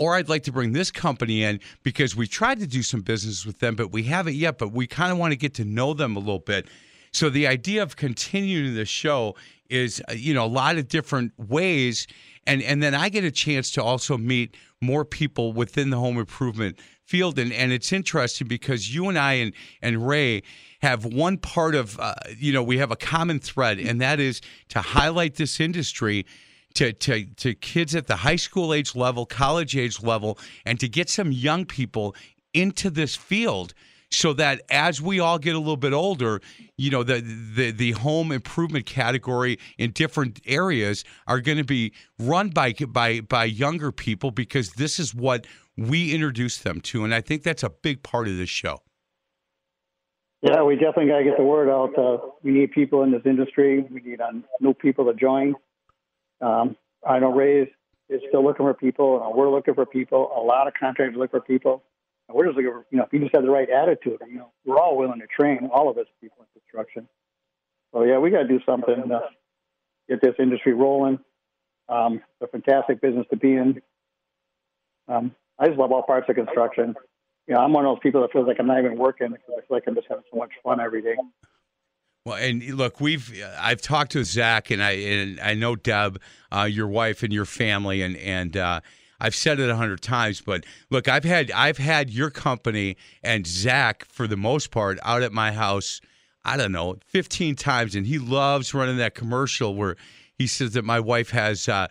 or 0.00 0.14
I'd 0.14 0.30
like 0.30 0.44
to 0.44 0.52
bring 0.52 0.72
this 0.72 0.90
company 0.90 1.42
in 1.42 1.60
because 1.82 2.16
we 2.16 2.26
tried 2.26 2.58
to 2.60 2.66
do 2.66 2.82
some 2.82 3.02
business 3.02 3.44
with 3.44 3.58
them, 3.58 3.76
but 3.76 3.92
we 3.92 4.04
haven't 4.04 4.34
yet. 4.34 4.56
But 4.56 4.72
we 4.72 4.86
kind 4.86 5.12
of 5.12 5.18
want 5.18 5.32
to 5.32 5.36
get 5.36 5.52
to 5.54 5.64
know 5.66 5.92
them 5.92 6.16
a 6.16 6.18
little 6.18 6.38
bit. 6.38 6.68
So 7.12 7.30
the 7.30 7.46
idea 7.46 7.82
of 7.82 7.96
continuing 7.96 8.74
the 8.74 8.84
show 8.84 9.34
is, 9.68 10.02
uh, 10.08 10.12
you 10.12 10.34
know, 10.34 10.44
a 10.44 10.46
lot 10.46 10.76
of 10.76 10.88
different 10.88 11.32
ways, 11.38 12.06
and 12.46 12.62
and 12.62 12.82
then 12.82 12.94
I 12.94 13.08
get 13.08 13.24
a 13.24 13.30
chance 13.30 13.70
to 13.72 13.82
also 13.82 14.16
meet 14.18 14.56
more 14.80 15.04
people 15.04 15.52
within 15.52 15.90
the 15.90 15.98
home 15.98 16.18
improvement 16.18 16.78
field, 17.04 17.38
and 17.38 17.52
and 17.52 17.72
it's 17.72 17.92
interesting 17.92 18.46
because 18.46 18.94
you 18.94 19.08
and 19.08 19.18
I 19.18 19.34
and 19.34 19.52
and 19.82 20.06
Ray 20.06 20.42
have 20.82 21.04
one 21.04 21.36
part 21.36 21.74
of, 21.74 21.98
uh, 22.00 22.14
you 22.38 22.52
know, 22.52 22.62
we 22.62 22.78
have 22.78 22.90
a 22.90 22.96
common 22.96 23.38
thread, 23.38 23.78
and 23.78 24.00
that 24.00 24.18
is 24.18 24.40
to 24.70 24.80
highlight 24.80 25.34
this 25.34 25.60
industry 25.60 26.24
to, 26.74 26.92
to, 26.92 27.24
to 27.24 27.54
kids 27.54 27.94
at 27.94 28.06
the 28.06 28.16
high 28.16 28.36
school 28.36 28.72
age 28.72 28.94
level, 28.94 29.26
college 29.26 29.76
age 29.76 30.02
level, 30.02 30.38
and 30.64 30.80
to 30.80 30.88
get 30.88 31.10
some 31.10 31.32
young 31.32 31.66
people 31.66 32.14
into 32.54 32.90
this 32.90 33.16
field 33.16 33.74
so 34.10 34.32
that 34.34 34.62
as 34.70 35.00
we 35.00 35.20
all 35.20 35.38
get 35.38 35.54
a 35.54 35.58
little 35.58 35.76
bit 35.76 35.92
older, 35.92 36.40
you 36.76 36.90
know, 36.90 37.02
the 37.02 37.20
the, 37.20 37.70
the 37.70 37.92
home 37.92 38.32
improvement 38.32 38.86
category 38.86 39.58
in 39.78 39.92
different 39.92 40.40
areas 40.46 41.04
are 41.26 41.40
going 41.40 41.58
to 41.58 41.64
be 41.64 41.92
run 42.18 42.50
by 42.50 42.72
by 42.72 43.20
by 43.20 43.44
younger 43.44 43.92
people 43.92 44.30
because 44.30 44.72
this 44.72 44.98
is 44.98 45.14
what 45.14 45.46
we 45.76 46.12
introduce 46.12 46.58
them 46.58 46.80
to, 46.80 47.04
and 47.04 47.14
I 47.14 47.20
think 47.20 47.42
that's 47.42 47.62
a 47.62 47.70
big 47.70 48.02
part 48.02 48.28
of 48.28 48.36
this 48.36 48.50
show. 48.50 48.82
Yeah, 50.42 50.62
we 50.62 50.74
definitely 50.74 51.08
got 51.08 51.18
to 51.18 51.24
get 51.24 51.36
the 51.36 51.44
word 51.44 51.68
out. 51.68 51.98
Uh, 51.98 52.18
we 52.42 52.52
need 52.52 52.72
people 52.72 53.02
in 53.02 53.12
this 53.12 53.20
industry. 53.26 53.82
We 53.90 54.00
need 54.00 54.22
uh, 54.22 54.32
new 54.60 54.72
people 54.72 55.04
to 55.04 55.12
join. 55.12 55.54
Um, 56.40 56.76
I 57.06 57.18
know 57.18 57.30
Ray 57.30 57.70
is 58.10 58.20
still 58.28 58.42
looking 58.42 58.64
for 58.64 58.72
people. 58.72 59.22
And 59.22 59.34
we're 59.34 59.50
looking 59.50 59.74
for 59.74 59.84
people. 59.84 60.32
A 60.36 60.40
lot 60.40 60.66
of 60.66 60.72
contractors 60.78 61.18
look 61.18 61.30
for 61.30 61.40
people. 61.40 61.82
We're 62.32 62.46
just 62.46 62.56
looking 62.56 62.72
for, 62.72 62.86
you 62.90 62.98
know, 62.98 63.04
if 63.04 63.12
you 63.12 63.20
just 63.20 63.34
have 63.34 63.44
the 63.44 63.50
right 63.50 63.68
attitude, 63.68 64.18
you 64.28 64.38
know, 64.38 64.52
we're 64.64 64.78
all 64.78 64.96
willing 64.96 65.20
to 65.20 65.26
train 65.26 65.68
all 65.72 65.88
of 65.88 65.98
us 65.98 66.06
people 66.20 66.38
in 66.40 66.60
construction. 66.60 67.08
So, 67.92 68.04
yeah, 68.04 68.18
we 68.18 68.30
got 68.30 68.42
to 68.42 68.48
do 68.48 68.60
something 68.64 69.08
to 69.08 69.20
get 70.08 70.20
this 70.20 70.34
industry 70.38 70.72
rolling. 70.72 71.18
Um, 71.88 72.22
it's 72.40 72.42
a 72.42 72.46
fantastic 72.46 73.00
business 73.00 73.26
to 73.30 73.36
be 73.36 73.54
in. 73.54 73.82
Um, 75.08 75.34
I 75.58 75.66
just 75.66 75.78
love 75.78 75.92
all 75.92 76.02
parts 76.02 76.28
of 76.28 76.36
construction. 76.36 76.94
You 77.46 77.54
know, 77.54 77.60
I'm 77.60 77.72
one 77.72 77.84
of 77.84 77.96
those 77.96 78.02
people 78.02 78.20
that 78.22 78.32
feels 78.32 78.46
like 78.46 78.58
I'm 78.60 78.66
not 78.66 78.78
even 78.78 78.96
working 78.96 79.28
because 79.28 79.50
I 79.50 79.60
feel 79.66 79.76
like 79.76 79.84
I'm 79.88 79.94
just 79.94 80.06
having 80.08 80.24
so 80.30 80.38
much 80.38 80.52
fun 80.62 80.80
every 80.80 81.02
day. 81.02 81.16
Well, 82.24 82.36
and 82.36 82.62
look, 82.74 83.00
we've 83.00 83.42
I've 83.58 83.80
talked 83.80 84.12
to 84.12 84.24
Zach 84.24 84.70
and 84.70 84.82
I 84.82 84.90
and 84.90 85.40
I 85.40 85.54
know 85.54 85.74
Deb, 85.74 86.20
uh, 86.52 86.68
your 86.70 86.86
wife 86.86 87.22
and 87.22 87.32
your 87.32 87.46
family, 87.46 88.02
and 88.02 88.16
and 88.18 88.56
uh, 88.56 88.80
I've 89.20 89.34
said 89.34 89.60
it 89.60 89.68
a 89.68 89.76
hundred 89.76 90.00
times, 90.00 90.40
but 90.40 90.64
look, 90.90 91.08
I've 91.08 91.24
had 91.24 91.50
I've 91.50 91.78
had 91.78 92.10
your 92.10 92.30
company 92.30 92.96
and 93.22 93.46
Zach 93.46 94.06
for 94.10 94.26
the 94.26 94.36
most 94.36 94.70
part 94.70 94.98
out 95.02 95.22
at 95.22 95.32
my 95.32 95.52
house. 95.52 96.00
I 96.44 96.56
don't 96.56 96.72
know, 96.72 96.96
fifteen 97.06 97.54
times, 97.54 97.94
and 97.94 98.06
he 98.06 98.18
loves 98.18 98.72
running 98.72 98.96
that 98.96 99.14
commercial 99.14 99.74
where 99.74 99.96
he 100.34 100.46
says 100.46 100.72
that 100.72 100.84
my 100.84 101.00
wife 101.00 101.30
has. 101.30 101.68
Uh, 101.68 101.88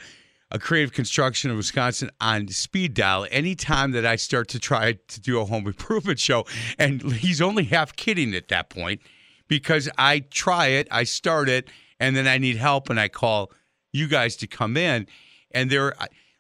a 0.51 0.57
creative 0.57 0.91
construction 0.91 1.51
in 1.51 1.57
Wisconsin 1.57 2.09
on 2.19 2.47
speed 2.47 2.95
dial 2.95 3.27
anytime 3.29 3.91
that 3.91 4.03
I 4.03 4.15
start 4.15 4.47
to 4.47 4.59
try 4.59 4.93
to 4.93 5.21
do 5.21 5.39
a 5.39 5.45
home 5.45 5.67
improvement 5.67 6.19
show. 6.19 6.45
And 6.79 7.03
he's 7.11 7.39
only 7.39 7.65
half 7.65 7.95
kidding 7.95 8.33
at 8.33 8.47
that 8.47 8.69
point 8.71 9.01
because 9.47 9.89
I 9.97 10.21
try 10.21 10.67
it, 10.67 10.87
I 10.89 11.03
start 11.03 11.49
it, 11.49 11.69
and 11.99 12.15
then 12.15 12.27
I 12.27 12.37
need 12.37 12.55
help 12.55 12.89
and 12.89 12.99
I 12.99 13.09
call 13.09 13.51
you 13.91 14.07
guys 14.07 14.35
to 14.37 14.47
come 14.47 14.77
in. 14.77 15.07
And 15.51 15.69
there, 15.69 15.93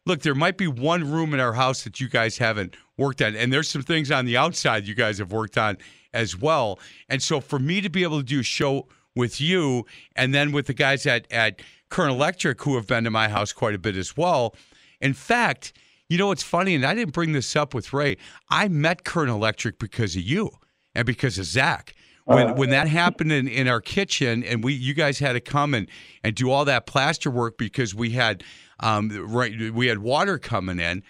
look, 0.05 0.21
there 0.21 0.35
might 0.35 0.57
be 0.57 0.67
one 0.67 1.09
room 1.09 1.33
in 1.33 1.39
our 1.39 1.53
house 1.53 1.83
that 1.83 1.99
you 1.99 2.09
guys 2.09 2.37
haven't 2.37 2.75
worked 2.97 3.21
on, 3.21 3.35
and 3.35 3.51
there's 3.51 3.69
some 3.69 3.83
things 3.83 4.11
on 4.11 4.25
the 4.25 4.37
outside 4.37 4.87
you 4.87 4.95
guys 4.95 5.19
have 5.19 5.31
worked 5.31 5.57
on 5.57 5.77
as 6.13 6.37
well. 6.37 6.79
And 7.07 7.21
so 7.21 7.39
for 7.39 7.59
me 7.59 7.81
to 7.81 7.89
be 7.89 8.03
able 8.03 8.19
to 8.19 8.25
do 8.25 8.39
a 8.39 8.43
show 8.43 8.87
with 9.15 9.41
you 9.41 9.85
and 10.15 10.33
then 10.33 10.51
with 10.51 10.67
the 10.67 10.73
guys 10.73 11.05
at 11.05 11.31
at 11.31 11.61
Current 11.89 12.13
Electric 12.13 12.61
who 12.61 12.75
have 12.75 12.87
been 12.87 13.03
to 13.03 13.11
my 13.11 13.29
house 13.29 13.51
quite 13.51 13.75
a 13.75 13.79
bit 13.79 13.95
as 13.95 14.15
well. 14.15 14.55
In 15.01 15.13
fact, 15.13 15.73
you 16.07 16.17
know 16.17 16.27
what's 16.27 16.43
funny, 16.43 16.75
and 16.75 16.85
I 16.85 16.95
didn't 16.95 17.13
bring 17.13 17.33
this 17.33 17.55
up 17.55 17.73
with 17.73 17.93
Ray. 17.93 18.17
I 18.49 18.67
met 18.67 19.03
Current 19.03 19.29
Electric 19.29 19.79
because 19.79 20.15
of 20.15 20.23
you 20.23 20.51
and 20.95 21.05
because 21.05 21.37
of 21.37 21.45
Zach 21.45 21.93
when 22.29 22.55
when 22.55 22.69
that 22.69 22.87
happened 22.87 23.31
in, 23.31 23.47
in 23.47 23.67
our 23.67 23.81
kitchen 23.81 24.43
and 24.43 24.63
we 24.63 24.73
you 24.73 24.93
guys 24.93 25.19
had 25.19 25.33
to 25.33 25.39
come 25.39 25.73
and, 25.73 25.87
and 26.23 26.35
do 26.35 26.51
all 26.51 26.65
that 26.65 26.85
plaster 26.85 27.31
work 27.31 27.57
because 27.57 27.95
we 27.95 28.11
had 28.11 28.43
um, 28.79 29.09
right 29.27 29.71
we 29.73 29.87
had 29.87 29.99
water 29.99 30.37
coming 30.37 30.79
in 30.79 31.03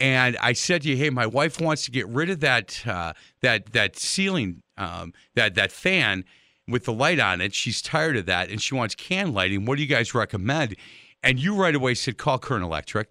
and 0.00 0.36
I 0.40 0.52
said 0.52 0.82
to 0.82 0.90
you, 0.90 0.96
hey, 0.96 1.10
my 1.10 1.26
wife 1.26 1.60
wants 1.60 1.84
to 1.86 1.90
get 1.90 2.06
rid 2.08 2.30
of 2.30 2.40
that 2.40 2.86
uh, 2.86 3.14
that 3.40 3.72
that 3.72 3.96
ceiling 3.96 4.62
um, 4.76 5.12
that 5.34 5.54
that 5.56 5.72
fan 5.72 6.24
with 6.66 6.84
the 6.84 6.92
light 6.92 7.18
on 7.18 7.40
it. 7.40 7.54
She's 7.54 7.82
tired 7.82 8.16
of 8.16 8.26
that 8.26 8.50
and 8.50 8.60
she 8.60 8.74
wants 8.74 8.94
can 8.94 9.32
lighting. 9.32 9.64
What 9.64 9.76
do 9.76 9.82
you 9.82 9.88
guys 9.88 10.14
recommend? 10.14 10.76
And 11.22 11.40
you 11.40 11.56
right 11.56 11.74
away 11.74 11.94
said 11.94 12.16
call 12.16 12.38
Current 12.38 12.64
Electric 12.64 13.08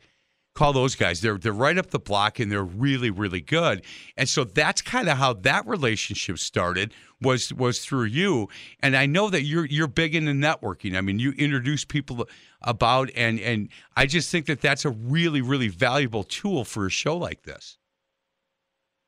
call 0.57 0.73
those 0.73 0.95
guys. 0.95 1.21
They're 1.21 1.37
they're 1.37 1.53
right 1.53 1.77
up 1.77 1.91
the 1.91 1.99
block 1.99 2.39
and 2.39 2.51
they're 2.51 2.63
really 2.63 3.11
really 3.11 3.41
good. 3.41 3.83
And 4.17 4.27
so 4.27 4.43
that's 4.43 4.81
kind 4.81 5.07
of 5.07 5.17
how 5.17 5.33
that 5.33 5.67
relationship 5.67 6.39
started 6.39 6.93
was 7.21 7.53
was 7.53 7.85
through 7.85 8.05
you. 8.05 8.49
And 8.81 8.95
I 8.95 9.05
know 9.05 9.29
that 9.29 9.43
you're 9.43 9.65
you're 9.65 9.87
big 9.87 10.15
into 10.15 10.31
networking. 10.31 10.97
I 10.97 11.01
mean, 11.01 11.19
you 11.19 11.31
introduce 11.33 11.85
people 11.85 12.27
about 12.61 13.11
and 13.15 13.39
and 13.39 13.69
I 13.95 14.07
just 14.07 14.31
think 14.31 14.47
that 14.47 14.61
that's 14.61 14.83
a 14.83 14.89
really 14.89 15.41
really 15.41 15.67
valuable 15.67 16.23
tool 16.23 16.65
for 16.65 16.87
a 16.87 16.89
show 16.89 17.15
like 17.15 17.43
this. 17.43 17.77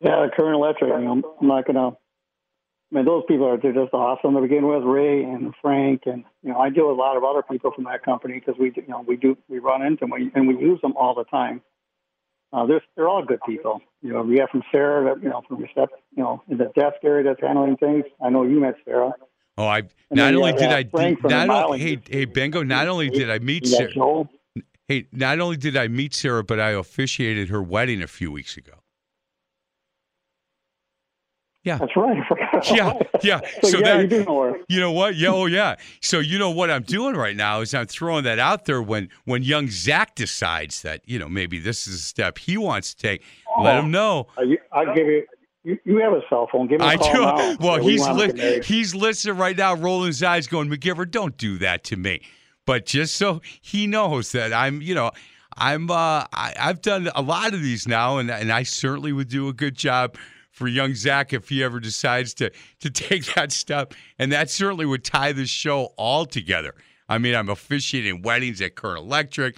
Yeah, 0.02 0.28
Current 0.34 0.56
Electric. 0.56 0.92
I'm 0.94 1.24
not 1.42 1.66
gonna 1.66 1.92
I 2.92 2.96
mean, 2.96 3.06
those 3.06 3.24
people 3.28 3.48
are 3.48 3.58
they're 3.58 3.74
just 3.74 3.94
awesome 3.94 4.34
to 4.34 4.42
begin 4.42 4.66
with. 4.68 4.84
Ray 4.84 5.24
and 5.24 5.54
Frank, 5.62 6.04
and 6.06 6.24
you 6.42 6.52
know, 6.52 6.60
I 6.60 6.70
deal 6.70 6.88
with 6.88 6.98
a 6.98 7.00
lot 7.00 7.18
of 7.18 7.24
other 7.24 7.44
people 7.44 7.72
from 7.72 7.84
that 7.84 8.04
company 8.04 8.36
because 8.36 8.56
we, 8.60 8.72
you 8.76 8.88
know, 8.88 9.06
we 9.08 9.16
do 9.16 9.38
we 9.48 9.60
run 9.60 9.84
into 9.84 10.08
them 10.08 10.32
and 10.34 10.48
we 10.48 10.58
use 10.58 10.82
them 10.82 10.94
all 10.98 11.14
the 11.14 11.26
time. 11.26 11.62
Uh, 12.52 12.66
they're 12.66 12.82
they're 12.96 13.08
all 13.08 13.24
good 13.24 13.42
people. 13.46 13.82
You 14.02 14.14
know, 14.14 14.24
we 14.24 14.40
have 14.40 14.50
from 14.50 14.64
Sarah, 14.72 15.14
that, 15.14 15.24
you 15.24 15.30
know, 15.30 15.44
from 15.48 15.64
step, 15.72 15.90
you 16.16 16.24
know, 16.24 16.42
in 16.50 16.58
the 16.58 16.72
desk 16.76 16.96
area 17.04 17.24
that's 17.24 17.42
handling 17.42 17.78
things. 17.78 18.06
I 18.24 18.30
know 18.30 18.44
you 18.44 18.60
met 18.60 18.76
Sarah. 18.86 19.12
Oh, 19.58 19.68
I 19.68 19.84
not 20.10 20.34
only 20.34 20.54
did 20.54 20.72
I 20.72 20.84
not 21.46 21.66
only, 21.66 21.80
hey 21.80 22.02
hey 22.10 22.26
Bengo, 22.26 22.64
not 22.64 22.88
only 22.88 23.10
did 23.12 23.30
I 23.30 23.38
meet 23.38 23.68
Sarah. 23.68 24.28
Hey, 24.88 25.06
not 25.12 25.40
only 25.40 25.58
did 25.58 25.78
I 25.78 25.88
meet 25.88 26.16
Sarah, 26.16 26.44
but 26.44 26.60
I 26.60 26.72
officiated 26.72 27.50
her 27.50 27.62
wedding 27.62 28.02
a 28.02 28.08
few 28.08 28.32
weeks 28.32 28.58
ago. 28.58 28.74
Yeah, 31.64 31.78
that's 31.78 31.96
right. 31.96 32.18
yeah, 32.72 32.94
yeah. 33.22 33.42
So, 33.62 33.70
so 33.70 33.78
yeah, 33.80 33.98
that, 34.04 34.66
you, 34.70 34.80
know 34.80 34.92
what? 34.94 35.16
Yeah, 35.16 35.30
oh 35.30 35.46
yeah. 35.46 35.76
So 36.02 36.20
you 36.20 36.40
know 36.40 36.52
what 36.52 36.72
I'm 36.72 36.84
doing 36.84 37.16
right 37.16 37.36
now 37.36 37.60
is 37.60 37.74
I'm 37.74 37.86
throwing 37.86 38.24
that 38.24 38.40
out 38.40 38.64
there 38.64 38.82
when 38.82 39.10
when 39.26 39.44
young 39.44 39.68
Zach 39.68 40.16
decides 40.16 40.82
that 40.84 41.02
you 41.06 41.20
know 41.20 41.28
maybe 41.28 41.60
this 41.60 41.86
is 41.86 41.96
a 41.96 41.98
step 41.98 42.38
he 42.38 42.58
wants 42.58 42.94
to 42.94 43.02
take. 43.02 43.24
Oh, 43.58 43.64
let 43.64 43.84
him 43.84 43.92
know. 43.92 44.28
I'll 44.72 44.96
give 44.96 45.08
you. 45.08 45.26
You, 45.66 45.78
you 45.84 45.98
have 45.98 46.14
a 46.14 46.22
cell 46.30 46.48
phone. 46.50 46.68
Give 46.68 46.80
me 46.80 46.86
a 46.86 46.90
I 46.90 46.96
call 46.96 47.14
do. 47.14 47.20
Now. 47.20 47.58
Well, 47.60 47.78
he's 47.84 48.08
li- 48.08 48.62
he's 48.64 48.96
listening 48.96 49.36
right 49.36 49.58
now, 49.58 49.76
rolling 49.76 50.08
his 50.08 50.24
eyes, 50.24 50.48
going, 50.48 50.70
"McGiver, 50.70 51.10
don't 51.10 51.36
do 51.36 51.58
that 51.58 51.84
to 51.86 51.98
me." 51.98 52.22
But 52.66 52.86
just 52.86 53.18
so 53.18 53.42
he 53.62 53.86
knows 53.86 54.32
that 54.32 54.54
I'm, 54.54 54.82
you 54.82 54.96
know, 54.96 55.12
I'm, 55.58 55.90
uh, 55.92 56.24
I, 56.32 56.54
I've 56.58 56.82
done 56.82 57.10
a 57.16 57.22
lot 57.22 57.54
of 57.54 57.62
these 57.62 57.86
now, 57.86 58.18
and 58.20 58.32
and 58.32 58.50
I 58.50 58.64
certainly 58.64 59.12
would 59.12 59.28
do 59.28 59.50
a 59.50 59.54
good 59.54 59.76
job 59.76 60.16
for 60.60 60.68
young 60.68 60.94
Zach 60.94 61.32
if 61.32 61.48
he 61.48 61.64
ever 61.64 61.80
decides 61.80 62.34
to 62.36 62.52
to 62.82 62.90
take 62.92 63.34
that 63.34 63.52
step. 63.52 63.94
And 64.20 64.32
that 64.34 64.50
certainly 64.50 64.86
would 64.86 65.06
tie 65.06 65.32
the 65.32 65.48
show 65.48 65.94
all 65.98 66.26
together. 66.26 66.76
I 67.08 67.18
mean, 67.18 67.34
I'm 67.34 67.50
officiating 67.50 68.22
weddings 68.22 68.62
at 68.62 68.76
Current 68.76 69.00
Electric, 69.00 69.56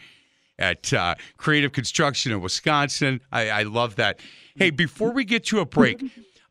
at 0.57 0.93
uh, 0.93 1.15
Creative 1.35 1.73
Construction 1.73 2.31
in 2.31 2.39
Wisconsin. 2.39 3.19
I, 3.31 3.49
I, 3.49 3.63
love 3.63 3.97
that. 3.97 4.21
Hey, 4.55 4.69
before 4.69 5.11
we 5.11 5.25
get 5.25 5.43
to 5.47 5.59
a 5.59 5.65
break, 5.65 6.01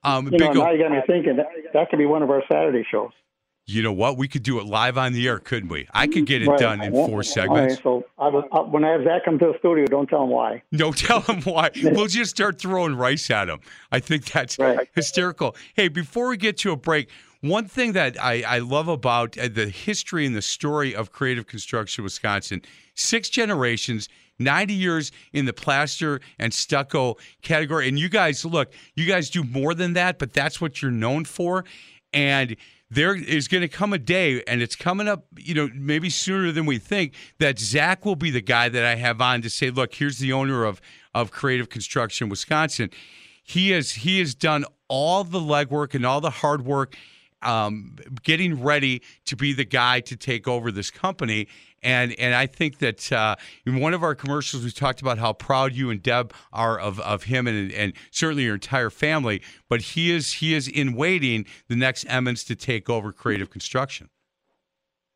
um, 0.04 0.28
you 0.30 0.36
know, 0.36 0.52
now 0.52 0.70
you 0.72 0.82
got 0.82 0.90
me 0.90 0.98
thinking 1.06 1.36
that, 1.36 1.46
that 1.72 1.88
could 1.88 1.98
be 1.98 2.04
one 2.04 2.22
of 2.22 2.28
our 2.28 2.42
Saturday 2.50 2.84
shows. 2.90 3.12
You 3.70 3.82
know 3.82 3.92
what? 3.92 4.16
We 4.18 4.26
could 4.28 4.42
do 4.42 4.58
it 4.58 4.66
live 4.66 4.98
on 4.98 5.12
the 5.12 5.26
air, 5.28 5.38
couldn't 5.38 5.68
we? 5.68 5.86
I 5.94 6.06
could 6.06 6.26
get 6.26 6.42
it 6.42 6.48
Right. 6.48 6.58
done 6.58 6.82
in 6.82 6.92
four 6.92 7.22
segments. 7.22 7.74
right, 7.76 7.82
so 7.82 8.04
I 8.18 8.28
was, 8.28 8.44
uh, 8.52 8.62
when 8.62 8.84
I 8.84 8.90
have 8.90 9.04
Zach 9.04 9.24
come 9.24 9.38
to 9.38 9.46
the 9.52 9.58
studio, 9.58 9.86
don't 9.86 10.08
tell 10.08 10.24
him 10.24 10.30
why. 10.30 10.62
No, 10.72 10.92
tell 11.08 11.20
him 11.20 11.42
why. 11.42 11.70
We'll 11.82 12.06
just 12.08 12.30
start 12.32 12.60
throwing 12.60 12.96
rice 12.96 13.30
at 13.30 13.48
him. 13.48 13.60
I 13.92 14.00
think 14.00 14.24
that's 14.30 14.58
Right. 14.58 14.88
hysterical. 14.94 15.54
Hey, 15.74 15.88
before 15.88 16.28
we 16.28 16.36
get 16.36 16.56
to 16.58 16.72
a 16.72 16.76
break, 16.76 17.08
one 17.42 17.66
thing 17.66 17.92
that 17.92 18.22
I, 18.22 18.42
I 18.46 18.58
love 18.58 18.88
about 18.88 19.38
uh, 19.38 19.48
the 19.48 19.68
history 19.68 20.26
and 20.26 20.34
the 20.36 20.42
story 20.42 20.94
of 20.94 21.12
Creative 21.12 21.46
Construction 21.46 22.04
Wisconsin 22.04 22.62
six 22.94 23.30
generations, 23.30 24.08
90 24.38 24.74
years 24.74 25.12
in 25.32 25.44
the 25.46 25.52
plaster 25.52 26.20
and 26.38 26.52
stucco 26.52 27.16
category. 27.42 27.88
And 27.88 27.98
you 27.98 28.08
guys, 28.10 28.44
look, 28.44 28.72
you 28.94 29.06
guys 29.06 29.30
do 29.30 29.42
more 29.44 29.74
than 29.74 29.92
that, 29.94 30.18
but 30.18 30.32
that's 30.34 30.60
what 30.60 30.82
you're 30.82 30.90
known 30.90 31.24
for. 31.24 31.64
And 32.12 32.56
there 32.90 33.14
is 33.14 33.46
going 33.46 33.62
to 33.62 33.68
come 33.68 33.92
a 33.92 33.98
day, 33.98 34.42
and 34.48 34.60
it's 34.60 34.74
coming 34.74 35.06
up, 35.06 35.24
you 35.38 35.54
know, 35.54 35.70
maybe 35.74 36.10
sooner 36.10 36.50
than 36.50 36.66
we 36.66 36.78
think, 36.78 37.14
that 37.38 37.58
Zach 37.58 38.04
will 38.04 38.16
be 38.16 38.30
the 38.30 38.40
guy 38.40 38.68
that 38.68 38.84
I 38.84 38.96
have 38.96 39.20
on 39.20 39.42
to 39.42 39.50
say, 39.50 39.70
look, 39.70 39.94
here's 39.94 40.18
the 40.18 40.32
owner 40.32 40.64
of 40.64 40.80
of 41.14 41.30
Creative 41.30 41.68
Construction 41.68 42.28
Wisconsin. 42.28 42.90
He 43.42 43.70
has 43.70 43.92
he 43.92 44.18
has 44.18 44.34
done 44.34 44.64
all 44.88 45.24
the 45.24 45.40
legwork 45.40 45.94
and 45.94 46.04
all 46.04 46.20
the 46.20 46.30
hard 46.30 46.64
work, 46.64 46.96
um, 47.42 47.96
getting 48.22 48.62
ready 48.62 49.02
to 49.26 49.36
be 49.36 49.52
the 49.52 49.64
guy 49.64 50.00
to 50.00 50.16
take 50.16 50.48
over 50.48 50.72
this 50.72 50.90
company. 50.90 51.48
And 51.82 52.12
and 52.18 52.34
I 52.34 52.46
think 52.46 52.78
that 52.78 53.10
uh, 53.10 53.36
in 53.64 53.80
one 53.80 53.94
of 53.94 54.02
our 54.02 54.14
commercials, 54.14 54.64
we 54.64 54.70
talked 54.70 55.00
about 55.00 55.18
how 55.18 55.32
proud 55.32 55.72
you 55.72 55.90
and 55.90 56.02
Deb 56.02 56.34
are 56.52 56.78
of, 56.78 57.00
of 57.00 57.24
him 57.24 57.46
and 57.46 57.72
and 57.72 57.94
certainly 58.10 58.44
your 58.44 58.54
entire 58.54 58.90
family. 58.90 59.42
But 59.68 59.80
he 59.80 60.12
is 60.12 60.34
he 60.34 60.54
is 60.54 60.68
in 60.68 60.94
waiting 60.94 61.46
the 61.68 61.76
next 61.76 62.04
Emmons 62.08 62.44
to 62.44 62.54
take 62.54 62.90
over 62.90 63.12
Creative 63.12 63.48
Construction. 63.48 64.10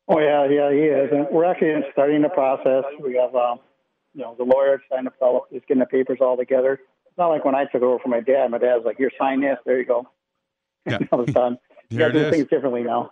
Oh 0.07 0.19
yeah, 0.19 0.47
yeah, 0.49 0.71
he 0.71 0.81
is, 0.81 1.09
and 1.11 1.27
we're 1.31 1.45
actually 1.45 1.73
starting 1.91 2.21
the 2.21 2.29
process. 2.29 2.83
We 3.01 3.15
have, 3.15 3.35
um, 3.35 3.59
you 4.13 4.21
know, 4.21 4.35
the 4.37 4.43
lawyer 4.43 4.81
signed 4.91 5.07
up, 5.07 5.13
all, 5.19 5.47
getting 5.51 5.79
the 5.79 5.85
papers 5.87 6.19
all 6.21 6.37
together. 6.37 6.73
It's 7.07 7.17
not 7.17 7.27
like 7.29 7.43
when 7.43 7.55
I 7.55 7.65
took 7.65 7.81
over 7.81 7.97
from 7.99 8.11
my 8.11 8.19
dad. 8.19 8.51
My 8.51 8.59
dad's 8.59 8.85
like, 8.85 8.97
"Here, 8.97 9.11
sign 9.19 9.41
this. 9.41 9.57
There 9.65 9.79
you 9.79 9.85
go." 9.85 10.07
Yeah. 10.85 10.99
now 11.11 11.21
it's 11.21 11.33
done. 11.33 11.57
You 11.89 11.97
There 11.97 12.09
got 12.09 12.13
to 12.13 12.19
do 12.19 12.25
is. 12.27 12.31
things 12.35 12.47
differently 12.49 12.83
now. 12.83 13.11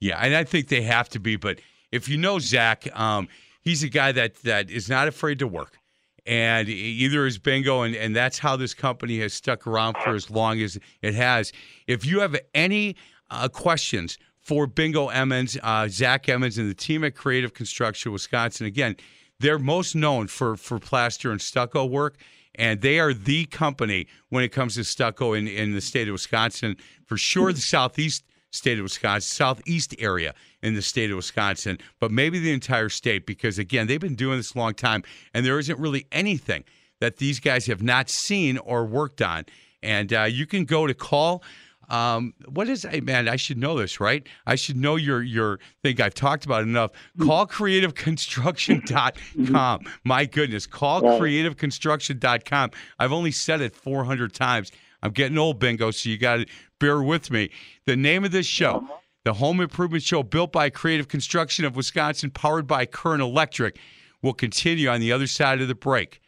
Yeah, 0.00 0.18
and 0.18 0.34
I 0.34 0.44
think 0.44 0.68
they 0.68 0.82
have 0.82 1.08
to 1.10 1.18
be. 1.18 1.36
But 1.36 1.60
if 1.96 2.08
you 2.08 2.18
know 2.18 2.38
Zach, 2.38 2.86
um, 2.98 3.28
he's 3.62 3.82
a 3.82 3.88
guy 3.88 4.12
that 4.12 4.36
that 4.42 4.70
is 4.70 4.88
not 4.88 5.08
afraid 5.08 5.38
to 5.40 5.46
work, 5.46 5.78
and 6.26 6.68
either 6.68 7.26
is 7.26 7.38
bingo, 7.38 7.82
and 7.82 7.96
and 7.96 8.14
that's 8.14 8.38
how 8.38 8.56
this 8.56 8.74
company 8.74 9.18
has 9.20 9.32
stuck 9.32 9.66
around 9.66 9.96
for 10.04 10.14
as 10.14 10.30
long 10.30 10.60
as 10.60 10.78
it 11.02 11.14
has. 11.14 11.52
If 11.86 12.04
you 12.04 12.20
have 12.20 12.36
any 12.54 12.96
uh, 13.30 13.48
questions 13.48 14.18
for 14.38 14.66
Bingo 14.66 15.08
Emmons, 15.08 15.58
uh, 15.62 15.88
Zach 15.88 16.28
Emmons, 16.28 16.58
and 16.58 16.70
the 16.70 16.74
team 16.74 17.02
at 17.02 17.16
Creative 17.16 17.52
Construction 17.52 18.12
Wisconsin, 18.12 18.66
again, 18.66 18.94
they're 19.40 19.58
most 19.58 19.96
known 19.96 20.28
for 20.28 20.56
for 20.56 20.78
plaster 20.78 21.32
and 21.32 21.40
stucco 21.40 21.84
work. 21.84 22.16
And 22.58 22.80
they 22.80 22.98
are 22.98 23.12
the 23.12 23.44
company 23.44 24.06
when 24.30 24.42
it 24.42 24.48
comes 24.48 24.76
to 24.76 24.84
stucco 24.84 25.34
in, 25.34 25.46
in 25.46 25.74
the 25.74 25.80
state 25.82 26.08
of 26.08 26.12
Wisconsin, 26.12 26.76
for 27.04 27.18
sure. 27.18 27.52
The 27.52 27.60
southeast 27.60 28.24
state 28.56 28.78
of 28.78 28.82
Wisconsin, 28.82 29.28
southeast 29.28 29.94
area 29.98 30.34
in 30.62 30.74
the 30.74 30.82
state 30.82 31.10
of 31.10 31.16
Wisconsin, 31.16 31.78
but 32.00 32.10
maybe 32.10 32.38
the 32.38 32.52
entire 32.52 32.88
state 32.88 33.26
because 33.26 33.58
again, 33.58 33.86
they've 33.86 34.00
been 34.00 34.16
doing 34.16 34.38
this 34.38 34.54
a 34.54 34.58
long 34.58 34.74
time 34.74 35.02
and 35.34 35.46
there 35.46 35.58
isn't 35.58 35.78
really 35.78 36.06
anything 36.10 36.64
that 37.00 37.18
these 37.18 37.40
guys 37.40 37.66
have 37.66 37.82
not 37.82 38.08
seen 38.08 38.56
or 38.58 38.84
worked 38.84 39.22
on. 39.22 39.44
And 39.82 40.12
uh, 40.12 40.24
you 40.24 40.46
can 40.46 40.64
go 40.64 40.86
to 40.86 40.94
call. 40.94 41.42
Um, 41.88 42.34
what 42.48 42.68
is 42.68 42.82
hey 42.82 43.00
man? 43.00 43.28
I 43.28 43.36
should 43.36 43.58
know 43.58 43.78
this, 43.78 44.00
right? 44.00 44.26
I 44.44 44.56
should 44.56 44.76
know 44.76 44.96
your 44.96 45.22
your 45.22 45.60
thing. 45.84 46.00
I've 46.00 46.14
talked 46.14 46.44
about 46.44 46.62
it 46.62 46.68
enough. 46.68 46.90
Call 47.22 47.46
creativeconstruction.com. 47.46 49.80
My 50.02 50.24
goodness, 50.24 50.66
call 50.66 51.02
creativeconstruction.com. 51.02 52.70
I've 52.98 53.12
only 53.12 53.30
said 53.30 53.60
it 53.60 53.76
400 53.76 54.34
times. 54.34 54.72
I'm 55.02 55.12
getting 55.12 55.38
old, 55.38 55.60
bingo, 55.60 55.92
so 55.92 56.08
you 56.08 56.18
got 56.18 56.38
to 56.38 56.46
bear 56.78 57.02
with 57.02 57.30
me. 57.30 57.50
The 57.86 57.96
name 57.96 58.24
of 58.24 58.32
this 58.32 58.46
show, 58.46 58.86
the 59.24 59.34
Home 59.34 59.60
Improvement 59.60 60.02
Show, 60.02 60.22
built 60.22 60.52
by 60.52 60.70
Creative 60.70 61.08
Construction 61.08 61.64
of 61.64 61.76
Wisconsin, 61.76 62.30
powered 62.30 62.66
by 62.66 62.86
Current 62.86 63.22
Electric, 63.22 63.78
will 64.22 64.34
continue 64.34 64.88
on 64.88 65.00
the 65.00 65.12
other 65.12 65.26
side 65.26 65.60
of 65.60 65.68
the 65.68 65.74
break. 65.74 66.20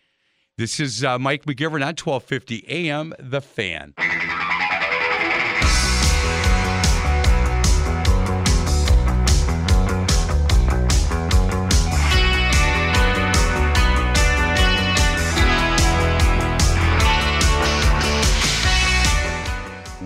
This 0.57 0.81
is 0.81 1.05
uh, 1.05 1.19
Mike 1.19 1.45
McGivern 1.45 1.85
on 1.87 1.95
1250 1.95 2.65
AM, 2.69 3.15
The 3.19 3.41
Fan. 3.41 3.95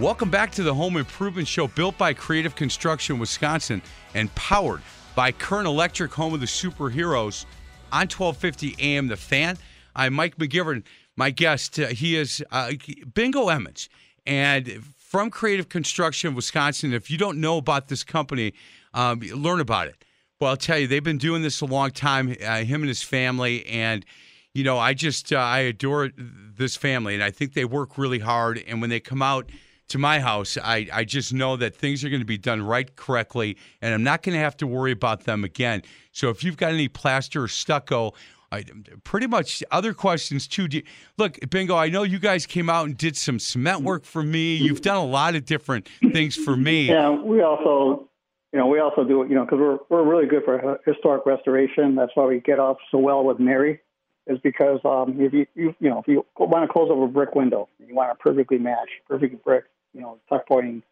Welcome 0.02 0.30
back 0.30 0.50
to 0.54 0.64
the 0.64 0.74
Home 0.74 0.96
Improvement 0.96 1.46
Show, 1.46 1.68
built 1.68 1.96
by 1.96 2.12
Creative 2.12 2.56
Construction 2.56 3.20
Wisconsin 3.20 3.80
and 4.14 4.34
powered 4.34 4.82
by 5.14 5.30
Current 5.30 5.68
Electric, 5.68 6.12
home 6.12 6.34
of 6.34 6.40
the 6.40 6.46
superheroes, 6.46 7.44
on 7.92 8.08
1250 8.08 8.74
AM 8.80 9.06
The 9.06 9.16
Fan. 9.16 9.58
I'm 9.94 10.14
Mike 10.14 10.38
McGivern. 10.38 10.82
My 11.14 11.30
guest, 11.30 11.78
uh, 11.78 11.86
he 11.86 12.16
is 12.16 12.42
uh, 12.50 12.72
Bingo 13.14 13.48
Emmons, 13.48 13.88
and 14.26 14.82
from 14.98 15.30
Creative 15.30 15.68
Construction 15.68 16.34
Wisconsin. 16.34 16.92
If 16.92 17.08
you 17.08 17.16
don't 17.16 17.40
know 17.40 17.56
about 17.56 17.86
this 17.86 18.02
company, 18.02 18.54
um, 18.94 19.20
learn 19.20 19.60
about 19.60 19.86
it. 19.86 20.04
Well, 20.40 20.50
I'll 20.50 20.56
tell 20.56 20.80
you, 20.80 20.88
they've 20.88 21.04
been 21.04 21.16
doing 21.16 21.42
this 21.42 21.60
a 21.60 21.66
long 21.66 21.92
time. 21.92 22.34
Uh, 22.44 22.64
him 22.64 22.82
and 22.82 22.88
his 22.88 23.04
family, 23.04 23.64
and 23.66 24.04
you 24.52 24.64
know, 24.64 24.80
I 24.80 24.94
just 24.94 25.32
uh, 25.32 25.36
I 25.36 25.60
adore 25.60 26.10
this 26.16 26.74
family, 26.74 27.14
and 27.14 27.22
I 27.22 27.30
think 27.30 27.54
they 27.54 27.64
work 27.64 27.96
really 27.96 28.18
hard. 28.18 28.60
And 28.66 28.80
when 28.80 28.90
they 28.90 28.98
come 28.98 29.22
out 29.22 29.48
to 29.92 29.98
my 29.98 30.20
house, 30.20 30.56
I, 30.62 30.88
I 30.92 31.04
just 31.04 31.32
know 31.32 31.56
that 31.56 31.76
things 31.76 32.02
are 32.02 32.08
going 32.08 32.20
to 32.20 32.26
be 32.26 32.38
done 32.38 32.62
right 32.62 32.94
correctly, 32.96 33.58
and 33.82 33.92
I'm 33.94 34.02
not 34.02 34.22
going 34.22 34.34
to 34.34 34.40
have 34.40 34.56
to 34.58 34.66
worry 34.66 34.90
about 34.90 35.24
them 35.24 35.44
again. 35.44 35.82
So 36.12 36.30
if 36.30 36.42
you've 36.42 36.56
got 36.56 36.72
any 36.72 36.88
plaster 36.88 37.42
or 37.42 37.48
stucco, 37.48 38.14
I, 38.50 38.64
pretty 39.04 39.26
much 39.26 39.62
other 39.70 39.92
questions 39.92 40.48
too. 40.48 40.66
You- 40.70 40.82
look, 41.18 41.38
Bingo, 41.50 41.76
I 41.76 41.90
know 41.90 42.04
you 42.04 42.18
guys 42.18 42.46
came 42.46 42.70
out 42.70 42.86
and 42.86 42.96
did 42.96 43.16
some 43.16 43.38
cement 43.38 43.82
work 43.82 44.04
for 44.04 44.22
me. 44.22 44.56
You've 44.56 44.80
done 44.80 44.96
a 44.96 45.04
lot 45.04 45.34
of 45.34 45.44
different 45.44 45.88
things 46.12 46.36
for 46.36 46.56
me. 46.56 46.88
Yeah, 46.88 47.10
we 47.10 47.42
also, 47.42 48.08
you 48.52 48.58
know, 48.58 48.68
we 48.68 48.78
also 48.80 49.04
do 49.04 49.22
it, 49.22 49.28
you 49.28 49.34
know, 49.34 49.44
because 49.44 49.58
we're 49.58 49.78
we're 49.90 50.08
really 50.10 50.26
good 50.26 50.42
for 50.44 50.80
historic 50.86 51.26
restoration. 51.26 51.94
That's 51.96 52.12
why 52.14 52.24
we 52.24 52.40
get 52.40 52.58
off 52.58 52.78
so 52.90 52.96
well 52.98 53.24
with 53.24 53.38
Mary, 53.38 53.80
is 54.26 54.38
because 54.42 54.80
um, 54.84 55.16
if 55.20 55.34
you 55.34 55.46
you 55.54 55.74
you 55.80 55.90
know 55.90 55.98
if 55.98 56.08
you 56.08 56.24
want 56.38 56.66
to 56.66 56.72
close 56.72 56.90
over 56.90 57.04
a 57.04 57.08
brick 57.08 57.34
window, 57.34 57.68
you 57.78 57.94
want 57.94 58.10
it 58.10 58.18
perfectly 58.20 58.58
matched, 58.58 58.92
perfect 59.08 59.44
brick, 59.44 59.64
you 59.92 60.00
know, 60.00 60.18
tuck 60.28 60.46
pointing, 60.48 60.82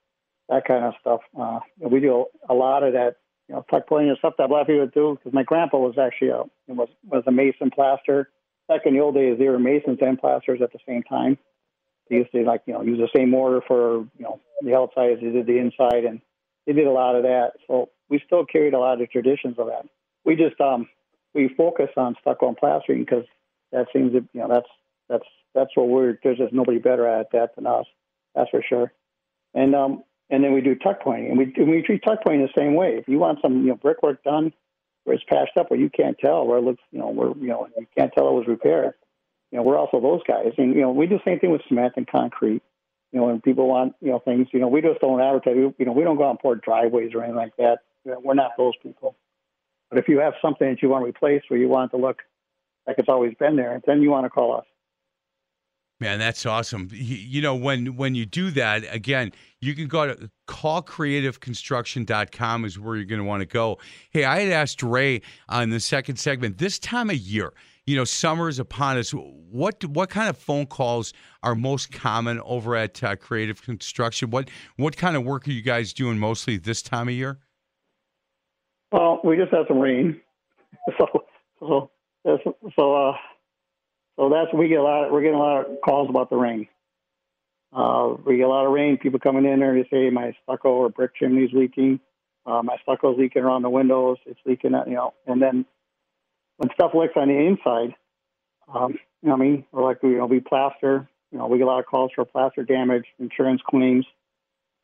that 0.49 0.65
kind 0.65 0.85
of 0.85 0.95
stuff. 1.01 1.21
Uh, 1.39 1.61
we 1.79 2.01
do 2.01 2.27
a 2.49 2.55
lot 2.55 2.83
of 2.83 2.93
that, 2.93 3.17
you 3.49 3.55
know, 3.55 3.65
tuck 3.71 3.89
pointing 3.89 4.11
and 4.11 4.19
stuff 4.19 4.35
that 4.39 4.51
of 4.51 4.67
people 4.67 4.87
do. 4.87 5.17
Because 5.17 5.33
my 5.33 5.43
grandpa 5.43 5.79
was 5.79 5.97
actually 5.99 6.31
a 6.31 6.43
was 6.69 6.89
was 7.05 7.25
a 7.27 7.33
mason 7.33 7.71
plaster. 7.71 8.31
Back 8.69 8.83
in 8.85 8.95
the 8.95 9.01
old 9.01 9.15
days, 9.15 9.39
they 9.39 9.49
were 9.49 9.59
masons 9.59 9.99
and 10.01 10.19
plasters 10.19 10.61
at 10.63 10.73
the 10.73 10.79
same 10.87 11.03
time. 11.03 11.39
They 12.09 12.17
used 12.17 12.33
to 12.33 12.43
like 12.43 12.63
you 12.67 12.75
know 12.75 12.83
use 12.83 12.99
the 12.99 13.09
same 13.17 13.31
mortar 13.31 13.63
for 13.67 13.99
you 14.19 14.25
know 14.25 14.41
the 14.63 14.77
outside 14.77 15.13
as 15.13 15.21
they 15.21 15.31
did 15.31 15.47
the 15.47 15.59
inside, 15.59 16.05
and 16.05 16.21
they 16.67 16.73
did 16.73 16.87
a 16.87 16.93
lot 16.93 17.17
of 17.17 17.23
that. 17.23 17.53
So 17.67 17.91
we 18.09 18.21
still 18.27 18.45
carried 18.45 18.75
a 18.75 18.79
lot 18.79 19.01
of 19.01 19.11
traditions 19.11 19.57
of 19.59 19.69
that. 19.69 19.87
We 20.25 20.37
just 20.37 20.61
um 20.61 20.89
we 21.35 21.49
focus 21.57 21.91
on 21.97 22.17
stucco 22.21 22.49
and 22.49 22.57
plastering 22.57 23.01
because 23.01 23.25
that 23.73 23.87
seems 23.93 24.13
to 24.13 24.25
you 24.33 24.41
know 24.41 24.49
that's 24.49 24.69
that's 25.09 25.25
that's 25.55 25.71
what 25.75 25.89
we're 25.89 26.19
there's 26.23 26.39
just 26.39 26.53
nobody 26.53 26.79
better 26.79 27.07
at 27.07 27.31
that 27.33 27.55
than 27.57 27.67
us. 27.67 27.87
That's 28.35 28.51
for 28.51 28.63
sure. 28.63 28.93
And 29.55 29.75
um 29.75 30.05
and 30.31 30.45
then 30.45 30.53
we 30.53 30.61
do 30.61 30.77
tuck 30.77 31.03
pointing, 31.03 31.31
and 31.31 31.39
we 31.39 31.53
and 31.57 31.69
we 31.69 31.83
treat 31.83 32.03
tuck 32.05 32.21
pointing 32.25 32.43
the 32.43 32.61
same 32.61 32.75
way. 32.75 32.97
If 32.97 33.09
you 33.09 33.19
want 33.19 33.41
some 33.43 33.63
you 33.63 33.69
know 33.69 33.75
brickwork 33.75 34.23
done 34.23 34.53
where 35.05 35.17
it's 35.17 35.25
patched 35.25 35.57
up, 35.57 35.71
where 35.71 35.81
you 35.81 35.91
can't 35.91 36.17
tell, 36.19 36.47
where 36.47 36.59
it 36.59 36.63
looks 36.63 36.83
you 36.93 36.99
know 36.99 37.09
where 37.09 37.31
you 37.31 37.49
know 37.49 37.69
you 37.77 37.87
can't 37.97 38.13
tell 38.13 38.29
it 38.29 38.33
was 38.33 38.47
repaired. 38.47 38.95
You 39.51 39.59
know 39.59 39.65
we're 39.65 39.79
also 39.79 40.01
those 40.01 40.21
guys, 40.27 40.53
and 40.57 40.75
you 40.75 40.83
know 40.83 40.93
we 40.93 41.07
do 41.07 41.17
the 41.17 41.25
same 41.25 41.41
thing 41.41 41.51
with 41.51 41.63
cement 41.69 41.95
and 41.97 42.07
concrete. 42.07 42.63
You 43.13 43.19
know, 43.19 43.27
when 43.27 43.41
people 43.41 43.67
want 43.67 43.95
you 44.01 44.13
know 44.13 44.21
things, 44.21 44.47
you 44.53 44.61
know 44.61 44.69
we 44.69 44.81
just 44.81 45.01
don't 45.01 45.21
advertise. 45.21 45.57
You 45.57 45.87
know 45.87 45.93
we 45.93 46.05
don't 46.05 46.17
go 46.17 46.25
out 46.27 46.31
and 46.31 46.39
pour 46.39 46.55
driveways 46.55 47.13
or 47.15 47.23
anything 47.25 47.37
like 47.37 47.57
that. 47.57 47.79
You 48.05 48.13
know, 48.13 48.21
we're 48.23 48.35
not 48.35 48.53
those 48.57 48.75
people. 48.83 49.17
But 49.91 49.99
if 49.99 50.09
you 50.09 50.21
have 50.21 50.35
something 50.41 50.69
that 50.69 50.81
you 50.81 50.89
want 50.89 51.03
to 51.03 51.09
replace, 51.09 51.43
or 51.51 51.57
you 51.57 51.69
want 51.69 51.93
it 51.93 51.97
to 51.97 52.01
look 52.01 52.21
like 52.87 52.97
it's 52.99 53.09
always 53.09 53.35
been 53.35 53.57
there, 53.57 53.83
then 53.85 54.01
you 54.01 54.11
want 54.11 54.27
to 54.27 54.31
call 54.31 54.57
us. 54.57 54.65
Man, 56.01 56.19
that's 56.19 56.45
awesome. 56.47 56.89
You 56.93 57.43
know, 57.43 57.55
when 57.55 57.97
when 57.97 58.15
you 58.15 58.25
do 58.25 58.51
that, 58.53 58.85
again, 58.93 59.33
you 59.61 59.75
can 59.75 59.87
go 59.87 60.07
to 60.07 60.31
callcreativeconstruction.com 60.49 62.65
is 62.65 62.79
where 62.79 62.97
you're 62.97 63.05
going 63.05 63.21
to 63.21 63.25
want 63.25 63.43
to 63.43 63.47
go. 63.47 63.79
Hey, 64.11 64.25
I 64.25 64.41
had 64.41 64.51
asked 64.51 64.83
Ray 64.83 65.21
on 65.51 65.69
the 65.69 65.79
second 65.79 66.17
segment, 66.17 66.57
this 66.57 66.79
time 66.79 67.11
of 67.11 67.17
year, 67.17 67.53
you 67.85 67.97
know, 67.97 68.05
summer 68.05 68.49
is 68.49 68.59
upon 68.59 68.97
us. 68.97 69.11
What 69.11 69.85
what 69.85 70.09
kind 70.09 70.31
of 70.31 70.39
phone 70.39 70.65
calls 70.65 71.13
are 71.43 71.55
most 71.55 71.93
common 71.93 72.41
over 72.47 72.77
at 72.77 73.05
uh, 73.05 73.17
Creative 73.17 73.61
Construction? 73.61 74.31
What 74.31 74.49
what 74.77 74.97
kind 74.97 75.17
of 75.17 75.25
work 75.25 75.47
are 75.49 75.53
you 75.53 75.61
guys 75.61 75.93
doing 75.93 76.19
mostly 76.19 76.57
this 76.57 76.81
time 76.81 77.09
of 77.09 77.15
year? 77.15 77.41
Well, 78.91 79.21
we 79.23 79.37
just 79.37 79.53
had 79.53 79.67
some 79.69 79.79
rain, 79.79 80.19
so 80.99 81.07
so 81.61 81.91
so 82.79 82.95
uh, 82.95 83.13
so 84.21 84.29
that's 84.29 84.53
we 84.53 84.69
get 84.69 84.79
a 84.79 84.83
lot. 84.83 85.07
Of, 85.07 85.13
We're 85.13 85.23
getting 85.23 85.37
a 85.37 85.39
lot 85.39 85.65
of 85.65 85.81
calls 85.83 86.11
about 86.11 86.29
the 86.29 86.37
rain. 86.37 86.69
Uh, 87.73 88.17
we 88.27 88.37
get 88.37 88.43
a 88.43 88.49
lot 88.49 88.67
of 88.67 88.73
rain. 88.73 88.99
People 88.99 89.19
coming 89.19 89.47
in 89.47 89.61
there 89.61 89.75
and 89.75 89.83
they 89.83 89.89
say 89.89 90.11
my 90.11 90.35
stucco 90.43 90.69
or 90.69 90.91
brick 90.91 91.13
chimney's 91.17 91.55
leaking. 91.55 92.01
Uh, 92.45 92.63
my 92.63 92.77
stucco's 92.83 93.17
leaking 93.19 93.43
around 93.43 93.63
the 93.63 93.71
windows. 93.71 94.19
It's 94.27 94.41
leaking, 94.45 94.73
you 94.87 94.95
know. 94.95 95.15
And 95.27 95.41
then 95.41 95.65
when 96.59 96.69
stuff 96.75 96.91
leaks 96.95 97.15
on 97.17 97.29
the 97.29 97.39
inside, 97.39 97.95
um, 98.75 98.99
you 99.23 99.29
know, 99.31 99.37
what 99.37 99.41
I 99.41 99.49
mean, 99.49 99.65
or 99.73 99.83
like 99.85 99.99
you 100.03 100.19
know, 100.19 100.27
we 100.27 100.41
plaster. 100.41 101.09
You 101.33 101.39
know, 101.39 101.47
we 101.47 101.57
get 101.57 101.65
a 101.65 101.71
lot 101.71 101.79
of 101.79 101.87
calls 101.87 102.11
for 102.15 102.25
plaster 102.27 102.65
damage, 102.65 103.05
insurance 103.19 103.63
claims, 103.71 104.05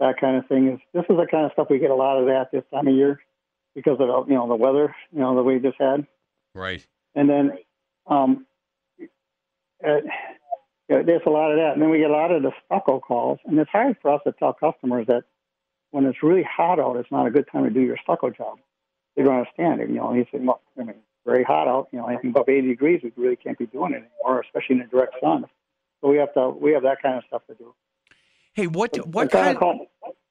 that 0.00 0.18
kind 0.18 0.36
of 0.36 0.46
thing. 0.46 0.68
Is 0.68 0.80
this 0.94 1.04
is 1.10 1.16
the 1.16 1.26
kind 1.30 1.44
of 1.44 1.52
stuff 1.52 1.66
we 1.68 1.78
get 1.78 1.90
a 1.90 1.94
lot 1.94 2.18
of 2.18 2.26
that 2.26 2.52
this 2.52 2.64
time 2.72 2.86
of 2.86 2.94
year 2.94 3.20
because 3.74 3.98
of 4.00 4.28
you 4.28 4.34
know 4.34 4.48
the 4.48 4.54
weather, 4.54 4.94
you 5.12 5.20
know, 5.20 5.36
that 5.36 5.42
we 5.42 5.58
just 5.58 5.76
had. 5.78 6.06
Right. 6.54 6.86
And 7.14 7.28
then, 7.28 7.52
um, 8.06 8.46
uh, 9.84 10.00
yeah, 10.88 11.02
there's 11.02 11.22
a 11.26 11.30
lot 11.30 11.50
of 11.50 11.58
that. 11.58 11.72
And 11.74 11.82
then 11.82 11.90
we 11.90 11.98
get 11.98 12.10
a 12.10 12.12
lot 12.12 12.30
of 12.30 12.42
the 12.42 12.52
stucco 12.64 13.00
calls, 13.00 13.38
and 13.44 13.58
it's 13.58 13.70
hard 13.70 13.96
for 14.00 14.12
us 14.14 14.20
to 14.26 14.32
tell 14.32 14.52
customers 14.52 15.06
that 15.08 15.24
when 15.90 16.04
it's 16.04 16.22
really 16.22 16.44
hot 16.44 16.78
out, 16.78 16.96
it's 16.96 17.10
not 17.10 17.26
a 17.26 17.30
good 17.30 17.46
time 17.50 17.64
to 17.64 17.70
do 17.70 17.80
your 17.80 17.96
stucco 18.02 18.30
job. 18.30 18.58
They 19.16 19.22
don't 19.22 19.34
understand 19.36 19.80
it. 19.80 19.88
You 19.88 19.96
know, 19.96 20.12
he 20.12 20.26
said, 20.30 20.44
well, 20.46 20.60
I 20.78 20.84
mean, 20.84 20.94
very 21.24 21.42
hot 21.42 21.66
out. 21.68 21.88
You 21.92 21.98
know, 22.00 22.06
anything 22.06 22.30
above 22.30 22.48
80 22.48 22.68
degrees, 22.68 23.00
we 23.02 23.12
really 23.16 23.36
can't 23.36 23.58
be 23.58 23.66
doing 23.66 23.92
it 23.92 23.96
anymore, 23.96 24.40
especially 24.42 24.76
in 24.76 24.78
the 24.80 24.84
direct 24.86 25.14
sun. 25.20 25.46
So 26.00 26.08
we 26.10 26.18
have 26.18 26.32
to, 26.34 26.50
we 26.50 26.72
have 26.72 26.82
that 26.82 27.02
kind 27.02 27.16
of 27.16 27.24
stuff 27.26 27.42
to 27.48 27.54
do. 27.54 27.74
Hey, 28.52 28.66
what 28.66 28.92
But 28.92 29.08
what 29.08 29.30
kind? 29.30 29.58
call- 29.58 29.86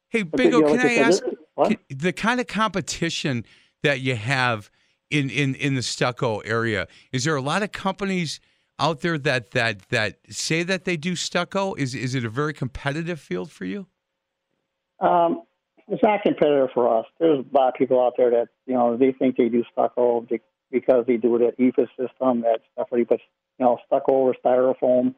Hey, 0.10 0.24
Bingo, 0.24 0.62
can 0.62 0.80
I 0.80 0.96
ask 0.96 1.24
can- 1.66 1.78
the 1.90 2.14
kind 2.14 2.40
of 2.40 2.48
competition 2.48 3.44
that 3.84 4.00
you 4.00 4.16
have 4.16 4.70
in, 5.10 5.30
in, 5.30 5.56
in 5.56 5.76
the 5.76 5.82
stucco 5.82 6.40
area? 6.40 6.88
Is 7.12 7.24
there 7.26 7.36
a 7.36 7.42
lot 7.42 7.64
of 7.64 7.72
companies 7.72 8.40
out 8.80 9.02
there 9.02 9.18
that 9.18 9.52
that 9.52 9.90
that 9.90 10.18
say 10.30 10.64
that 10.64 10.86
they 10.86 10.98
do 10.98 11.16
stucco? 11.16 11.74
Is 11.76 11.96
is 11.96 12.16
it 12.16 12.26
a 12.26 12.30
very 12.30 12.54
competitive 12.54 13.20
field 13.20 13.52
for 13.52 13.66
you? 13.66 13.88
Um, 15.00 15.44
it's 15.88 16.02
not 16.02 16.24
competitive 16.24 16.70
for 16.74 17.00
us. 17.00 17.06
There's 17.20 17.40
a 17.40 17.56
lot 17.56 17.70
of 17.70 17.74
people 17.76 18.04
out 18.04 18.14
there 18.18 18.32
that 18.32 18.48
you 18.66 18.74
know 18.74 18.98
they 18.98 19.12
think 19.12 19.38
they 19.38 19.50
do 19.50 19.64
stucco 19.72 20.26
because 20.72 21.06
they 21.06 21.18
do 21.18 21.36
it 21.36 21.42
at 21.42 21.58
EIFS 21.60 21.90
system. 21.98 22.42
That 22.42 22.62
stuff 22.74 22.88
where 22.90 23.00
you 23.00 23.08
you 23.10 23.18
know 23.60 23.78
stucco 23.86 24.12
or 24.12 24.36
styrofoam 24.44 25.16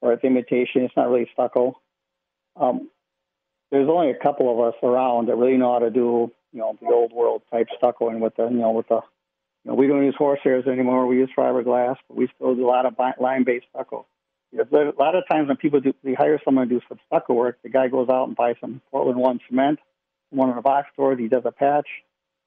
or 0.00 0.12
it's 0.12 0.24
imitation. 0.24 0.82
It's 0.82 0.96
not 0.96 1.08
really 1.08 1.28
stucco. 1.32 1.80
Um, 2.56 2.90
there's 3.70 3.88
only 3.88 4.10
a 4.10 4.22
couple 4.22 4.52
of 4.52 4.66
us 4.66 4.78
around 4.82 5.28
that 5.28 5.36
really 5.36 5.56
know 5.56 5.72
how 5.72 5.80
to 5.80 5.90
do 5.90 6.32
you 6.52 6.60
know 6.60 6.76
the 6.80 6.88
old 6.88 7.12
world 7.12 7.42
type 7.50 7.68
stuccoing 7.80 8.20
with 8.20 8.34
the 8.36 8.44
you 8.44 8.58
know 8.58 8.70
with 8.70 8.88
the 8.88 9.00
know 9.68 9.74
we 9.74 9.86
don't 9.86 10.04
use 10.04 10.16
horsehairs 10.18 10.66
anymore. 10.66 11.06
We 11.06 11.16
use 11.16 11.30
fiberglass, 11.36 11.96
but 12.08 12.16
we 12.16 12.28
still 12.34 12.54
do 12.54 12.66
a 12.66 12.70
lot 12.70 12.86
of 12.86 12.94
lime 13.20 13.44
based 13.44 13.66
stucco. 13.70 14.06
Because 14.52 14.68
there- 14.70 14.88
A 14.88 14.98
lot 14.98 15.14
of 15.14 15.24
times 15.28 15.48
when 15.48 15.56
people 15.56 15.80
do, 15.80 15.92
they 16.04 16.14
hire 16.14 16.40
someone 16.44 16.68
to 16.68 16.74
do 16.76 16.80
some 16.88 16.98
stucco 17.06 17.34
work, 17.34 17.58
the 17.62 17.68
guy 17.68 17.88
goes 17.88 18.08
out 18.08 18.28
and 18.28 18.36
buys 18.36 18.56
some 18.60 18.80
Portland 18.90 19.18
One 19.18 19.40
cement, 19.48 19.80
one 20.30 20.50
in 20.50 20.58
a 20.58 20.62
box 20.62 20.88
store. 20.92 21.16
He 21.16 21.28
does 21.28 21.44
a 21.44 21.52
patch. 21.52 21.88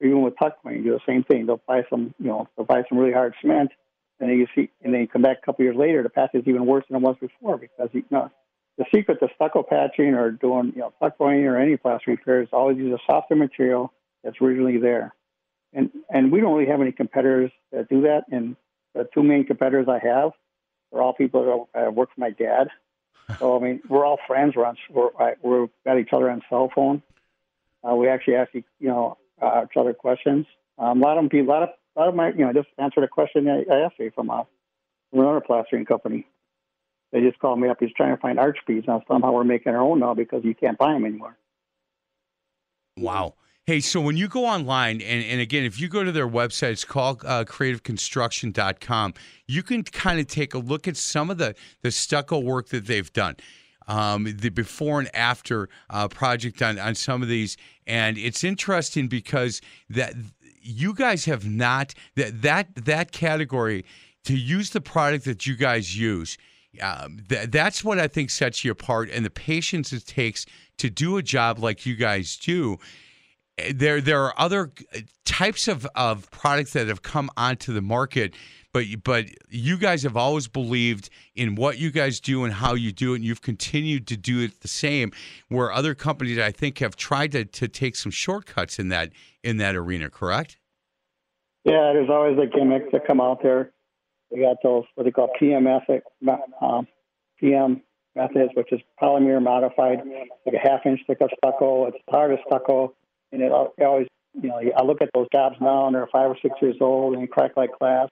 Or 0.01 0.07
even 0.07 0.21
with 0.21 0.37
tuck 0.39 0.57
you 0.65 0.81
do 0.81 0.91
the 0.91 1.01
same 1.05 1.23
thing. 1.23 1.45
They'll 1.45 1.61
buy 1.67 1.85
some, 1.89 2.13
you 2.19 2.27
know, 2.27 2.47
they'll 2.55 2.65
buy 2.65 2.83
some 2.87 2.97
really 2.97 3.11
hard 3.11 3.35
cement, 3.41 3.71
and 4.19 4.29
then 4.29 4.37
you 4.37 4.47
see, 4.55 4.69
and 4.81 4.93
then 4.93 5.01
you 5.01 5.07
come 5.07 5.21
back 5.21 5.39
a 5.39 5.45
couple 5.45 5.65
years 5.65 5.75
later, 5.75 6.03
the 6.03 6.09
patch 6.09 6.31
is 6.33 6.47
even 6.47 6.65
worse 6.65 6.85
than 6.89 6.97
it 6.97 7.05
was 7.05 7.17
before 7.19 7.57
because 7.57 7.89
you 7.91 8.03
know 8.09 8.31
the 8.77 8.85
secret 8.95 9.19
to 9.19 9.27
stucco 9.35 9.61
patching 9.61 10.13
or 10.13 10.31
doing, 10.31 10.71
you 10.73 10.79
know, 10.79 10.93
tuck 11.01 11.15
or 11.19 11.57
any 11.57 11.75
plaster 11.75 12.11
repair 12.11 12.41
is 12.41 12.47
always 12.53 12.77
use 12.77 12.93
a 12.93 13.11
softer 13.11 13.35
material 13.35 13.91
that's 14.23 14.37
originally 14.41 14.77
there. 14.77 15.13
And 15.73 15.91
and 16.09 16.31
we 16.31 16.41
don't 16.41 16.53
really 16.53 16.69
have 16.69 16.81
any 16.81 16.91
competitors 16.91 17.51
that 17.71 17.89
do 17.89 18.01
that. 18.01 18.23
And 18.31 18.55
the 18.95 19.07
two 19.13 19.23
main 19.23 19.45
competitors 19.45 19.87
I 19.87 19.99
have 20.05 20.31
are 20.93 21.01
all 21.01 21.13
people 21.13 21.67
that 21.73 21.87
uh, 21.87 21.91
work 21.91 22.09
for 22.13 22.21
my 22.21 22.31
dad. 22.31 22.69
So 23.37 23.55
I 23.55 23.63
mean, 23.63 23.81
we're 23.87 24.05
all 24.05 24.17
friends. 24.25 24.55
We're 24.55 24.65
on, 24.65 24.77
we're, 24.89 25.35
we're 25.43 25.67
got 25.85 25.99
each 25.99 26.09
other 26.11 26.29
on 26.31 26.41
cell 26.49 26.71
phone. 26.73 27.03
Uh, 27.87 27.95
we 27.95 28.09
actually 28.09 28.35
ask 28.35 28.51
you 28.53 28.63
know 28.81 29.17
uh, 29.41 29.65
each 29.65 29.77
other 29.77 29.93
questions. 29.93 30.47
Um, 30.79 31.03
a 31.03 31.05
lot 31.05 31.17
of 31.17 31.29
them, 31.29 31.39
a 31.39 31.43
lot 31.43 31.63
of 31.63 31.69
a 31.95 31.99
lot 31.99 32.09
of 32.09 32.15
my, 32.15 32.29
you 32.29 32.45
know, 32.45 32.53
just 32.53 32.69
answered 32.77 33.03
a 33.03 33.07
question 33.07 33.47
I, 33.47 33.65
I 33.71 33.79
asked 33.81 33.99
you 33.99 34.11
from, 34.13 34.29
uh, 34.29 34.43
from 35.09 35.19
another 35.19 35.41
plastering 35.41 35.85
company. 35.85 36.25
They 37.11 37.21
just 37.21 37.39
called 37.39 37.59
me 37.59 37.67
up. 37.67 37.77
He's 37.79 37.93
trying 37.95 38.15
to 38.15 38.21
find 38.21 38.39
arch 38.39 38.59
beads. 38.67 38.85
And 38.87 39.01
somehow 39.07 39.31
we're 39.31 39.43
making 39.43 39.73
our 39.73 39.81
own 39.81 39.99
now 39.99 40.13
because 40.13 40.43
you 40.43 40.53
can't 40.53 40.77
buy 40.77 40.93
them 40.93 41.05
anymore. 41.05 41.35
Wow. 42.95 43.33
Hey, 43.69 43.81
so 43.81 44.01
when 44.01 44.17
you 44.17 44.27
go 44.27 44.47
online, 44.47 44.99
and, 44.99 45.23
and 45.23 45.39
again, 45.39 45.63
if 45.63 45.79
you 45.79 45.89
go 45.89 46.03
to 46.03 46.11
their 46.11 46.27
website, 46.27 46.71
it's 46.71 46.83
called 46.83 47.21
uh, 47.23 47.45
creativeconstruction.com, 47.45 49.13
you 49.45 49.61
can 49.61 49.83
kind 49.83 50.19
of 50.19 50.25
take 50.25 50.55
a 50.55 50.57
look 50.57 50.87
at 50.87 50.97
some 50.97 51.29
of 51.29 51.37
the, 51.37 51.53
the 51.83 51.91
stucco 51.91 52.39
work 52.39 52.69
that 52.69 52.87
they've 52.87 53.13
done. 53.13 53.35
Um, 53.87 54.23
the 54.23 54.49
before 54.49 54.97
and 54.99 55.15
after 55.15 55.69
uh, 55.91 56.07
project 56.07 56.63
on, 56.63 56.79
on 56.79 56.95
some 56.95 57.21
of 57.21 57.27
these. 57.27 57.57
And 57.85 58.17
it's 58.17 58.43
interesting 58.43 59.07
because 59.07 59.61
that 59.87 60.15
you 60.63 60.95
guys 60.95 61.25
have 61.25 61.47
not, 61.47 61.93
that, 62.15 62.41
that, 62.41 62.73
that 62.73 63.11
category, 63.11 63.85
to 64.23 64.35
use 64.35 64.71
the 64.71 64.81
product 64.81 65.25
that 65.25 65.45
you 65.45 65.55
guys 65.55 65.95
use, 65.95 66.39
um, 66.81 67.19
th- 67.29 67.51
that's 67.51 67.83
what 67.83 67.99
I 67.99 68.07
think 68.07 68.31
sets 68.31 68.65
you 68.65 68.71
apart, 68.71 69.11
and 69.11 69.23
the 69.23 69.29
patience 69.29 69.93
it 69.93 70.07
takes 70.07 70.47
to 70.79 70.89
do 70.89 71.17
a 71.17 71.21
job 71.21 71.59
like 71.59 71.85
you 71.85 71.95
guys 71.95 72.35
do. 72.35 72.79
There, 73.73 74.01
there 74.01 74.23
are 74.23 74.33
other 74.37 74.71
uh, 74.95 74.99
types 75.25 75.67
of, 75.67 75.87
of 75.95 76.29
products 76.31 76.73
that 76.73 76.87
have 76.87 77.01
come 77.01 77.29
onto 77.37 77.73
the 77.73 77.81
market, 77.81 78.33
but 78.73 78.85
but 79.03 79.25
you 79.49 79.77
guys 79.77 80.03
have 80.03 80.15
always 80.15 80.47
believed 80.47 81.09
in 81.35 81.55
what 81.55 81.77
you 81.77 81.91
guys 81.91 82.19
do 82.19 82.43
and 82.43 82.53
how 82.53 82.75
you 82.75 82.91
do 82.91 83.13
it, 83.13 83.17
and 83.17 83.25
you've 83.25 83.41
continued 83.41 84.07
to 84.07 84.17
do 84.17 84.41
it 84.41 84.61
the 84.61 84.67
same. 84.67 85.11
Where 85.47 85.71
other 85.71 85.95
companies, 85.95 86.37
I 86.37 86.51
think, 86.51 86.79
have 86.79 86.95
tried 86.95 87.31
to, 87.31 87.45
to 87.45 87.67
take 87.67 87.95
some 87.95 88.11
shortcuts 88.11 88.79
in 88.79 88.89
that 88.89 89.11
in 89.43 89.57
that 89.57 89.75
arena. 89.75 90.09
Correct? 90.09 90.57
Yeah, 91.65 91.91
there's 91.93 92.09
always 92.09 92.37
the 92.37 92.45
gimmicks 92.45 92.91
that 92.91 93.05
come 93.05 93.19
out 93.21 93.41
there. 93.43 93.71
We 94.31 94.41
got 94.41 94.57
those 94.63 94.85
what 94.95 95.03
they 95.03 95.11
call 95.11 95.29
PM 95.39 95.67
um, 96.61 96.87
PM 97.39 97.81
methods, 98.15 98.51
which 98.55 98.71
is 98.71 98.81
polymer 99.01 99.41
modified, 99.41 99.99
like 100.45 100.55
a 100.55 100.67
half 100.67 100.85
inch 100.85 100.99
thick 101.07 101.21
of 101.21 101.29
stucco. 101.37 101.87
It's 101.87 101.97
hard 102.09 102.33
as 102.33 102.39
stucco, 102.45 102.93
and 103.31 103.41
it 103.41 103.51
always, 103.51 104.07
you 104.41 104.49
know, 104.49 104.59
I 104.77 104.83
look 104.83 105.01
at 105.01 105.09
those 105.13 105.27
jobs 105.31 105.57
now, 105.59 105.87
and 105.87 105.95
they're 105.95 106.07
five 106.07 106.29
or 106.29 106.37
six 106.41 106.55
years 106.61 106.77
old, 106.81 107.13
and 107.13 107.23
they 107.23 107.27
crack 107.27 107.51
like 107.57 107.71
glass. 107.79 108.09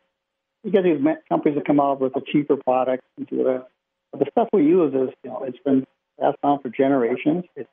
You 0.63 0.72
get 0.72 0.84
these 0.84 0.99
companies 1.30 1.57
that 1.57 1.65
come 1.65 1.80
out 1.80 2.01
with 2.01 2.15
a 2.15 2.22
cheaper 2.22 2.57
product 2.57 3.03
and 3.18 3.28
do 3.28 3.43
that. 3.43 3.68
But 4.11 4.20
the 4.20 4.26
stuff 4.32 4.49
we 4.53 4.63
use 4.63 4.93
is, 4.93 5.13
you 5.24 5.30
know, 5.30 5.43
it's 5.43 5.59
been 5.63 5.86
passed 6.20 6.38
down 6.41 6.59
for 6.61 6.70
generations. 6.70 7.45
It's 7.55 7.70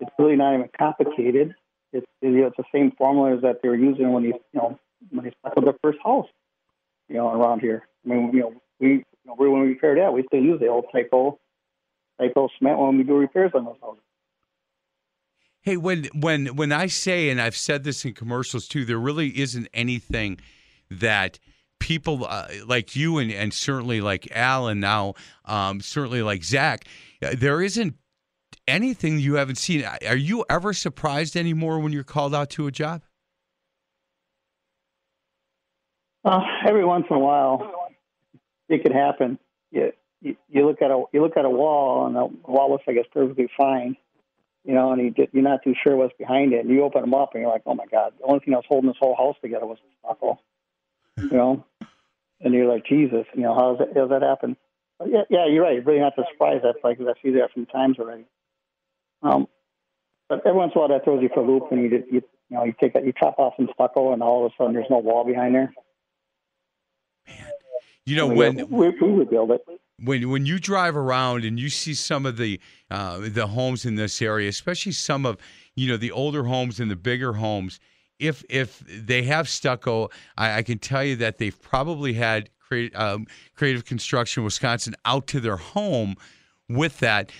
it's 0.00 0.10
really 0.18 0.36
not 0.36 0.54
even 0.54 0.68
complicated. 0.78 1.54
It's 1.92 2.06
you 2.20 2.30
know, 2.30 2.46
it's 2.46 2.56
the 2.56 2.64
same 2.72 2.92
formulas 2.96 3.40
that 3.42 3.62
they 3.62 3.68
were 3.68 3.76
using 3.76 4.12
when 4.12 4.22
they 4.22 4.28
you 4.28 4.54
know 4.54 4.78
when 5.10 5.24
they 5.24 5.32
stuck 5.40 5.54
their 5.62 5.74
first 5.82 5.98
house, 6.04 6.28
you 7.08 7.16
know, 7.16 7.28
around 7.28 7.60
here. 7.60 7.86
I 8.04 8.08
mean, 8.08 8.30
you 8.32 8.40
know, 8.40 8.54
we 8.80 8.88
you 8.88 9.04
know, 9.26 9.34
when 9.34 9.52
we 9.60 9.68
repair 9.68 9.96
that, 9.96 10.12
we 10.12 10.24
still 10.26 10.42
use 10.42 10.60
the 10.60 10.68
old 10.68 10.86
typo 10.92 11.38
typo 12.20 12.48
cement 12.58 12.78
when 12.78 12.98
we 12.98 13.04
do 13.04 13.16
repairs 13.16 13.52
on 13.54 13.64
those 13.64 13.76
houses. 13.80 14.02
Hey, 15.68 15.76
when 15.76 16.08
when 16.14 16.56
when 16.56 16.72
I 16.72 16.86
say, 16.86 17.28
and 17.28 17.38
I've 17.38 17.54
said 17.54 17.84
this 17.84 18.02
in 18.06 18.14
commercials 18.14 18.66
too, 18.66 18.86
there 18.86 18.96
really 18.96 19.38
isn't 19.38 19.68
anything 19.74 20.40
that 20.90 21.38
people 21.78 22.24
uh, 22.26 22.46
like 22.66 22.96
you 22.96 23.18
and, 23.18 23.30
and 23.30 23.52
certainly 23.52 24.00
like 24.00 24.34
Alan 24.34 24.80
now 24.80 25.12
um, 25.44 25.82
certainly 25.82 26.22
like 26.22 26.42
Zach, 26.42 26.86
uh, 27.22 27.34
there 27.36 27.60
isn't 27.60 27.96
anything 28.66 29.18
you 29.18 29.34
haven't 29.34 29.56
seen. 29.56 29.84
Are 29.84 30.16
you 30.16 30.42
ever 30.48 30.72
surprised 30.72 31.36
anymore 31.36 31.80
when 31.80 31.92
you're 31.92 32.02
called 32.02 32.34
out 32.34 32.48
to 32.52 32.66
a 32.66 32.70
job? 32.70 33.02
Uh, 36.24 36.40
every 36.66 36.86
once 36.86 37.04
in 37.10 37.16
a 37.16 37.20
while, 37.20 37.90
it 38.70 38.82
could 38.82 38.94
happen. 38.94 39.38
You, 39.70 39.92
you 40.22 40.34
you 40.48 40.66
look 40.66 40.80
at 40.80 40.90
a 40.90 41.04
you 41.12 41.20
look 41.20 41.36
at 41.36 41.44
a 41.44 41.50
wall, 41.50 42.06
and 42.06 42.16
the 42.16 42.24
wall 42.50 42.70
looks 42.70 42.84
like 42.86 42.96
it's 42.96 43.08
perfectly 43.12 43.50
fine, 43.54 43.98
you 44.64 44.74
know, 44.74 44.92
and 44.92 45.02
you 45.02 45.10
get, 45.10 45.30
you're 45.32 45.42
not 45.42 45.62
too 45.62 45.74
sure 45.82 45.96
what's 45.96 46.16
behind 46.18 46.52
it. 46.52 46.60
And 46.60 46.70
you 46.70 46.82
open 46.84 47.00
them 47.00 47.14
up, 47.14 47.34
and 47.34 47.42
you're 47.42 47.50
like, 47.50 47.62
oh 47.66 47.74
my 47.74 47.86
god, 47.86 48.12
the 48.18 48.26
only 48.26 48.40
thing 48.40 48.52
that 48.52 48.58
was 48.58 48.66
holding 48.68 48.88
this 48.88 48.98
whole 48.98 49.16
house 49.16 49.36
together 49.40 49.66
was 49.66 49.78
the 49.82 50.08
stucco, 50.08 50.38
you 51.16 51.36
know. 51.36 51.64
And 52.40 52.54
you're 52.54 52.72
like, 52.72 52.86
Jesus, 52.86 53.26
you 53.34 53.42
know, 53.42 53.54
how 53.54 53.74
does 53.74 53.78
that, 53.78 53.96
how 53.96 54.06
does 54.06 54.10
that 54.10 54.22
happen? 54.22 54.56
But 54.98 55.10
yeah, 55.10 55.22
yeah, 55.30 55.46
you're 55.46 55.62
right. 55.62 55.74
You're 55.74 55.82
Really 55.82 56.00
not 56.00 56.14
that 56.16 56.26
surprised. 56.32 56.64
That's 56.64 56.78
like 56.82 57.00
I 57.00 57.12
see 57.22 57.30
that 57.32 57.44
a 57.44 57.48
few 57.48 57.66
times 57.66 57.98
already. 57.98 58.24
Um, 59.22 59.48
but 60.28 60.40
every 60.46 60.58
once 60.58 60.72
in 60.74 60.78
a 60.78 60.80
while, 60.80 60.88
that 60.88 61.04
throws 61.04 61.22
you 61.22 61.30
for 61.32 61.40
a 61.40 61.46
loop, 61.46 61.70
and 61.70 61.82
you 61.82 61.88
did, 61.88 62.04
you 62.10 62.22
you 62.50 62.56
know 62.56 62.64
you 62.64 62.74
take 62.78 62.94
that 62.94 63.04
you 63.04 63.12
chop 63.18 63.38
off 63.38 63.54
some 63.56 63.68
stucco, 63.74 64.12
and 64.12 64.22
all 64.22 64.44
of 64.44 64.52
a 64.52 64.54
sudden 64.56 64.74
there's 64.74 64.90
no 64.90 64.98
wall 64.98 65.24
behind 65.24 65.54
there. 65.54 65.72
Man, 67.26 67.50
you 68.04 68.16
know 68.16 68.26
we, 68.26 68.36
when 68.36 68.68
we, 68.68 68.88
we 68.90 69.12
would 69.12 69.30
build 69.30 69.50
it. 69.52 69.64
When 70.02 70.28
when 70.30 70.46
you 70.46 70.58
drive 70.58 70.96
around 70.96 71.44
and 71.44 71.58
you 71.58 71.68
see 71.68 71.94
some 71.94 72.26
of 72.26 72.36
the 72.36 72.60
uh, 72.90 73.20
the 73.22 73.46
homes 73.46 73.84
in 73.84 73.96
this 73.96 74.22
area, 74.22 74.48
especially 74.48 74.92
some 74.92 75.26
of 75.26 75.36
you 75.74 75.88
know 75.88 75.96
the 75.96 76.12
older 76.12 76.44
homes 76.44 76.80
and 76.80 76.90
the 76.90 76.96
bigger 76.96 77.34
homes, 77.34 77.80
if 78.18 78.44
if 78.48 78.82
they 78.86 79.22
have 79.22 79.48
stucco, 79.48 80.08
I, 80.36 80.58
I 80.58 80.62
can 80.62 80.78
tell 80.78 81.04
you 81.04 81.16
that 81.16 81.38
they've 81.38 81.60
probably 81.60 82.14
had 82.14 82.50
um, 82.94 83.26
creative 83.54 83.84
construction 83.84 84.44
Wisconsin 84.44 84.94
out 85.04 85.26
to 85.28 85.40
their 85.40 85.56
home 85.56 86.16
with 86.68 86.98
that. 87.00 87.30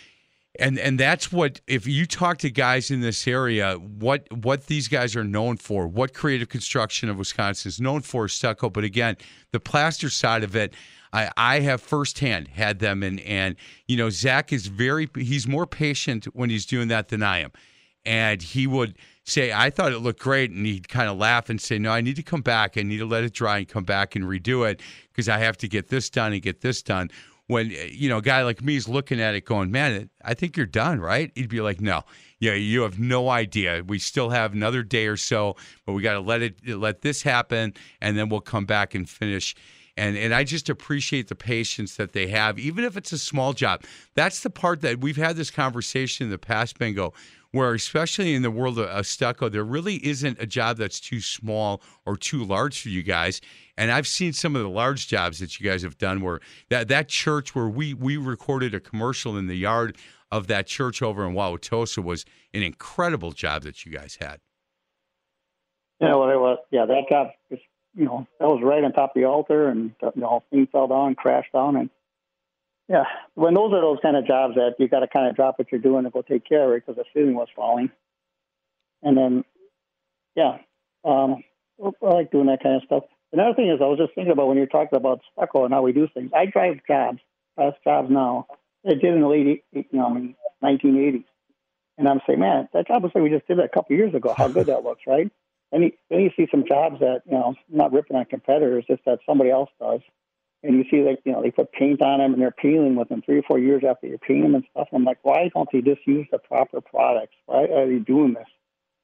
And 0.58 0.78
and 0.78 0.98
that's 0.98 1.30
what 1.30 1.60
if 1.68 1.86
you 1.86 2.04
talk 2.06 2.38
to 2.38 2.50
guys 2.50 2.90
in 2.90 3.00
this 3.00 3.28
area, 3.28 3.74
what 3.74 4.26
what 4.32 4.66
these 4.66 4.88
guys 4.88 5.14
are 5.14 5.22
known 5.22 5.56
for, 5.56 5.86
what 5.86 6.14
creative 6.14 6.48
construction 6.48 7.08
of 7.08 7.18
Wisconsin 7.18 7.68
is 7.68 7.80
known 7.80 8.00
for 8.00 8.24
is 8.24 8.32
stucco. 8.32 8.68
But 8.68 8.82
again, 8.82 9.16
the 9.52 9.60
plaster 9.60 10.10
side 10.10 10.42
of 10.42 10.56
it, 10.56 10.74
I, 11.12 11.30
I 11.36 11.60
have 11.60 11.80
firsthand 11.80 12.48
had 12.48 12.78
them 12.78 13.02
and 13.02 13.20
and 13.20 13.56
you 13.86 13.96
know 13.96 14.10
Zach 14.10 14.52
is 14.52 14.66
very 14.66 15.08
he's 15.14 15.46
more 15.46 15.66
patient 15.66 16.26
when 16.26 16.50
he's 16.50 16.66
doing 16.66 16.88
that 16.88 17.08
than 17.08 17.22
I 17.22 17.38
am, 17.38 17.52
and 18.04 18.42
he 18.42 18.66
would 18.66 18.96
say 19.24 19.52
I 19.52 19.70
thought 19.70 19.92
it 19.92 19.98
looked 19.98 20.20
great, 20.20 20.50
and 20.50 20.66
he'd 20.66 20.88
kind 20.88 21.08
of 21.08 21.16
laugh 21.16 21.48
and 21.48 21.60
say 21.60 21.78
no, 21.78 21.90
I 21.90 22.00
need 22.00 22.16
to 22.16 22.22
come 22.22 22.42
back, 22.42 22.76
I 22.76 22.82
need 22.82 22.98
to 22.98 23.06
let 23.06 23.24
it 23.24 23.32
dry 23.32 23.58
and 23.58 23.68
come 23.68 23.84
back 23.84 24.16
and 24.16 24.24
redo 24.24 24.68
it 24.68 24.80
because 25.10 25.28
I 25.28 25.38
have 25.38 25.56
to 25.58 25.68
get 25.68 25.88
this 25.88 26.10
done 26.10 26.32
and 26.32 26.42
get 26.42 26.60
this 26.60 26.82
done. 26.82 27.10
When 27.46 27.70
you 27.90 28.10
know 28.10 28.18
a 28.18 28.22
guy 28.22 28.42
like 28.42 28.62
me 28.62 28.76
is 28.76 28.88
looking 28.88 29.22
at 29.22 29.34
it 29.34 29.46
going 29.46 29.70
man 29.70 30.10
i 30.22 30.34
think 30.34 30.54
you're 30.54 30.66
done 30.66 31.00
right? 31.00 31.32
He'd 31.34 31.48
be 31.48 31.62
like 31.62 31.80
no. 31.80 32.02
Yeah 32.40 32.52
you 32.52 32.82
have 32.82 32.98
no 32.98 33.30
idea. 33.30 33.82
We 33.86 33.98
still 33.98 34.28
have 34.28 34.52
another 34.52 34.82
day 34.82 35.06
or 35.06 35.16
so 35.16 35.56
but 35.86 35.94
we 35.94 36.02
got 36.02 36.12
to 36.12 36.20
let 36.20 36.42
it 36.42 36.66
let 36.66 37.00
this 37.00 37.22
happen 37.22 37.72
and 38.02 38.18
then 38.18 38.28
we'll 38.28 38.42
come 38.42 38.66
back 38.66 38.94
and 38.94 39.08
finish 39.08 39.54
and 39.98 40.16
and 40.16 40.34
I 40.34 40.44
just 40.44 40.68
appreciate 40.68 41.28
the 41.28 41.34
patience 41.34 41.96
that 41.96 42.12
they 42.12 42.28
have, 42.28 42.58
even 42.58 42.84
if 42.84 42.96
it's 42.96 43.12
a 43.12 43.18
small 43.18 43.52
job. 43.52 43.82
That's 44.14 44.40
the 44.40 44.50
part 44.50 44.80
that 44.82 45.00
we've 45.00 45.16
had 45.16 45.36
this 45.36 45.50
conversation 45.50 46.24
in 46.24 46.30
the 46.30 46.38
past, 46.38 46.78
Bingo, 46.78 47.12
where 47.50 47.74
especially 47.74 48.34
in 48.34 48.42
the 48.42 48.50
world 48.50 48.78
of 48.78 49.06
stucco, 49.06 49.48
there 49.48 49.64
really 49.64 49.96
isn't 50.06 50.40
a 50.40 50.46
job 50.46 50.76
that's 50.76 51.00
too 51.00 51.20
small 51.20 51.82
or 52.06 52.16
too 52.16 52.44
large 52.44 52.80
for 52.80 52.88
you 52.88 53.02
guys. 53.02 53.40
And 53.76 53.90
I've 53.90 54.06
seen 54.06 54.32
some 54.32 54.56
of 54.56 54.62
the 54.62 54.68
large 54.68 55.08
jobs 55.08 55.38
that 55.40 55.58
you 55.58 55.68
guys 55.68 55.82
have 55.82 55.98
done 55.98 56.20
where 56.20 56.40
that 56.68 56.88
that 56.88 57.08
church 57.08 57.54
where 57.54 57.68
we 57.68 57.94
we 57.94 58.16
recorded 58.16 58.74
a 58.74 58.80
commercial 58.80 59.36
in 59.36 59.46
the 59.46 59.56
yard 59.56 59.96
of 60.30 60.46
that 60.48 60.66
church 60.66 61.02
over 61.02 61.26
in 61.26 61.34
Wauwatosa 61.34 62.02
was 62.04 62.24
an 62.52 62.62
incredible 62.62 63.32
job 63.32 63.62
that 63.62 63.84
you 63.84 63.92
guys 63.92 64.18
had. 64.20 64.40
Yeah, 66.00 66.14
well, 66.14 66.30
it 66.30 66.38
was. 66.38 66.58
Yeah, 66.70 66.86
that 66.86 67.08
job 67.08 67.28
was, 67.50 67.58
you 67.98 68.04
know, 68.04 68.28
that 68.38 68.46
was 68.46 68.62
right 68.62 68.84
on 68.84 68.92
top 68.92 69.10
of 69.10 69.20
the 69.20 69.24
altar, 69.24 69.68
and 69.68 69.92
you 70.00 70.12
know, 70.14 70.44
thing 70.50 70.68
fell 70.70 70.86
down, 70.86 71.16
crashed 71.16 71.52
down, 71.52 71.74
and 71.74 71.90
yeah, 72.88 73.04
when 73.34 73.54
those 73.54 73.72
are 73.72 73.80
those 73.80 73.98
kind 74.00 74.16
of 74.16 74.24
jobs 74.24 74.54
that 74.54 74.76
you 74.78 74.88
got 74.88 75.00
to 75.00 75.08
kind 75.08 75.28
of 75.28 75.34
drop 75.34 75.58
what 75.58 75.70
you're 75.72 75.80
doing 75.80 76.04
and 76.04 76.12
go 76.12 76.22
take 76.22 76.48
care 76.48 76.64
of 76.64 76.76
it 76.76 76.86
because 76.86 76.96
the 76.96 77.04
ceiling 77.12 77.34
was 77.34 77.48
falling, 77.56 77.90
and 79.02 79.16
then, 79.16 79.44
yeah, 80.36 80.58
um, 81.04 81.42
I 81.82 82.06
like 82.06 82.30
doing 82.30 82.46
that 82.46 82.62
kind 82.62 82.76
of 82.76 82.82
stuff. 82.84 83.02
Another 83.32 83.54
thing 83.54 83.68
is, 83.68 83.80
I 83.82 83.86
was 83.86 83.98
just 83.98 84.14
thinking 84.14 84.32
about 84.32 84.46
when 84.46 84.56
you're 84.56 84.66
talking 84.66 84.96
about 84.96 85.20
stucco 85.32 85.64
and 85.64 85.74
how 85.74 85.82
we 85.82 85.92
do 85.92 86.08
things. 86.14 86.30
I 86.34 86.46
drive 86.46 86.78
jobs, 86.86 87.18
past 87.58 87.78
jobs 87.82 88.10
now. 88.10 88.46
I 88.86 88.90
did 88.90 89.04
in 89.04 89.20
the 89.20 89.28
late, 89.28 89.64
you 89.72 89.84
know, 89.92 90.32
1980s, 90.62 91.24
and 91.98 92.08
I'm 92.08 92.20
saying, 92.28 92.38
man, 92.38 92.68
that 92.72 92.86
job 92.86 93.02
looks 93.02 93.16
like 93.16 93.24
we 93.24 93.30
just 93.30 93.48
did 93.48 93.58
it 93.58 93.64
a 93.64 93.68
couple 93.68 93.96
years 93.96 94.14
ago. 94.14 94.34
How 94.38 94.46
good 94.46 94.66
that 94.66 94.84
looks, 94.84 95.02
right? 95.04 95.32
Then 95.72 95.82
you, 95.82 95.92
then 96.10 96.20
you 96.20 96.30
see 96.36 96.48
some 96.50 96.64
jobs 96.66 97.00
that 97.00 97.22
you 97.26 97.32
know, 97.32 97.54
not 97.68 97.92
ripping 97.92 98.16
on 98.16 98.24
competitors, 98.24 98.84
just 98.88 99.04
that 99.04 99.18
somebody 99.26 99.50
else 99.50 99.70
does, 99.80 100.00
and 100.62 100.76
you 100.76 100.84
see 100.90 101.02
like 101.02 101.20
you 101.24 101.32
know 101.32 101.42
they 101.42 101.50
put 101.50 101.72
paint 101.72 102.00
on 102.02 102.20
them 102.20 102.32
and 102.32 102.42
they're 102.42 102.50
peeling 102.50 102.96
within 102.96 103.22
three 103.22 103.38
or 103.38 103.42
four 103.42 103.58
years 103.58 103.82
after 103.88 104.06
you 104.06 104.18
paint 104.18 104.42
them 104.42 104.54
and 104.54 104.64
stuff. 104.70 104.88
I'm 104.92 105.04
like, 105.04 105.18
why 105.22 105.50
don't 105.54 105.68
they 105.72 105.80
just 105.80 106.06
use 106.06 106.26
the 106.30 106.38
proper 106.38 106.80
products? 106.80 107.34
Why 107.46 107.64
are 107.64 107.86
they 107.86 107.98
doing 107.98 108.34
this? 108.34 108.46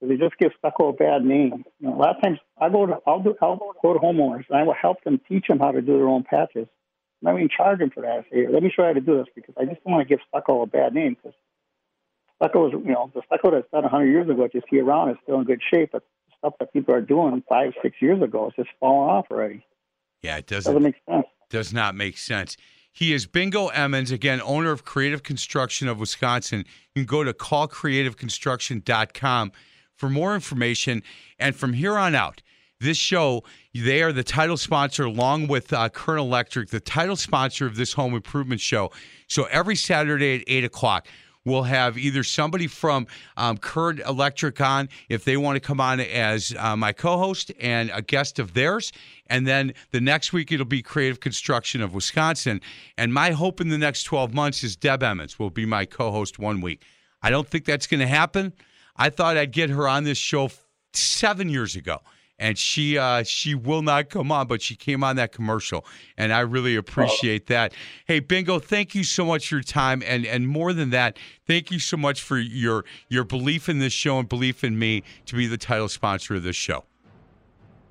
They 0.00 0.16
just 0.16 0.36
give 0.38 0.52
stucco 0.58 0.88
a 0.88 0.92
bad 0.92 1.24
name. 1.24 1.64
You 1.80 1.88
know, 1.88 1.94
a 1.94 1.96
lot 1.96 2.16
of 2.16 2.22
times 2.22 2.38
I 2.58 2.68
go 2.68 2.86
to 2.86 2.98
I'll 3.06 3.20
do 3.20 3.34
I'll 3.40 3.56
go 3.82 3.94
to 3.94 4.00
homeowners 4.00 4.44
and 4.48 4.58
I 4.58 4.62
will 4.62 4.74
help 4.74 5.02
them 5.04 5.20
teach 5.28 5.46
them 5.48 5.58
how 5.58 5.72
to 5.72 5.80
do 5.80 5.96
their 5.96 6.08
own 6.08 6.24
patches. 6.24 6.66
I'm 7.22 7.32
not 7.32 7.36
even 7.36 7.48
charge 7.48 7.78
them 7.78 7.90
for 7.90 8.02
that. 8.02 8.10
I 8.10 8.22
say, 8.30 8.46
let 8.48 8.62
me 8.62 8.70
show 8.74 8.82
you 8.82 8.88
how 8.88 8.92
to 8.94 9.00
do 9.00 9.16
this 9.16 9.26
because 9.34 9.54
I 9.58 9.64
just 9.64 9.82
don't 9.84 9.94
want 9.94 10.06
to 10.06 10.12
give 10.12 10.20
stucco 10.28 10.62
a 10.62 10.66
bad 10.66 10.94
name 10.94 11.14
because 11.14 11.34
stucco 12.36 12.68
is 12.68 12.72
you 12.84 12.92
know 12.92 13.10
the 13.14 13.22
stucco 13.26 13.50
that's 13.50 13.70
done 13.70 13.82
100 13.82 14.06
years 14.06 14.28
ago 14.28 14.42
that 14.42 14.54
you 14.54 14.62
see 14.70 14.80
around 14.80 15.10
is 15.10 15.16
still 15.22 15.38
in 15.38 15.44
good 15.44 15.60
shape, 15.72 15.90
but 15.92 16.02
stuff 16.44 16.54
that 16.60 16.72
people 16.72 16.94
are 16.94 17.00
doing 17.00 17.42
five 17.48 17.72
six 17.82 17.96
years 18.00 18.22
ago 18.22 18.48
is 18.48 18.54
just 18.56 18.68
falling 18.78 19.10
off 19.10 19.26
already. 19.30 19.64
Yeah, 20.22 20.36
it 20.36 20.46
doesn't, 20.46 20.72
doesn't 20.72 20.82
make 20.82 20.96
sense. 21.08 21.26
Does 21.50 21.72
not 21.72 21.94
make 21.94 22.18
sense. 22.18 22.56
He 22.92 23.12
is 23.12 23.26
Bingo 23.26 23.68
Emmons, 23.68 24.12
again, 24.12 24.40
owner 24.42 24.70
of 24.70 24.84
Creative 24.84 25.22
Construction 25.22 25.88
of 25.88 25.98
Wisconsin. 25.98 26.64
You 26.94 27.04
can 27.04 27.06
go 27.06 27.24
to 27.24 27.32
callcreativeconstruction.com 27.32 29.52
for 29.96 30.08
more 30.08 30.34
information. 30.34 31.02
And 31.38 31.56
from 31.56 31.72
here 31.72 31.98
on 31.98 32.14
out, 32.14 32.42
this 32.80 32.96
show, 32.96 33.42
they 33.74 34.02
are 34.02 34.12
the 34.12 34.22
title 34.22 34.56
sponsor 34.56 35.04
along 35.04 35.48
with 35.48 35.72
uh, 35.72 35.88
Current 35.88 36.20
Electric, 36.20 36.70
the 36.70 36.80
title 36.80 37.16
sponsor 37.16 37.66
of 37.66 37.76
this 37.76 37.94
home 37.94 38.14
improvement 38.14 38.60
show. 38.60 38.92
So 39.26 39.44
every 39.44 39.76
Saturday 39.76 40.36
at 40.36 40.44
8 40.46 40.64
o'clock, 40.64 41.08
we'll 41.44 41.64
have 41.64 41.98
either 41.98 42.22
somebody 42.22 42.66
from 42.66 43.06
um, 43.36 43.58
Current 43.58 44.00
Electric 44.00 44.60
on 44.60 44.88
if 45.08 45.24
they 45.24 45.36
want 45.36 45.56
to 45.56 45.60
come 45.60 45.80
on 45.80 46.00
as 46.00 46.54
uh, 46.58 46.76
my 46.76 46.92
co 46.92 47.18
host 47.18 47.52
and 47.60 47.90
a 47.94 48.02
guest 48.02 48.38
of 48.38 48.54
theirs. 48.54 48.92
And 49.26 49.46
then 49.46 49.74
the 49.90 50.00
next 50.00 50.32
week, 50.32 50.52
it'll 50.52 50.66
be 50.66 50.82
Creative 50.82 51.20
Construction 51.20 51.82
of 51.82 51.94
Wisconsin. 51.94 52.60
And 52.98 53.12
my 53.12 53.30
hope 53.30 53.60
in 53.60 53.68
the 53.68 53.78
next 53.78 54.04
12 54.04 54.34
months 54.34 54.62
is 54.62 54.76
Deb 54.76 55.02
Emmons 55.02 55.38
will 55.38 55.50
be 55.50 55.66
my 55.66 55.84
co 55.84 56.10
host 56.10 56.38
one 56.38 56.60
week. 56.60 56.82
I 57.22 57.30
don't 57.30 57.48
think 57.48 57.64
that's 57.64 57.86
going 57.86 58.00
to 58.00 58.06
happen. 58.06 58.52
I 58.96 59.10
thought 59.10 59.36
I'd 59.36 59.52
get 59.52 59.70
her 59.70 59.88
on 59.88 60.04
this 60.04 60.18
show 60.18 60.50
seven 60.92 61.48
years 61.48 61.74
ago 61.74 62.00
and 62.38 62.58
she 62.58 62.98
uh, 62.98 63.22
she 63.22 63.54
will 63.54 63.82
not 63.82 64.10
come 64.10 64.32
on, 64.32 64.46
but 64.46 64.62
she 64.62 64.76
came 64.76 65.04
on 65.04 65.16
that 65.16 65.32
commercial, 65.32 65.84
and 66.16 66.32
I 66.32 66.40
really 66.40 66.76
appreciate 66.76 67.46
that. 67.46 67.72
Hey, 68.06 68.20
Bingo, 68.20 68.58
thank 68.58 68.94
you 68.94 69.04
so 69.04 69.24
much 69.24 69.48
for 69.48 69.56
your 69.56 69.62
time, 69.62 70.02
and 70.06 70.26
and 70.26 70.48
more 70.48 70.72
than 70.72 70.90
that, 70.90 71.18
thank 71.46 71.70
you 71.70 71.78
so 71.78 71.96
much 71.96 72.22
for 72.22 72.38
your 72.38 72.84
your 73.08 73.24
belief 73.24 73.68
in 73.68 73.78
this 73.78 73.92
show 73.92 74.18
and 74.18 74.28
belief 74.28 74.64
in 74.64 74.78
me 74.78 75.02
to 75.26 75.36
be 75.36 75.46
the 75.46 75.58
title 75.58 75.88
sponsor 75.88 76.34
of 76.34 76.42
this 76.42 76.56
show. 76.56 76.84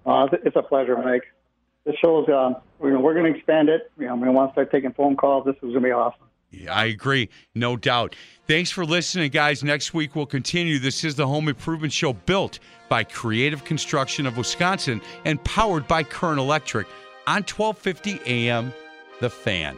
Uh, 0.05 0.27
it's 0.43 0.55
a 0.55 0.63
pleasure, 0.63 0.97
Mike. 0.97 1.23
This 1.85 1.95
show 2.01 2.23
uh, 2.25 2.59
we're, 2.79 2.99
we're 2.99 3.13
going 3.13 3.31
to 3.31 3.37
expand 3.37 3.69
it. 3.69 3.91
You 3.97 4.07
know, 4.07 4.15
we 4.15 4.29
want 4.29 4.51
to 4.51 4.53
start 4.53 4.71
taking 4.71 4.93
phone 4.93 5.15
calls. 5.15 5.45
This 5.45 5.55
is 5.55 5.61
going 5.61 5.73
to 5.75 5.81
be 5.81 5.91
awesome. 5.91 6.27
I 6.69 6.85
agree, 6.85 7.29
no 7.55 7.77
doubt. 7.77 8.15
Thanks 8.47 8.69
for 8.69 8.85
listening, 8.85 9.31
guys. 9.31 9.63
Next 9.63 9.93
week 9.93 10.15
we'll 10.15 10.25
continue. 10.25 10.79
This 10.79 11.03
is 11.03 11.15
the 11.15 11.27
Home 11.27 11.47
Improvement 11.47 11.93
Show 11.93 12.13
built 12.13 12.59
by 12.89 13.03
Creative 13.03 13.63
Construction 13.63 14.25
of 14.25 14.37
Wisconsin 14.37 15.01
and 15.25 15.43
powered 15.43 15.87
by 15.87 16.03
Current 16.03 16.39
Electric 16.39 16.87
on 17.25 17.43
1250 17.43 18.19
AM 18.25 18.73
The 19.19 19.29
Fan. 19.29 19.77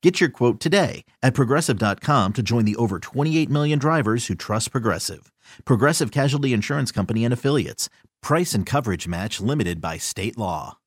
Get 0.00 0.20
your 0.20 0.30
quote 0.30 0.60
today 0.60 1.04
at 1.22 1.34
progressive.com 1.34 2.32
to 2.34 2.42
join 2.42 2.64
the 2.64 2.76
over 2.76 3.00
28 3.00 3.50
million 3.50 3.80
drivers 3.80 4.26
who 4.26 4.36
trust 4.36 4.70
Progressive. 4.70 5.32
Progressive 5.64 6.12
Casualty 6.12 6.52
Insurance 6.52 6.92
Company 6.92 7.24
and 7.24 7.34
Affiliates. 7.34 7.88
Price 8.22 8.54
and 8.54 8.64
coverage 8.64 9.08
match 9.08 9.40
limited 9.40 9.80
by 9.80 9.98
state 9.98 10.38
law. 10.38 10.78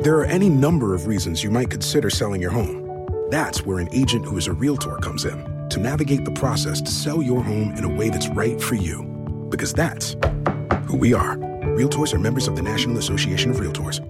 There 0.00 0.18
are 0.18 0.26
any 0.26 0.50
number 0.50 0.94
of 0.94 1.06
reasons 1.06 1.42
you 1.42 1.50
might 1.50 1.70
consider 1.70 2.10
selling 2.10 2.42
your 2.42 2.50
home. 2.50 3.06
That's 3.30 3.64
where 3.64 3.78
an 3.78 3.88
agent 3.92 4.26
who 4.26 4.36
is 4.36 4.46
a 4.46 4.52
realtor 4.52 4.96
comes 4.96 5.24
in 5.24 5.68
to 5.70 5.80
navigate 5.80 6.26
the 6.26 6.32
process 6.32 6.82
to 6.82 6.90
sell 6.90 7.22
your 7.22 7.42
home 7.42 7.74
in 7.76 7.84
a 7.84 7.88
way 7.88 8.10
that's 8.10 8.28
right 8.28 8.60
for 8.60 8.74
you. 8.74 9.04
Because 9.48 9.72
that's 9.72 10.16
who 10.86 10.98
we 10.98 11.14
are. 11.14 11.36
Realtors 11.76 12.12
are 12.12 12.18
members 12.18 12.46
of 12.46 12.56
the 12.56 12.62
National 12.62 12.98
Association 12.98 13.50
of 13.50 13.56
Realtors. 13.56 14.04